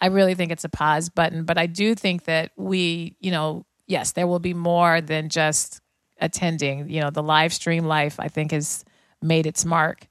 I 0.00 0.06
really 0.06 0.36
think 0.36 0.52
it's 0.52 0.62
a 0.62 0.68
pause 0.68 1.08
button, 1.08 1.42
but 1.42 1.58
I 1.58 1.66
do 1.66 1.96
think 1.96 2.26
that 2.26 2.52
we, 2.56 3.16
you 3.18 3.32
know, 3.32 3.66
yes, 3.88 4.12
there 4.12 4.28
will 4.28 4.38
be 4.38 4.54
more 4.54 5.00
than 5.00 5.30
just 5.30 5.80
attending. 6.20 6.88
You 6.88 7.00
know, 7.00 7.10
the 7.10 7.24
live 7.24 7.52
stream 7.52 7.86
life 7.86 8.20
I 8.20 8.28
think 8.28 8.52
has 8.52 8.84
made 9.20 9.46
its 9.46 9.64
mark. 9.64 10.06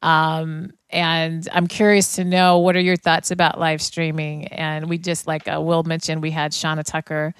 Um, 0.00 0.70
and 0.88 1.46
I'm 1.52 1.66
curious 1.66 2.14
to 2.14 2.24
know 2.24 2.56
what 2.56 2.74
are 2.74 2.80
your 2.80 2.96
thoughts 2.96 3.30
about 3.30 3.60
live 3.60 3.82
streaming? 3.82 4.46
And 4.46 4.88
we 4.88 4.96
just 4.96 5.26
like 5.26 5.46
uh, 5.46 5.60
Will 5.60 5.82
mentioned, 5.82 6.22
we 6.22 6.30
had 6.30 6.52
Shauna 6.52 6.84
Tucker 6.84 7.34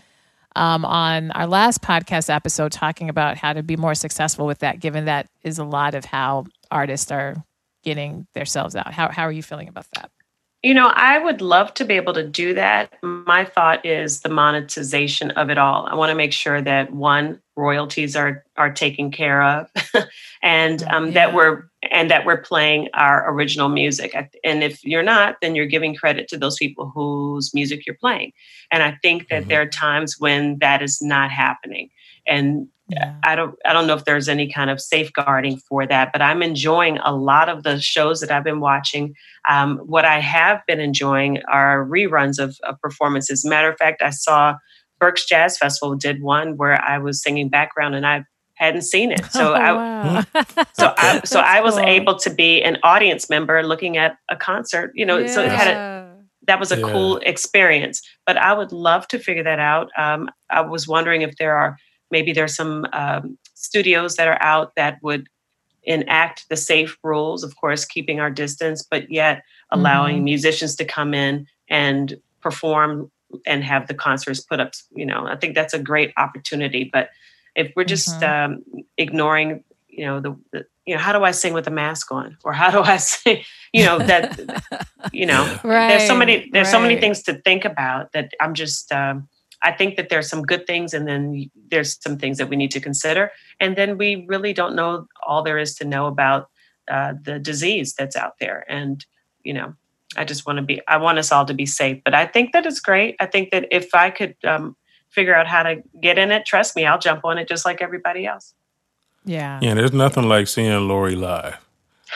um, 0.57 0.85
on 0.85 1.31
our 1.33 1.47
last 1.47 1.83
podcast 1.83 2.29
episode 2.29 2.73
talking 2.73 3.09
about 3.09 3.37
how 3.37 3.53
to 3.53 3.63
be 3.63 3.77
more 3.77 3.95
successful 3.95 4.47
with 4.47 4.59
that, 4.61 4.81
given 4.81 5.05
that 5.07 5.29
is 5.43 5.59
a 5.59 5.65
lot 5.65 5.95
of 5.95 6.05
how 6.05 6.45
artists 6.71 7.11
are 7.11 7.37
getting 7.83 8.27
themselves 8.35 8.77
out. 8.77 8.93
How, 8.93 9.11
how 9.11 9.23
are 9.23 9.33
you 9.33 9.43
feeling 9.43 9.69
about 9.69 9.87
that? 9.95 10.11
You 10.63 10.75
know, 10.75 10.87
I 10.87 11.19
would 11.19 11.41
love 11.41 11.75
to 11.75 11.85
be 11.85 11.95
able 11.95 12.15
to 12.15 12.27
do 12.27 12.55
that. 12.55 12.93
My 13.03 13.45
thought 13.45 13.85
is 13.85 14.21
the 14.21 14.29
monetization 14.29 15.33
of 15.33 15.51
it 15.51 15.59
all. 15.59 15.87
I 15.87 15.97
want 15.97 16.11
to 16.11 16.15
make 16.15 16.33
sure 16.33 16.63
that 16.63 16.93
one, 16.93 17.41
royalties 17.57 18.15
are 18.15 18.45
are 18.57 18.73
taken 18.73 19.11
care 19.11 19.43
of, 19.43 19.69
and 20.43 20.83
um, 20.85 21.13
that 21.13 21.35
we're 21.35 21.65
and 21.91 22.11
that 22.11 22.25
we're 22.25 22.41
playing 22.41 22.89
our 22.95 23.29
original 23.33 23.69
music. 23.69 24.15
And 24.45 24.63
if 24.63 24.85
you're 24.85 25.03
not, 25.03 25.37
then 25.43 25.55
you're 25.55 25.67
giving 25.67 25.95
credit 25.95 26.29
to 26.29 26.39
those 26.39 26.57
people 26.57 26.91
whose 26.95 27.53
music 27.53 27.85
you're 27.87 27.97
playing. 27.97 28.33
And 28.71 28.83
I 28.83 28.99
think 29.03 29.29
that 29.29 29.45
Mhm. 29.45 29.49
there 29.49 29.63
are 29.63 29.67
times 29.67 30.17
when 30.19 30.59
that 30.61 30.81
is 30.83 31.03
not 31.03 31.31
happening. 31.31 31.91
And 32.27 32.69
Yeah. 32.89 33.15
I 33.25 33.37
don't 33.37 33.55
I 33.65 33.73
don't 33.73 33.87
know 33.87 33.95
if 33.95 34.05
there's 34.05 34.29
any 34.29 34.53
kind 34.53 34.69
of 34.69 34.81
safeguarding 34.81 35.57
for 35.57 35.87
that, 35.87 36.13
but 36.13 36.21
I'm 36.21 36.43
enjoying 36.43 36.99
a 36.99 37.15
lot 37.15 37.49
of 37.49 37.63
the 37.63 37.81
shows 37.81 38.21
that 38.21 38.31
I've 38.31 38.45
been 38.45 38.61
watching. 38.61 39.15
Um, 39.49 39.79
what 39.79 40.05
I 40.05 40.19
have 40.21 40.61
been 40.67 40.81
enjoying 40.81 41.43
are 41.51 41.87
reruns 41.87 42.39
of, 42.39 42.57
of 42.65 42.79
performances. 42.81 43.45
Matter 43.47 43.71
of 43.71 43.79
fact, 43.79 44.03
I 44.03 44.11
saw 44.11 44.57
Berks 45.01 45.25
Jazz 45.27 45.57
Festival 45.57 45.95
did 45.97 46.23
one 46.23 46.57
where 46.57 46.81
I 46.83 46.99
was 46.99 47.23
singing 47.23 47.49
background 47.49 47.95
and 47.95 48.07
I 48.07 48.25
hadn't 48.65 48.83
seen 48.83 49.13
it. 49.13 49.25
So 49.31 49.55
Oh, 49.55 49.55
I 49.55 49.73
wow. 49.73 50.25
so 50.73 50.95
I 50.99 51.21
so 51.25 51.41
I 51.41 51.61
was 51.61 51.77
cool. 51.77 51.85
able 51.87 52.17
to 52.19 52.31
be 52.31 52.63
an 52.63 52.79
audience 52.83 53.29
member 53.31 53.63
looking 53.63 53.97
at 53.97 54.17
a 54.31 54.37
concert. 54.37 54.93
You 54.95 55.07
know, 55.07 55.27
so 55.27 55.43
it 55.43 55.53
had 55.53 55.69
a 55.69 55.81
that 56.47 56.59
was 56.61 56.73
a 56.73 56.77
Yeah. 56.77 56.83
cool 56.83 57.19
experience. 57.19 58.03
But 58.27 58.37
I 58.37 58.53
would 58.53 58.73
love 58.73 59.07
to 59.09 59.19
figure 59.19 59.45
that 59.45 59.59
out. 59.61 59.91
Um, 59.97 60.31
I 60.51 60.61
was 60.61 60.89
wondering 60.89 61.23
if 61.23 61.37
there 61.37 61.57
are 61.57 61.77
maybe 62.11 62.33
there's 62.33 62.55
some 62.57 62.87
um, 62.93 63.39
studios 63.55 64.17
that 64.17 64.29
are 64.29 64.43
out 64.43 64.73
that 64.77 64.99
would 65.03 65.29
enact 65.85 66.45
the 66.49 66.57
safe 66.57 66.97
rules, 67.03 67.43
of 67.43 67.57
course, 67.57 67.85
keeping 67.85 68.21
our 68.21 68.31
distance, 68.31 68.83
but 68.89 69.11
yet 69.11 69.43
allowing 69.71 70.21
Mhm. 70.21 70.25
musicians 70.25 70.77
to 70.77 70.85
come 70.85 71.15
in 71.15 71.47
and 71.69 72.17
perform 72.41 73.11
and 73.47 73.65
have 73.65 73.87
the 73.87 73.95
concerts 73.95 74.41
put 74.41 74.61
up. 74.61 74.73
You 74.95 75.07
know, 75.07 75.27
I 75.27 75.37
think 75.37 75.55
that's 75.55 75.75
a 75.75 75.79
great 75.79 76.13
opportunity. 76.17 76.91
But 76.93 77.09
if 77.55 77.73
we're 77.77 77.85
just 77.85 78.21
Mhm. 78.21 78.29
um, 78.47 78.63
ignoring, 78.99 79.65
you 79.89 80.05
know, 80.07 80.21
the, 80.21 80.37
the 80.53 80.67
you 80.87 80.95
know, 80.97 81.01
how 81.01 81.13
do 81.13 81.23
I 81.23 81.31
sing 81.31 81.53
with 81.55 81.69
a 81.69 81.71
mask 81.71 82.11
on, 82.11 82.37
or 82.45 82.53
how 82.53 82.71
do 82.71 82.81
I 82.81 82.97
sing, 83.13 83.45
you 83.73 83.85
know, 83.85 83.99
that 84.01 84.39
you 85.13 85.27
know 85.27 85.45
right. 85.65 85.89
there's 85.89 86.07
so 86.07 86.15
many 86.15 86.49
there's 86.53 86.69
so 86.71 86.81
many 86.81 86.99
things 87.01 87.23
to 87.23 87.35
think 87.43 87.65
about 87.65 88.13
that 88.13 88.31
i'm 88.41 88.55
just 88.55 88.93
um, 88.93 89.29
i 89.63 89.73
think 89.73 89.97
that 89.97 90.09
there's 90.09 90.29
some 90.29 90.43
good 90.43 90.67
things 90.67 90.95
and 90.95 91.07
then 91.09 91.51
there's 91.71 91.99
some 92.03 92.17
things 92.19 92.39
that 92.39 92.49
we 92.49 92.57
need 92.57 92.71
to 92.71 92.81
consider. 92.81 93.31
And 93.61 93.77
then 93.77 93.99
we 93.99 94.25
really 94.29 94.53
don't 94.53 94.75
know 94.77 95.07
all 95.27 95.43
there 95.43 95.59
is 95.59 95.75
to 95.77 95.85
know 95.85 96.07
about 96.07 96.49
uh, 96.89 97.15
the 97.25 97.39
disease 97.39 97.95
that's 97.95 98.17
out 98.17 98.35
there. 98.41 98.65
And 98.69 99.05
you 99.45 99.55
know 99.55 99.75
i 100.17 100.25
just 100.25 100.47
want 100.47 100.59
to 100.59 100.63
be 100.63 100.81
i 100.89 100.97
want 100.97 101.19
us 101.19 101.33
all 101.33 101.45
to 101.47 101.55
be 101.55 101.67
safe. 101.67 101.99
But 102.05 102.15
i 102.15 102.27
think 102.27 102.53
that 102.53 102.67
it's 102.67 102.81
great. 102.81 103.17
I 103.21 103.27
think 103.27 103.51
that 103.51 103.67
if 103.71 103.95
i 103.95 104.11
could 104.11 104.37
um, 104.45 104.77
figure 105.13 105.35
out 105.35 105.47
how 105.47 105.63
to 105.63 105.83
get 106.01 106.19
in 106.19 106.31
it 106.33 106.45
trust 106.47 106.75
me 106.77 106.85
i'll 106.87 106.99
jump 106.99 107.25
on 107.25 107.39
it 107.39 107.47
just 107.49 107.65
like 107.65 107.81
everybody 107.83 108.27
else 108.27 108.55
Yeah. 109.25 109.61
Yeah, 109.63 109.75
there's 109.75 109.93
nothing 109.93 110.25
like 110.29 110.49
seeing 110.49 110.89
Lori 110.89 111.15
live. 111.15 111.57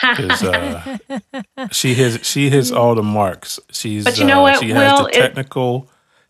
'Cause, 0.00 0.42
uh, 0.42 0.98
she 1.70 1.94
has 1.94 2.18
she 2.22 2.50
hits 2.50 2.70
all 2.72 2.94
the 2.96 3.02
marks. 3.02 3.60
She's 3.70 4.04
But 4.04 4.18
you 4.18 4.24
know 4.26 4.40
uh, 4.40 4.50
what, 4.50 4.60
she 4.60 4.72
Will, 4.72 4.80
has 4.80 4.98
the 5.00 5.06
it- 5.06 5.12
technical, 5.22 5.88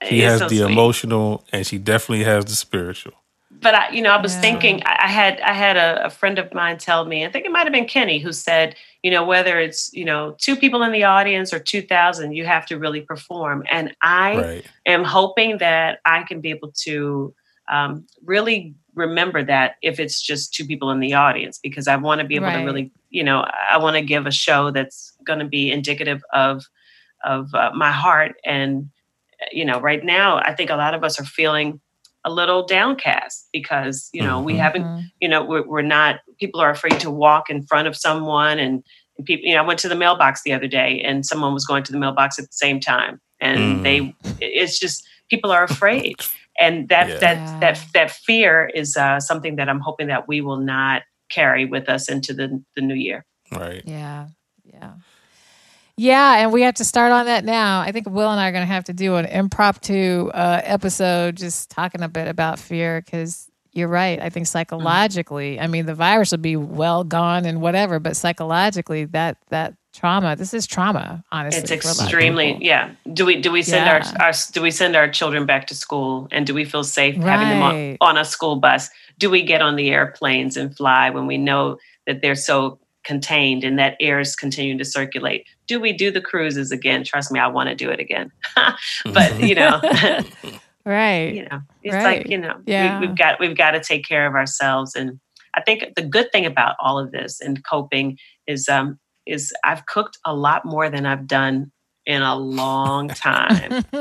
she 0.09 0.21
has 0.21 0.39
so 0.41 0.49
the 0.49 0.59
sweet. 0.59 0.71
emotional, 0.73 1.43
and 1.53 1.67
she 1.67 1.79
definitely 1.79 2.25
has 2.25 2.45
the 2.45 2.55
spiritual. 2.55 3.15
But 3.63 3.75
I, 3.75 3.91
you 3.91 4.03
know, 4.03 4.11
I 4.11 4.21
was 4.21 4.37
Yeah. 4.37 4.41
thinking. 4.41 4.83
I 4.87 5.09
had 5.09 5.41
I 5.41 5.53
had 5.53 5.77
a, 5.77 6.07
a 6.07 6.11
friend 6.11 6.39
of 6.39 6.53
mine 6.55 6.79
tell 6.79 7.05
me. 7.05 7.25
I 7.25 7.31
think 7.31 7.47
it 7.47 7.53
might 7.53 7.65
have 7.65 7.73
been 7.73 7.87
Kenny 7.87 8.19
who 8.19 8.33
said, 8.33 8.77
you 9.03 9.11
know, 9.11 9.25
whether 9.25 9.59
it's 9.59 9.91
you 9.93 10.05
know 10.05 10.37
two 10.39 10.57
people 10.57 10.83
in 10.83 10.93
the 10.93 11.05
audience 11.05 11.53
or 11.53 11.59
two 11.59 11.83
thousand, 11.83 12.33
you 12.33 12.45
have 12.47 12.67
to 12.67 12.79
really 12.79 13.01
perform. 13.01 13.65
And 13.71 13.95
I 14.03 14.35
Right. 14.37 14.67
am 14.87 15.05
hoping 15.05 15.59
that 15.59 16.01
I 16.05 16.23
can 16.25 16.41
be 16.41 16.51
able 16.51 16.73
to 16.85 17.35
um, 17.71 18.07
really 18.25 18.75
remember 18.95 19.43
that 19.45 19.77
if 19.83 19.99
it's 20.01 20.21
just 20.23 20.55
two 20.55 20.65
people 20.67 20.91
in 20.91 21.01
the 21.01 21.15
audience, 21.15 21.59
because 21.63 21.89
I 21.89 21.97
want 21.97 22.21
to 22.21 22.27
be 22.27 22.37
able 22.37 22.47
Right. 22.47 22.59
to 22.59 22.65
really, 22.65 22.93
you 23.11 23.25
know, 23.25 23.45
I 23.71 23.79
want 23.79 23.97
to 23.97 24.03
give 24.03 24.27
a 24.27 24.31
show 24.31 24.71
that's 24.71 25.13
going 25.25 25.41
to 25.41 25.47
be 25.47 25.71
indicative 25.71 26.23
of 26.33 26.65
of 27.25 27.55
uh, 27.55 27.71
my 27.75 27.91
heart. 27.93 28.37
And 28.45 28.91
you 29.53 29.65
know, 29.65 29.81
right 29.81 30.05
now, 30.05 30.39
I 30.39 30.55
think 30.55 30.71
a 30.71 30.77
lot 30.77 30.95
of 30.95 31.05
us 31.05 31.21
are 31.21 31.25
feeling 31.25 31.81
a 32.27 32.31
little 32.31 32.63
downcast 32.67 33.49
because 33.53 34.09
you 34.13 34.23
know 34.23 34.37
we 34.49 34.55
Mhm. 34.55 34.59
haven't 34.65 34.85
Mhm. 34.85 35.03
you 35.23 35.29
know 35.31 35.43
we're, 35.51 35.67
we're 35.73 35.83
not 35.99 36.13
people 36.41 36.61
are 36.61 36.71
afraid 36.71 36.99
to 37.01 37.11
walk 37.11 37.45
in 37.49 37.63
front 37.71 37.87
of 37.89 37.95
someone 37.97 38.59
and 38.59 38.83
And 39.19 39.25
people, 39.25 39.47
you 39.49 39.55
know, 39.55 39.63
I 39.65 39.67
went 39.67 39.81
to 39.81 39.89
the 39.89 39.95
mailbox 40.05 40.43
the 40.43 40.53
other 40.53 40.69
day, 40.69 41.01
and 41.09 41.25
someone 41.25 41.55
was 41.55 41.65
going 41.65 41.83
to 41.85 41.93
the 41.93 41.99
mailbox 42.05 42.39
at 42.39 42.45
the 42.53 42.59
same 42.67 42.79
time, 42.81 43.15
and 43.41 43.59
Mm. 43.59 43.83
they, 43.87 43.97
it's 44.47 44.79
just 44.79 44.99
people 45.33 45.51
are 45.57 45.65
afraid, 45.65 46.17
and 46.65 46.75
that 46.91 47.07
Yeah. 47.09 47.19
that 47.25 47.39
that 47.63 47.77
that 47.95 48.11
fear 48.11 48.71
is 48.81 48.95
uh, 48.95 49.19
something 49.31 49.57
that 49.57 49.69
I'm 49.71 49.81
hoping 49.81 50.09
that 50.09 50.29
we 50.29 50.39
will 50.43 50.61
not 50.77 51.01
carry 51.31 51.65
with 51.65 51.89
us 51.89 52.11
into 52.15 52.35
the 52.35 52.49
the 52.77 52.83
new 52.83 52.99
year. 53.09 53.25
Right. 53.51 53.83
Yeah. 53.87 54.29
Yeah. 54.75 54.93
Yeah, 55.97 56.37
and 56.39 56.53
we 56.53 56.63
have 56.63 56.75
to 56.75 56.85
start 56.85 57.13
on 57.13 57.25
that 57.27 57.45
now. 57.45 57.81
I 57.81 57.91
think 57.91 58.09
Will 58.09 58.31
and 58.31 58.39
I 58.39 58.49
are 58.49 58.53
going 58.53 58.67
to 58.67 58.73
have 58.73 58.85
to 58.85 58.93
do 58.93 59.17
an 59.17 59.25
impromptu 59.25 60.29
uh, 60.35 60.61
episode 60.63 61.37
just 61.37 61.71
talking 61.71 62.03
a 62.03 62.09
bit 62.09 62.29
about 62.29 62.59
fear 62.59 63.01
because 63.01 63.51
you're 63.73 63.89
right. 63.89 64.21
I 64.21 64.29
think 64.29 64.47
psychologically, 64.47 65.59
I 65.59 65.67
mean, 65.69 65.87
the 65.87 65.95
virus 65.95 66.33
will 66.33 66.39
be 66.39 66.57
well 66.57 67.03
gone 67.03 67.47
and 67.47 67.63
whatever, 67.63 67.99
but 67.99 68.17
psychologically, 68.17 69.07
that 69.07 69.39
that 69.49 69.75
trauma, 69.95 70.37
this 70.37 70.53
is 70.53 70.67
trauma. 70.67 71.25
Honestly, 71.33 71.63
It's 71.63 71.71
for 71.85 71.89
a 71.89 71.93
lot 71.93 72.01
of 72.01 72.03
extremely 72.05 72.59
yeah. 72.61 72.91
Do 73.15 73.25
we 73.25 73.41
do 73.41 73.51
we 73.51 73.63
send 73.63 73.87
Yeah. 73.87 74.13
our, 74.21 74.27
our 74.27 74.33
do 74.53 74.61
we 74.61 74.71
send 74.71 74.97
our 74.97 75.09
children 75.09 75.47
back 75.47 75.67
to 75.69 75.75
school 75.75 76.29
and 76.31 76.47
do 76.47 76.53
we 76.53 76.67
feel 76.67 76.85
safe 76.85 77.17
having 77.17 77.49
them 77.49 77.63
on, 77.63 77.97
on 78.03 78.19
a 78.19 78.25
school 78.25 78.57
bus? 78.57 78.91
Do 79.19 79.31
we 79.31 79.43
get 79.43 79.63
on 79.63 79.77
the 79.77 79.91
airplanes 79.91 80.59
and 80.59 80.77
fly 80.77 81.09
when 81.09 81.27
we 81.27 81.39
know 81.39 81.79
that 82.07 82.21
they're 82.21 82.35
so 82.35 82.79
contained 83.05 83.65
and 83.65 83.79
that 83.79 83.97
air 84.01 84.21
is 84.21 84.37
continuing 84.37 84.77
to 84.79 84.85
circulate? 84.85 85.47
Do 85.67 85.81
we 85.81 85.93
do 85.93 86.11
the 86.11 86.21
cruises 86.21 86.71
again? 86.73 87.05
Trust 87.05 87.33
me, 87.33 87.41
I 87.41 87.47
want 87.49 87.69
to 87.69 87.75
do 87.75 87.91
it 87.91 88.01
again. 88.01 88.31
but 89.13 89.41
you 89.41 89.55
know, 89.55 89.81
right. 90.85 91.35
you 91.35 91.45
know, 91.49 91.61
it's 91.83 91.95
Right. 91.95 92.19
like 92.19 92.29
you 92.31 92.39
know, 92.39 92.57
Yeah. 92.67 93.01
we, 93.01 93.07
we've 93.09 93.17
got 93.17 93.41
we've 93.41 93.57
got 93.57 93.73
to 93.73 93.81
take 93.81 94.07
care 94.07 94.27
of 94.27 94.35
ourselves. 94.35 94.95
And 94.95 95.19
I 95.55 95.61
think 95.63 95.95
the 95.97 96.03
good 96.03 96.31
thing 96.33 96.47
about 96.47 96.77
all 96.81 96.99
of 96.99 97.13
this 97.13 97.41
and 97.41 97.65
coping 97.65 98.19
is 98.47 98.69
um 98.69 98.99
is 99.27 99.53
I've 99.65 99.87
cooked 99.87 100.19
a 100.25 100.35
lot 100.35 100.65
more 100.65 100.89
than 100.89 101.05
I've 101.07 101.27
done 101.27 101.73
in 102.05 102.23
a 102.23 102.37
long 102.37 103.09
time. 103.09 103.85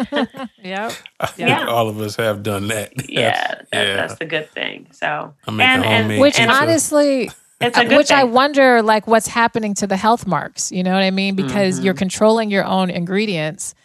yep. 0.63 0.91
I 1.19 1.25
think 1.25 1.49
Yeah. 1.49 1.65
all 1.65 1.89
of 1.89 1.99
us 1.99 2.15
have 2.17 2.43
done 2.43 2.67
that. 2.67 3.09
yeah, 3.09 3.31
That's- 3.31 3.65
that, 3.71 3.87
yeah. 3.87 3.95
that's 3.95 4.15
the 4.19 4.25
good 4.25 4.51
thing. 4.51 4.87
So 4.91 5.33
I'm 5.47 5.55
making 5.55 5.83
homemade 5.83 6.21
Which 6.21 6.35
pizza. 6.35 6.51
honestly, 6.51 7.31
it's 7.61 7.77
a 7.77 7.83
good 7.85 7.97
which 7.97 8.07
thing. 8.07 8.17
I 8.17 8.23
wonder, 8.25 8.81
like, 8.81 9.07
what's 9.07 9.27
happening 9.27 9.73
to 9.75 9.87
the 9.87 9.97
health 9.97 10.27
marks? 10.27 10.71
You 10.71 10.83
know 10.83 10.93
what 10.93 11.03
I 11.03 11.11
mean? 11.11 11.35
Because 11.35 11.79
Mm-hmm. 11.79 11.85
you're 11.85 11.93
controlling 11.93 12.51
your 12.51 12.65
own 12.65 12.89
ingredients, 12.89 13.75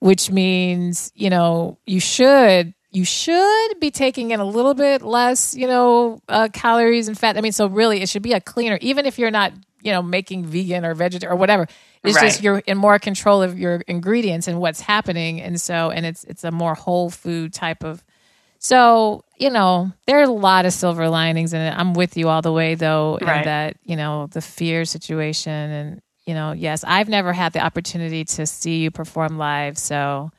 which 0.00 0.30
means 0.30 1.12
you 1.14 1.30
know 1.30 1.78
you 1.86 2.00
should 2.00 2.74
you 2.90 3.04
should 3.04 3.80
be 3.80 3.90
taking 3.90 4.32
in 4.32 4.40
a 4.40 4.44
little 4.44 4.74
bit 4.74 5.02
less, 5.02 5.54
you 5.54 5.66
know, 5.68 6.20
uh, 6.28 6.48
calories 6.52 7.08
and 7.08 7.16
fat. 7.18 7.36
I 7.36 7.40
mean, 7.40 7.52
so 7.52 7.66
really, 7.68 8.02
it 8.02 8.08
should 8.08 8.22
be 8.22 8.32
a 8.32 8.40
cleaner, 8.40 8.78
even 8.80 9.06
if 9.06 9.18
you're 9.18 9.30
not, 9.30 9.52
you 9.82 9.92
know, 9.92 10.02
making 10.02 10.44
vegan 10.46 10.84
or 10.84 10.94
vegetarian 10.94 11.32
or 11.34 11.38
whatever. 11.38 11.68
It's 12.04 12.18
just 12.20 12.42
you're 12.42 12.58
in 12.66 12.78
more 12.78 12.98
control 12.98 13.42
of 13.42 13.58
your 13.58 13.76
ingredients 13.86 14.48
and 14.48 14.60
what's 14.60 14.80
happening, 14.80 15.40
and 15.40 15.60
so 15.60 15.90
and 15.90 16.04
it's 16.06 16.24
it's 16.24 16.44
a 16.44 16.50
more 16.50 16.74
whole 16.74 17.10
food 17.10 17.52
type 17.54 17.84
of 17.84 18.02
so, 18.58 19.24
you 19.40 19.50
know, 19.50 19.90
there 20.06 20.18
are 20.20 20.24
a 20.24 20.28
lot 20.30 20.66
of 20.66 20.72
silver 20.72 21.08
linings 21.08 21.52
in 21.54 21.60
it. 21.60 21.70
I'm 21.76 21.94
with 21.94 22.16
you 22.16 22.28
all 22.28 22.42
the 22.42 22.52
way 22.52 22.74
though, 22.76 23.16
in 23.16 23.26
Right. 23.26 23.44
that, 23.44 23.76
you 23.84 23.96
know, 23.96 24.26
the 24.28 24.40
fear 24.42 24.84
situation 24.84 25.52
and, 25.52 26.02
you 26.26 26.34
know, 26.34 26.52
yes, 26.52 26.84
I've 26.86 27.08
never 27.08 27.32
had 27.32 27.52
the 27.54 27.60
opportunity 27.60 28.24
to 28.24 28.46
see 28.46 28.78
you 28.82 28.90
perform 28.90 29.38
live, 29.38 29.78
so 29.78 30.30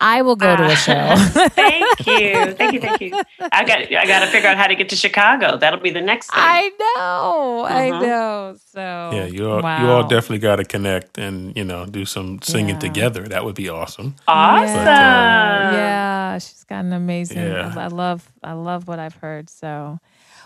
I 0.00 0.22
will 0.22 0.36
go 0.36 0.56
to 0.56 0.64
a 0.64 0.76
show. 0.76 1.14
thank 1.50 2.06
you, 2.06 2.52
thank 2.58 2.72
you, 2.72 2.80
thank 2.80 3.00
you. 3.00 3.20
I 3.52 3.64
got 3.64 3.80
I 3.92 4.06
got 4.06 4.20
to 4.20 4.26
figure 4.28 4.48
out 4.48 4.56
how 4.56 4.66
to 4.66 4.74
get 4.74 4.88
to 4.90 4.96
Chicago. 4.96 5.56
That'll 5.58 5.80
be 5.80 5.90
the 5.90 6.00
next 6.00 6.30
thing. 6.32 6.42
I 6.42 6.70
know. 6.80 7.66
I 7.68 7.90
Mhm. 7.90 8.02
know. 8.02 8.56
So 8.72 8.80
Yeah, 9.12 9.26
you 9.26 9.50
all, 9.50 9.60
wow. 9.62 9.82
you 9.82 9.90
all 9.90 10.02
definitely 10.04 10.38
got 10.38 10.56
to 10.56 10.64
connect 10.64 11.18
and 11.18 11.56
you 11.56 11.64
know 11.64 11.84
do 11.86 12.04
some 12.04 12.40
singing 12.42 12.76
Yeah. 12.76 12.78
together. 12.80 13.22
That 13.28 13.44
would 13.44 13.54
be 13.54 13.68
awesome. 13.68 14.14
awesome. 14.26 14.74
Yeah, 14.74 15.72
yeah, 15.72 16.38
she's 16.38 16.64
got 16.64 16.84
an 16.84 16.92
amazing. 16.92 17.38
Yeah. 17.38 17.74
I 17.76 17.88
love, 17.88 18.30
I 18.42 18.52
love 18.52 18.88
what 18.88 18.98
I've 18.98 19.14
heard. 19.16 19.50
So, 19.50 19.98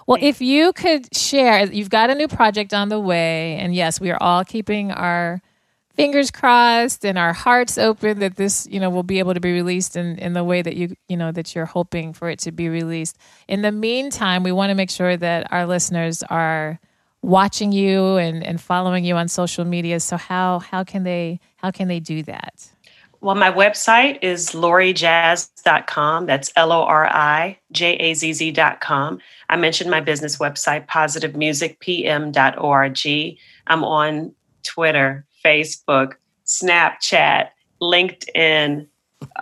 well, 0.07 0.19
if 0.21 0.41
you 0.41 0.73
could 0.73 1.15
share, 1.17 1.65
you've 1.73 1.91
got 1.91 2.11
a 2.11 2.15
new 2.15 2.29
project 2.29 2.75
on 2.75 2.89
the 2.89 2.99
way, 3.01 3.57
and 3.57 3.75
yes, 3.75 4.01
we 4.01 4.11
are 4.11 4.19
all 4.21 4.45
keeping 4.45 4.91
our 4.93 5.41
fingers 5.95 6.31
crossed 6.31 7.05
and 7.05 7.19
our 7.19 7.33
hearts 7.33 7.79
open 7.79 8.21
that 8.21 8.37
this, 8.37 8.67
you 8.71 8.81
know, 8.81 8.91
will 8.91 9.03
be 9.03 9.19
able 9.19 9.35
to 9.35 9.41
be 9.41 9.53
released 9.53 9.97
in 9.97 10.19
in 10.19 10.33
the 10.33 10.45
way 10.45 10.63
that 10.63 10.77
you, 10.77 10.97
you 11.09 11.17
know, 11.17 11.33
that 11.33 11.55
you're 11.55 11.67
hoping 11.67 12.13
for 12.13 12.29
it 12.29 12.39
to 12.41 12.53
be 12.53 12.69
released. 12.69 13.17
In 13.49 13.63
the 13.63 13.73
meantime, 13.73 14.43
we 14.43 14.53
want 14.53 14.71
to 14.71 14.75
make 14.75 14.91
sure 14.91 15.17
that 15.17 15.53
our 15.53 15.67
listeners 15.67 16.23
are 16.25 16.79
watching 17.23 17.73
you 17.73 18.17
and 18.17 18.45
and 18.45 18.61
following 18.61 19.05
you 19.05 19.17
on 19.17 19.29
social 19.29 19.65
media. 19.65 20.01
So 20.01 20.17
how 20.17 20.61
how 20.61 20.85
can 20.85 21.05
they 21.05 21.41
how 21.57 21.71
can 21.71 21.89
they 21.89 22.01
do 22.01 22.23
that? 22.25 22.71
Well, 23.25 23.35
my 23.37 23.51
website 23.51 24.19
is 24.21 24.51
lorijazz.com. 24.51 26.27
That's 26.27 26.53
L 26.57 26.73
O 26.73 26.83
R 26.83 27.07
I 27.07 27.59
J 27.73 27.97
A 27.97 28.13
Z 28.13 28.35
Z.com. 28.35 29.19
I 29.49 29.57
mentioned 29.57 29.91
my 29.91 30.01
business 30.01 30.37
website, 30.37 30.87
positivemusicpm.org. 30.87 33.39
I'm 33.67 33.83
on 33.83 34.35
Twitter, 34.63 35.25
Facebook, 35.45 36.13
Snapchat, 36.47 37.49
LinkedIn, 37.83 38.87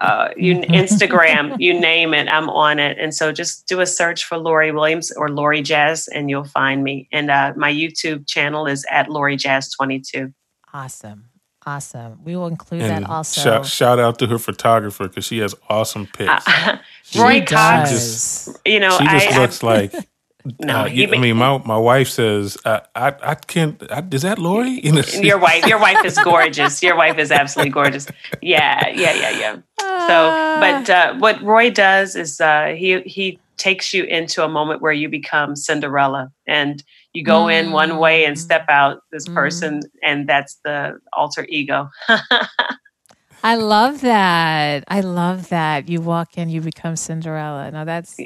uh, 0.01 0.29
you, 0.37 0.57
Instagram, 0.61 1.57
you 1.59 1.79
name 1.79 2.15
it, 2.15 2.29
I'm 2.29 2.49
on 2.51 2.79
it. 2.79 2.99
And 2.99 3.15
so 3.15 3.33
just 3.33 3.67
do 3.67 3.81
a 3.81 3.87
search 3.87 4.25
for 4.25 4.39
Lori 4.39 4.73
Williams 4.73 5.13
or 5.13 5.29
Lori 5.29 5.63
Jazz 5.63 6.09
and 6.09 6.31
you'll 6.31 6.45
find 6.45 6.83
me. 6.85 7.09
And 7.13 7.31
uh, 7.31 7.53
my 7.57 7.73
YouTube 7.73 8.27
channel 8.27 8.67
is 8.67 8.85
at 8.91 9.09
Lori 9.09 9.37
Jazz 9.37 9.71
22. 9.73 10.33
Awesome. 10.73 11.27
Awesome. 11.65 12.19
We 12.25 12.35
will 12.35 12.49
include 12.49 12.83
And 12.83 13.05
that 13.05 13.11
also. 13.11 13.41
shout, 13.41 13.67
shout 13.67 13.99
out 14.01 14.19
to 14.19 14.27
her 14.27 14.39
photographer 14.39 15.07
because 15.07 15.25
she 15.25 15.39
has 15.39 15.55
awesome 15.69 16.07
pics. 16.09 16.45
Uh, 16.47 16.79
Roy 17.17 17.35
She 17.41 17.47
Cox, 17.47 17.91
does. 17.91 18.61
you 18.67 18.81
know, 18.81 18.99
she 18.99 19.05
just 19.05 19.29
I, 19.29 19.39
looks 19.41 19.63
like. 19.63 19.95
No, 20.61 20.81
uh, 20.83 20.87
you- 20.87 21.09
I 21.15 21.19
mean, 21.19 21.37
my 21.37 21.59
my 21.65 21.77
wife 21.79 22.09
says, 22.09 22.57
I 22.65 22.81
I, 22.97 23.15
I 23.23 23.35
can't. 23.37 23.81
I, 23.93 24.03
is 24.11 24.23
that 24.23 24.39
Lori? 24.39 24.81
Your 25.23 25.39
wife 25.39 25.67
your 25.67 25.79
wife 25.79 26.05
is 26.05 26.19
gorgeous 26.19 26.83
your 26.83 26.97
wife 26.97 27.19
is 27.19 27.31
absolutely 27.31 27.71
gorgeous 27.71 28.07
yeah 28.41 28.89
yeah 28.89 29.13
yeah 29.15 29.31
yeah 29.43 29.57
so 30.09 30.17
but 30.61 30.91
uh, 30.91 31.15
what 31.19 31.41
roy 31.43 31.71
does 31.71 32.17
is 32.17 32.41
uh, 32.41 32.75
he 32.77 33.01
he 33.03 33.39
takes 33.57 33.95
you 33.95 34.03
into 34.05 34.43
a 34.45 34.49
moment 34.49 34.81
where 34.83 34.93
you 34.93 35.09
become 35.09 35.55
cinderella 35.55 36.31
and 36.49 36.83
you 37.15 37.23
go 37.23 37.47
in 37.49 37.71
one 37.71 37.99
way 37.99 38.25
and 38.25 38.37
step 38.39 38.65
out 38.69 39.03
this 39.13 39.29
Mm. 39.29 39.35
person 39.35 39.81
and 40.03 40.29
that's 40.29 40.59
the 40.65 40.99
alter 41.13 41.47
ego 41.49 41.89
I 43.45 43.57
love 43.57 44.03
that. 44.03 44.85
I 44.87 45.01
love 45.01 45.49
that. 45.49 45.89
You 45.89 46.01
walk 46.01 46.39
in, 46.39 46.49
you 46.49 46.61
become 46.61 46.95
Cinderella. 46.97 47.71
Now 47.73 47.85
that's 47.85 48.17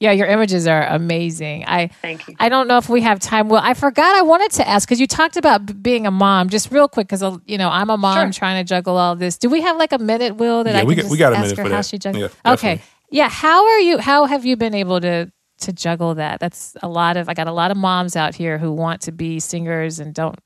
yeah, 0.00 0.12
your 0.12 0.26
images 0.26 0.66
are 0.66 0.82
amazing. 0.86 1.64
I 1.66 1.88
thank 2.02 2.28
you 2.28 2.34
I 2.40 2.48
don't 2.48 2.68
know 2.68 2.78
if 2.78 2.88
we 2.88 3.00
have 3.02 3.18
time. 3.20 3.48
Well, 3.48 3.62
I 3.64 3.74
forgot 3.74 4.14
I 4.16 4.22
wanted 4.22 4.50
to 4.52 4.68
ask 4.68 4.86
because 4.88 5.00
you 5.00 5.06
talked 5.06 5.36
about 5.36 5.66
b- 5.66 5.72
being 5.74 6.06
a 6.06 6.10
mom. 6.10 6.48
Just 6.48 6.70
real 6.70 6.88
quick, 6.88 7.06
because 7.06 7.22
uh, 7.22 7.36
you 7.46 7.58
know 7.58 7.68
I'm 7.68 7.90
a 7.90 7.96
mom 7.96 8.26
Sure. 8.26 8.32
trying 8.32 8.64
to 8.64 8.68
juggle 8.68 8.96
all 8.96 9.16
this. 9.16 9.38
Do 9.38 9.48
we 9.48 9.60
have 9.62 9.76
like 9.76 9.92
a 9.92 9.98
minute, 9.98 10.36
Will? 10.36 10.64
That 10.64 10.72
Yeah, 10.74 10.76
I 10.78 10.80
can 10.80 10.88
we 10.88 10.94
got- 10.94 11.00
just 11.02 11.10
we 11.12 11.18
got 11.18 11.32
a 11.32 11.36
ask 11.36 11.42
minute 11.44 11.58
her 11.58 11.64
for 11.64 11.70
how 11.70 11.76
that. 11.76 11.86
she 11.86 11.98
juggles? 11.98 12.32
Yeah, 12.44 12.52
okay, 12.52 12.82
yeah. 13.10 13.28
How 13.28 13.66
are 13.66 13.78
you? 13.80 13.98
How 13.98 14.26
have 14.26 14.44
you 14.44 14.56
been 14.56 14.74
able 14.74 15.00
to 15.00 15.30
to 15.60 15.72
juggle 15.72 16.14
that? 16.16 16.40
That's 16.40 16.76
a 16.82 16.88
lot 16.88 17.16
of. 17.16 17.28
I 17.28 17.34
got 17.34 17.46
a 17.46 17.52
lot 17.52 17.70
of 17.70 17.76
moms 17.76 18.16
out 18.16 18.34
here 18.34 18.58
who 18.58 18.72
want 18.72 19.00
to 19.02 19.12
be 19.12 19.40
singers 19.40 19.98
and 20.00 20.12
don't 20.14 20.38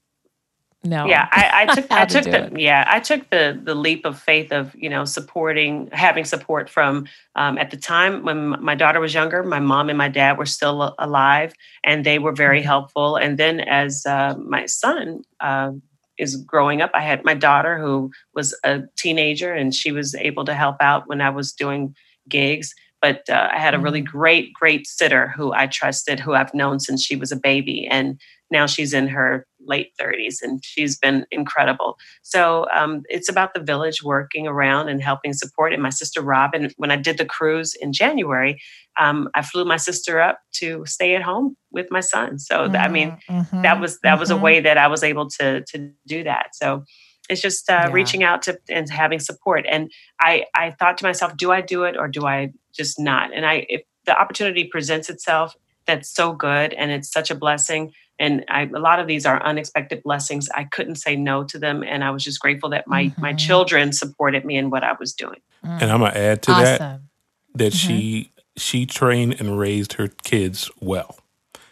know. 0.88 1.06
yeah 1.06 1.28
i, 1.32 1.66
I 1.68 1.74
took 1.74 1.86
i 1.90 2.04
took 2.06 2.24
do 2.24 2.30
the 2.30 2.44
it. 2.46 2.58
yeah 2.58 2.84
i 2.88 3.00
took 3.00 3.28
the 3.30 3.58
the 3.62 3.74
leap 3.74 4.04
of 4.04 4.18
faith 4.18 4.52
of 4.52 4.74
you 4.74 4.88
know 4.88 5.04
supporting 5.04 5.88
having 5.92 6.24
support 6.24 6.68
from 6.70 7.06
um, 7.36 7.58
at 7.58 7.70
the 7.70 7.76
time 7.76 8.24
when 8.24 8.60
my 8.62 8.74
daughter 8.74 9.00
was 9.00 9.14
younger 9.14 9.42
my 9.42 9.60
mom 9.60 9.88
and 9.88 9.98
my 9.98 10.08
dad 10.08 10.38
were 10.38 10.46
still 10.46 10.94
alive 10.98 11.52
and 11.84 12.04
they 12.04 12.18
were 12.18 12.32
very 12.32 12.58
Mm-hmm. 12.60 12.66
helpful 12.66 13.16
and 13.16 13.38
then 13.38 13.60
as 13.60 14.04
uh, 14.06 14.34
my 14.38 14.66
son 14.66 15.22
uh, 15.40 15.72
is 16.18 16.36
growing 16.36 16.82
up 16.82 16.90
i 16.94 17.00
had 17.02 17.24
my 17.24 17.34
daughter 17.34 17.78
who 17.78 18.10
was 18.34 18.58
a 18.64 18.82
teenager 18.96 19.52
and 19.54 19.74
she 19.74 19.92
was 19.92 20.14
able 20.16 20.44
to 20.44 20.54
help 20.54 20.76
out 20.80 21.08
when 21.08 21.20
i 21.20 21.30
was 21.30 21.52
doing 21.52 21.94
gigs 22.28 22.74
but 23.00 23.22
uh, 23.30 23.48
i 23.52 23.58
had 23.58 23.74
a 23.74 23.78
really 23.78 24.00
great 24.00 24.52
great 24.54 24.86
sitter 24.86 25.28
who 25.36 25.52
i 25.52 25.66
trusted 25.66 26.18
who 26.18 26.34
i've 26.34 26.54
known 26.54 26.80
since 26.80 27.04
she 27.04 27.16
was 27.16 27.30
a 27.32 27.36
baby 27.36 27.86
and 27.90 28.18
now 28.50 28.66
she's 28.66 28.92
in 28.94 29.06
her 29.08 29.46
late 29.68 29.92
30s 30.00 30.38
and 30.42 30.60
she's 30.64 30.98
been 30.98 31.26
incredible. 31.30 31.98
So 32.22 32.66
um, 32.74 33.02
it's 33.08 33.28
about 33.28 33.54
the 33.54 33.60
village 33.60 34.02
working 34.02 34.46
around 34.46 34.88
and 34.88 35.02
helping 35.02 35.32
support 35.32 35.72
and 35.72 35.82
my 35.82 35.90
sister 35.90 36.20
robin 36.22 36.70
when 36.76 36.90
i 36.90 36.96
did 36.96 37.18
the 37.18 37.24
cruise 37.24 37.74
in 37.80 37.92
january 37.92 38.60
um, 38.98 39.28
i 39.34 39.42
flew 39.42 39.64
my 39.64 39.76
sister 39.76 40.20
up 40.20 40.38
to 40.52 40.84
stay 40.86 41.14
at 41.14 41.22
home 41.22 41.56
with 41.70 41.90
my 41.90 42.00
son. 42.00 42.38
So 42.38 42.68
th- 42.68 42.82
i 42.82 42.88
mean 42.88 43.16
Mhm, 43.30 43.62
that 43.62 43.80
was 43.80 43.98
that 44.00 44.18
was 44.18 44.30
a 44.30 44.34
mhm. 44.34 44.40
way 44.42 44.60
that 44.60 44.78
i 44.78 44.86
was 44.88 45.02
able 45.02 45.28
to 45.38 45.62
to 45.70 45.90
do 46.06 46.24
that. 46.24 46.54
So 46.54 46.84
it's 47.28 47.42
just 47.42 47.68
uh, 47.68 47.88
Yeah. 47.88 47.92
reaching 47.92 48.22
out 48.24 48.40
to 48.42 48.58
and 48.68 48.88
having 48.90 49.20
support. 49.20 49.66
And 49.68 49.90
i 50.20 50.44
i 50.54 50.70
thought 50.78 50.98
to 50.98 51.04
myself 51.04 51.36
do 51.36 51.52
i 51.52 51.60
do 51.60 51.84
it 51.84 51.96
or 51.96 52.08
do 52.08 52.26
i 52.26 52.52
just 52.74 52.98
not? 52.98 53.32
And 53.34 53.44
i 53.46 53.66
if 53.68 53.82
the 54.06 54.18
opportunity 54.18 54.64
presents 54.64 55.08
itself 55.10 55.54
that's 55.86 56.08
so 56.14 56.32
good 56.32 56.72
and 56.74 56.90
it's 56.90 57.10
such 57.12 57.30
a 57.30 57.34
blessing 57.34 57.92
and 58.18 58.44
I, 58.48 58.62
a 58.64 58.78
lot 58.78 58.98
of 59.00 59.06
these 59.06 59.24
are 59.26 59.42
unexpected 59.42 60.02
blessings. 60.02 60.48
I 60.54 60.64
couldn't 60.64 60.96
say 60.96 61.16
no 61.16 61.44
to 61.44 61.58
them, 61.58 61.82
and 61.82 62.02
I 62.04 62.10
was 62.10 62.24
just 62.24 62.40
grateful 62.40 62.70
that 62.70 62.86
my 62.86 63.12
my 63.18 63.32
Mhm. 63.32 63.38
children 63.38 63.92
supported 63.92 64.44
me 64.44 64.56
in 64.56 64.70
what 64.70 64.84
I 64.84 64.92
was 64.98 65.12
doing. 65.12 65.40
And 65.62 65.90
I'm 65.90 66.00
gonna 66.00 66.12
add 66.18 66.42
to 66.42 66.50
that 66.52 66.80
awesome. 66.80 67.08
that 67.54 67.72
she 67.72 68.30
she 68.56 68.86
trained 68.86 69.36
and 69.40 69.58
raised 69.58 69.94
her 69.94 70.08
kids 70.24 70.70
well. 70.80 71.18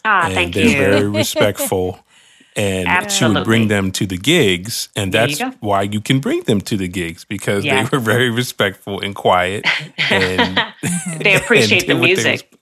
Ah, 0.04 0.26
and 0.26 0.34
thank 0.34 0.54
they're 0.54 0.64
you. 0.66 0.76
very 0.78 1.08
respectful. 1.22 2.00
And 2.58 3.12
she 3.12 3.22
would 3.26 3.44
bring 3.44 3.68
them 3.68 3.90
to 3.92 4.06
the 4.06 4.16
gigs, 4.16 4.88
and 4.96 5.12
There 5.12 5.28
you 5.28 5.36
that's 5.36 5.56
why 5.60 5.82
you 5.82 6.00
can 6.00 6.20
bring 6.20 6.40
them 6.44 6.62
to 6.62 6.76
the 6.78 6.88
gigs 6.88 7.22
because 7.22 7.66
Yeah. 7.66 7.82
they 7.82 7.88
were 7.92 8.00
very 8.02 8.30
respectful 8.30 8.98
and 9.00 9.14
quiet, 9.14 9.66
and 10.10 10.58
they 11.20 11.34
appreciate 11.40 11.82
and 11.82 11.90
the 11.90 11.94
did 11.94 12.00
what 12.00 12.06
they 12.06 12.14
music. 12.14 12.55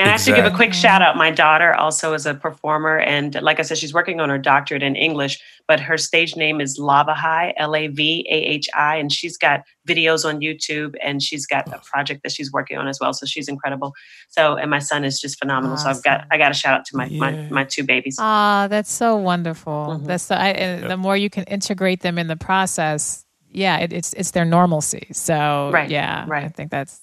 And 0.00 0.08
I 0.08 0.12
have 0.12 0.24
to 0.24 0.32
give 0.34 0.44
a 0.44 0.50
quick 0.50 0.72
shout 0.72 1.02
out. 1.02 1.16
My 1.16 1.30
daughter 1.30 1.74
also 1.74 2.14
is 2.14 2.24
a 2.26 2.34
performer, 2.34 2.98
and 2.98 3.40
like 3.42 3.58
I 3.58 3.62
said, 3.62 3.78
she's 3.78 3.92
working 3.92 4.20
on 4.20 4.28
her 4.30 4.38
doctorate 4.38 4.82
in 4.82 4.96
English. 4.96 5.38
But 5.68 5.78
her 5.78 5.96
stage 5.98 6.34
name 6.36 6.60
is 6.60 6.78
Lava 6.78 7.14
Hi, 7.14 7.54
L 7.56 7.76
A 7.76 7.86
V 7.88 8.26
A 8.28 8.34
H 8.34 8.68
I, 8.74 8.96
and 8.96 9.12
she's 9.12 9.36
got 9.36 9.62
videos 9.86 10.24
on 10.24 10.40
YouTube, 10.40 10.94
and 11.02 11.22
she's 11.22 11.46
got 11.46 11.68
a 11.72 11.78
project 11.84 12.22
that 12.24 12.32
she's 12.32 12.50
working 12.50 12.76
on 12.78 12.88
as 12.88 12.98
well. 13.00 13.12
So 13.12 13.26
she's 13.26 13.46
incredible. 13.46 13.92
So, 14.30 14.56
and 14.56 14.70
my 14.70 14.78
son 14.80 15.04
is 15.04 15.20
just 15.20 15.38
phenomenal. 15.38 15.76
So 15.76 15.88
I've 15.90 16.02
got 16.02 16.24
I 16.30 16.38
got 16.38 16.50
a 16.50 16.54
shout 16.54 16.74
out 16.80 16.84
to 16.86 16.96
my 16.96 17.08
my, 17.10 17.30
Yeah. 17.30 17.48
my 17.50 17.64
two 17.64 17.84
babies. 17.84 18.16
Ah, 18.18 18.66
that's 18.68 18.90
so 18.90 19.16
wonderful. 19.16 19.98
Mhm. 20.00 20.06
That's 20.06 20.24
so, 20.24 20.34
I, 20.34 20.48
and 20.48 20.90
the 20.90 20.96
more 20.96 21.16
you 21.16 21.30
can 21.30 21.44
integrate 21.44 22.00
them 22.00 22.18
in 22.18 22.26
the 22.26 22.36
process, 22.36 23.24
yeah, 23.52 23.78
it, 23.78 23.92
it's 23.92 24.12
it's 24.14 24.32
their 24.32 24.44
normalcy. 24.44 25.08
So 25.12 25.70
Right, 25.72 25.90
yeah, 25.90 26.26
I 26.30 26.48
think 26.48 26.70
that's 26.70 27.00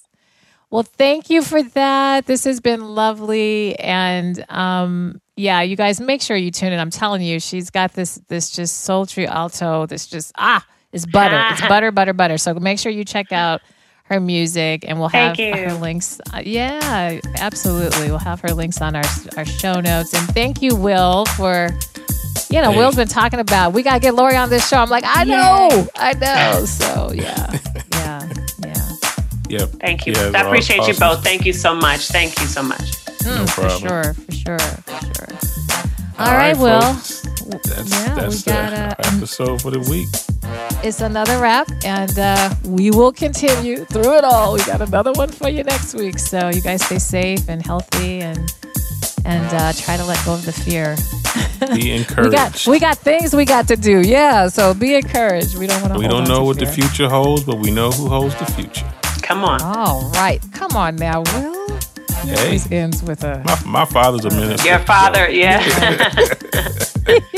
well. 0.70 0.82
Thank 0.82 1.30
you 1.30 1.42
for 1.42 1.62
that. 1.62 2.26
This 2.26 2.44
has 2.44 2.60
been 2.60 2.94
lovely, 2.94 3.78
and 3.78 4.44
um, 4.50 5.20
yeah, 5.36 5.62
you 5.62 5.76
guys 5.76 6.00
make 6.00 6.22
sure 6.22 6.36
you 6.36 6.50
tune 6.50 6.72
in. 6.72 6.78
I'm 6.80 6.90
telling 6.90 7.22
you, 7.22 7.40
she's 7.40 7.70
got 7.70 7.92
this 7.94 8.16
this 8.28 8.50
just 8.50 8.82
sultry 8.82 9.26
alto. 9.26 9.86
This 9.86 10.06
just 10.06 10.32
ah, 10.36 10.64
it's 10.92 11.06
butter. 11.06 11.40
it's 11.52 11.60
butter, 11.68 11.90
butter, 11.92 12.12
butter. 12.12 12.38
So 12.38 12.54
make 12.54 12.78
sure 12.78 12.92
you 12.92 13.04
check 13.04 13.32
out 13.32 13.60
her 14.04 14.20
music, 14.20 14.84
and 14.88 14.98
we'll 14.98 15.08
have 15.10 15.36
her 15.36 15.72
links. 15.74 16.20
Uh, 16.32 16.42
yeah, 16.44 17.20
absolutely. 17.36 18.08
We'll 18.08 18.18
have 18.18 18.40
her 18.40 18.52
links 18.52 18.80
on 18.80 18.96
our 18.96 19.04
our 19.36 19.44
show 19.44 19.80
notes. 19.80 20.14
And 20.14 20.26
thank 20.34 20.62
you, 20.62 20.74
Will, 20.74 21.24
for 21.36 21.68
you 22.50 22.62
know, 22.62 22.72
Hey. 22.72 22.78
Will's 22.78 22.96
been 22.96 23.08
talking 23.08 23.40
about 23.40 23.72
we 23.72 23.82
gotta 23.82 24.00
get 24.00 24.14
Lori 24.14 24.36
on 24.36 24.50
this 24.50 24.66
show. 24.68 24.78
I'm 24.78 24.88
like, 24.88 25.04
I 25.06 25.24
know, 25.24 25.88
I 25.96 26.14
know. 26.14 26.64
So 26.66 27.12
yeah, 27.12 27.46
yeah, 27.52 27.52
yeah. 27.52 27.67
Yep. 29.48 29.68
Thank 29.80 30.06
you. 30.06 30.12
Yeah, 30.14 30.30
I 30.34 30.42
aw- 30.42 30.46
appreciate 30.46 30.86
you 30.88 30.94
both. 30.94 31.22
Thank 31.24 31.44
you 31.46 31.52
so 31.52 31.74
much. 31.74 32.08
Thank 32.08 32.38
you 32.40 32.46
so 32.46 32.62
much. 32.62 32.80
Mm, 33.24 33.48
for 33.50 33.62
problem. 33.62 33.80
sure, 33.80 34.14
for 34.14 34.32
sure, 34.32 34.58
for 34.58 35.04
sure. 35.14 35.38
All 36.18 36.34
right, 36.34 36.56
Will. 36.56 36.80
That's 36.80 37.90
Yeah, 37.90 38.14
we 38.14 38.20
that's 38.20 38.42
the 38.42 38.50
gotta- 38.52 39.06
episode 39.14 39.62
for 39.62 39.70
the 39.70 39.80
week. 39.90 40.08
It's 40.84 41.00
another 41.00 41.38
wrap, 41.38 41.68
and 41.84 42.16
uh, 42.18 42.54
we 42.64 42.90
will 42.90 43.12
continue 43.12 43.84
through 43.86 44.16
it 44.18 44.24
all. 44.24 44.54
We 44.54 44.64
got 44.64 44.80
another 44.80 45.12
one 45.12 45.28
for 45.30 45.48
you 45.48 45.62
next 45.64 45.94
week. 45.94 46.18
So 46.18 46.48
you 46.48 46.60
guys 46.60 46.84
stay 46.84 46.98
safe 46.98 47.48
and 47.48 47.64
healthy, 47.64 48.20
and 48.20 48.38
and 49.24 49.46
uh, 49.54 49.72
try 49.74 49.96
to 49.96 50.04
let 50.04 50.24
go 50.24 50.34
of 50.34 50.44
the 50.44 50.52
fear. 50.52 50.96
Be 51.74 51.92
encouraged. 51.92 52.28
We 52.30 52.30
got 52.30 52.66
we 52.66 52.78
got 52.78 52.98
things 52.98 53.34
we 53.34 53.44
got 53.44 53.68
to 53.68 53.76
do. 53.76 54.00
Yeah, 54.00 54.48
so 54.48 54.74
be 54.74 54.94
encouraged. 54.94 55.56
We 55.58 55.66
don't 55.66 55.80
want 55.82 55.94
to. 55.94 55.98
We 56.00 56.08
don't 56.08 56.28
know 56.28 56.44
what 56.44 56.58
the 56.58 56.66
future 56.66 57.08
holds, 57.08 57.44
but 57.44 57.56
we 57.58 57.70
know 57.70 57.90
who 57.90 58.08
holds 58.08 58.34
the 58.36 58.46
future. 58.46 58.86
Come 59.28 59.44
on. 59.44 59.60
All 59.62 60.10
right, 60.12 60.40
come 60.52 60.72
on 60.74 60.96
now, 60.96 61.20
Will. 61.20 61.66
It 61.68 61.84
Hey. 62.24 62.44
always 62.46 62.72
ends 62.72 63.02
with 63.02 63.22
a. 63.24 63.42
My, 63.44 63.82
my 63.82 63.84
father's 63.84 64.24
a 64.24 64.30
minister. 64.30 64.68
Your 64.68 64.78
father, 64.80 65.26
so- 65.26 65.32
yeah. 65.32 65.62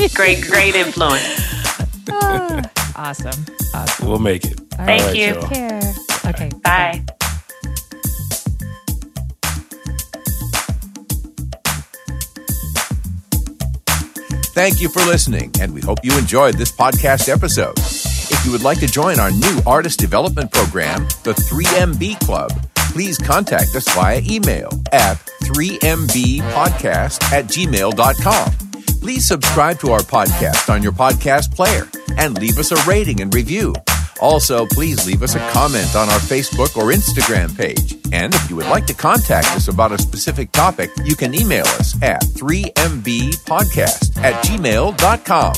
great, 0.15 0.41
great 0.43 0.75
influence. 0.77 1.25
Ah, 2.11 2.63
awesome, 2.97 3.45
awesome. 3.75 4.09
We'll 4.09 4.19
make 4.21 4.45
it. 4.45 4.59
All 4.79 4.87
Thank 4.87 5.03
right, 5.03 5.17
you. 5.17 5.27
y'all. 5.27 5.41
Take 5.43 5.51
care. 5.51 5.93
Okay. 6.27 6.51
Bye. 6.63 7.05
Thank 14.53 14.81
you 14.81 14.89
for 14.89 15.01
listening, 15.01 15.53
and 15.61 15.73
we 15.73 15.81
hope 15.81 15.99
you 16.03 16.17
enjoyed 16.19 16.55
this 16.55 16.73
podcast 16.73 17.29
episode. 17.29 17.79
If 18.31 18.45
you 18.47 18.53
would 18.53 18.63
like 18.63 18.79
to 18.81 18.87
join 18.87 19.19
our 19.19 19.31
new 19.31 19.61
artist 19.67 19.99
development 19.99 20.53
program, 20.53 21.05
the 21.25 21.33
3MB 21.33 22.21
Club, 22.21 22.51
please 22.75 23.19
contact 23.19 23.75
us 23.75 23.89
via 23.95 24.21
email 24.25 24.69
at 24.93 25.17
3mbpodcast 25.45 27.23
at 27.33 27.47
gmail.com. 27.47 28.53
Please 29.01 29.27
subscribe 29.27 29.79
to 29.81 29.93
our 29.93 30.01
podcast 30.01 30.73
on 30.73 30.83
your 30.83 30.93
podcast 30.93 31.55
player 31.55 31.89
and 32.19 32.39
leave 32.39 32.59
us 32.59 32.71
a 32.73 32.77
rating 32.89 33.21
and 33.21 33.35
review. 33.35 33.75
Also, 34.21 34.67
please 34.67 35.07
leave 35.07 35.23
us 35.23 35.35
a 35.35 35.39
comment 35.51 35.97
on 35.97 36.09
our 36.11 36.19
Facebook 36.19 36.77
or 36.77 36.93
Instagram 36.93 37.57
page. 37.57 37.97
And 38.13 38.35
if 38.35 38.51
you 38.51 38.57
would 38.57 38.67
like 38.67 38.87
to 38.87 38.95
contact 38.95 39.49
us 39.53 39.69
about 39.69 39.93
a 39.93 39.99
specific 39.99 40.53
topic, 40.53 40.91
you 41.05 41.17
can 41.17 41.35
email 41.35 41.65
us 41.67 42.01
at 42.03 42.21
3mbpodcast 42.23 44.19
at 44.19 44.45
gmail.com. 44.45 45.53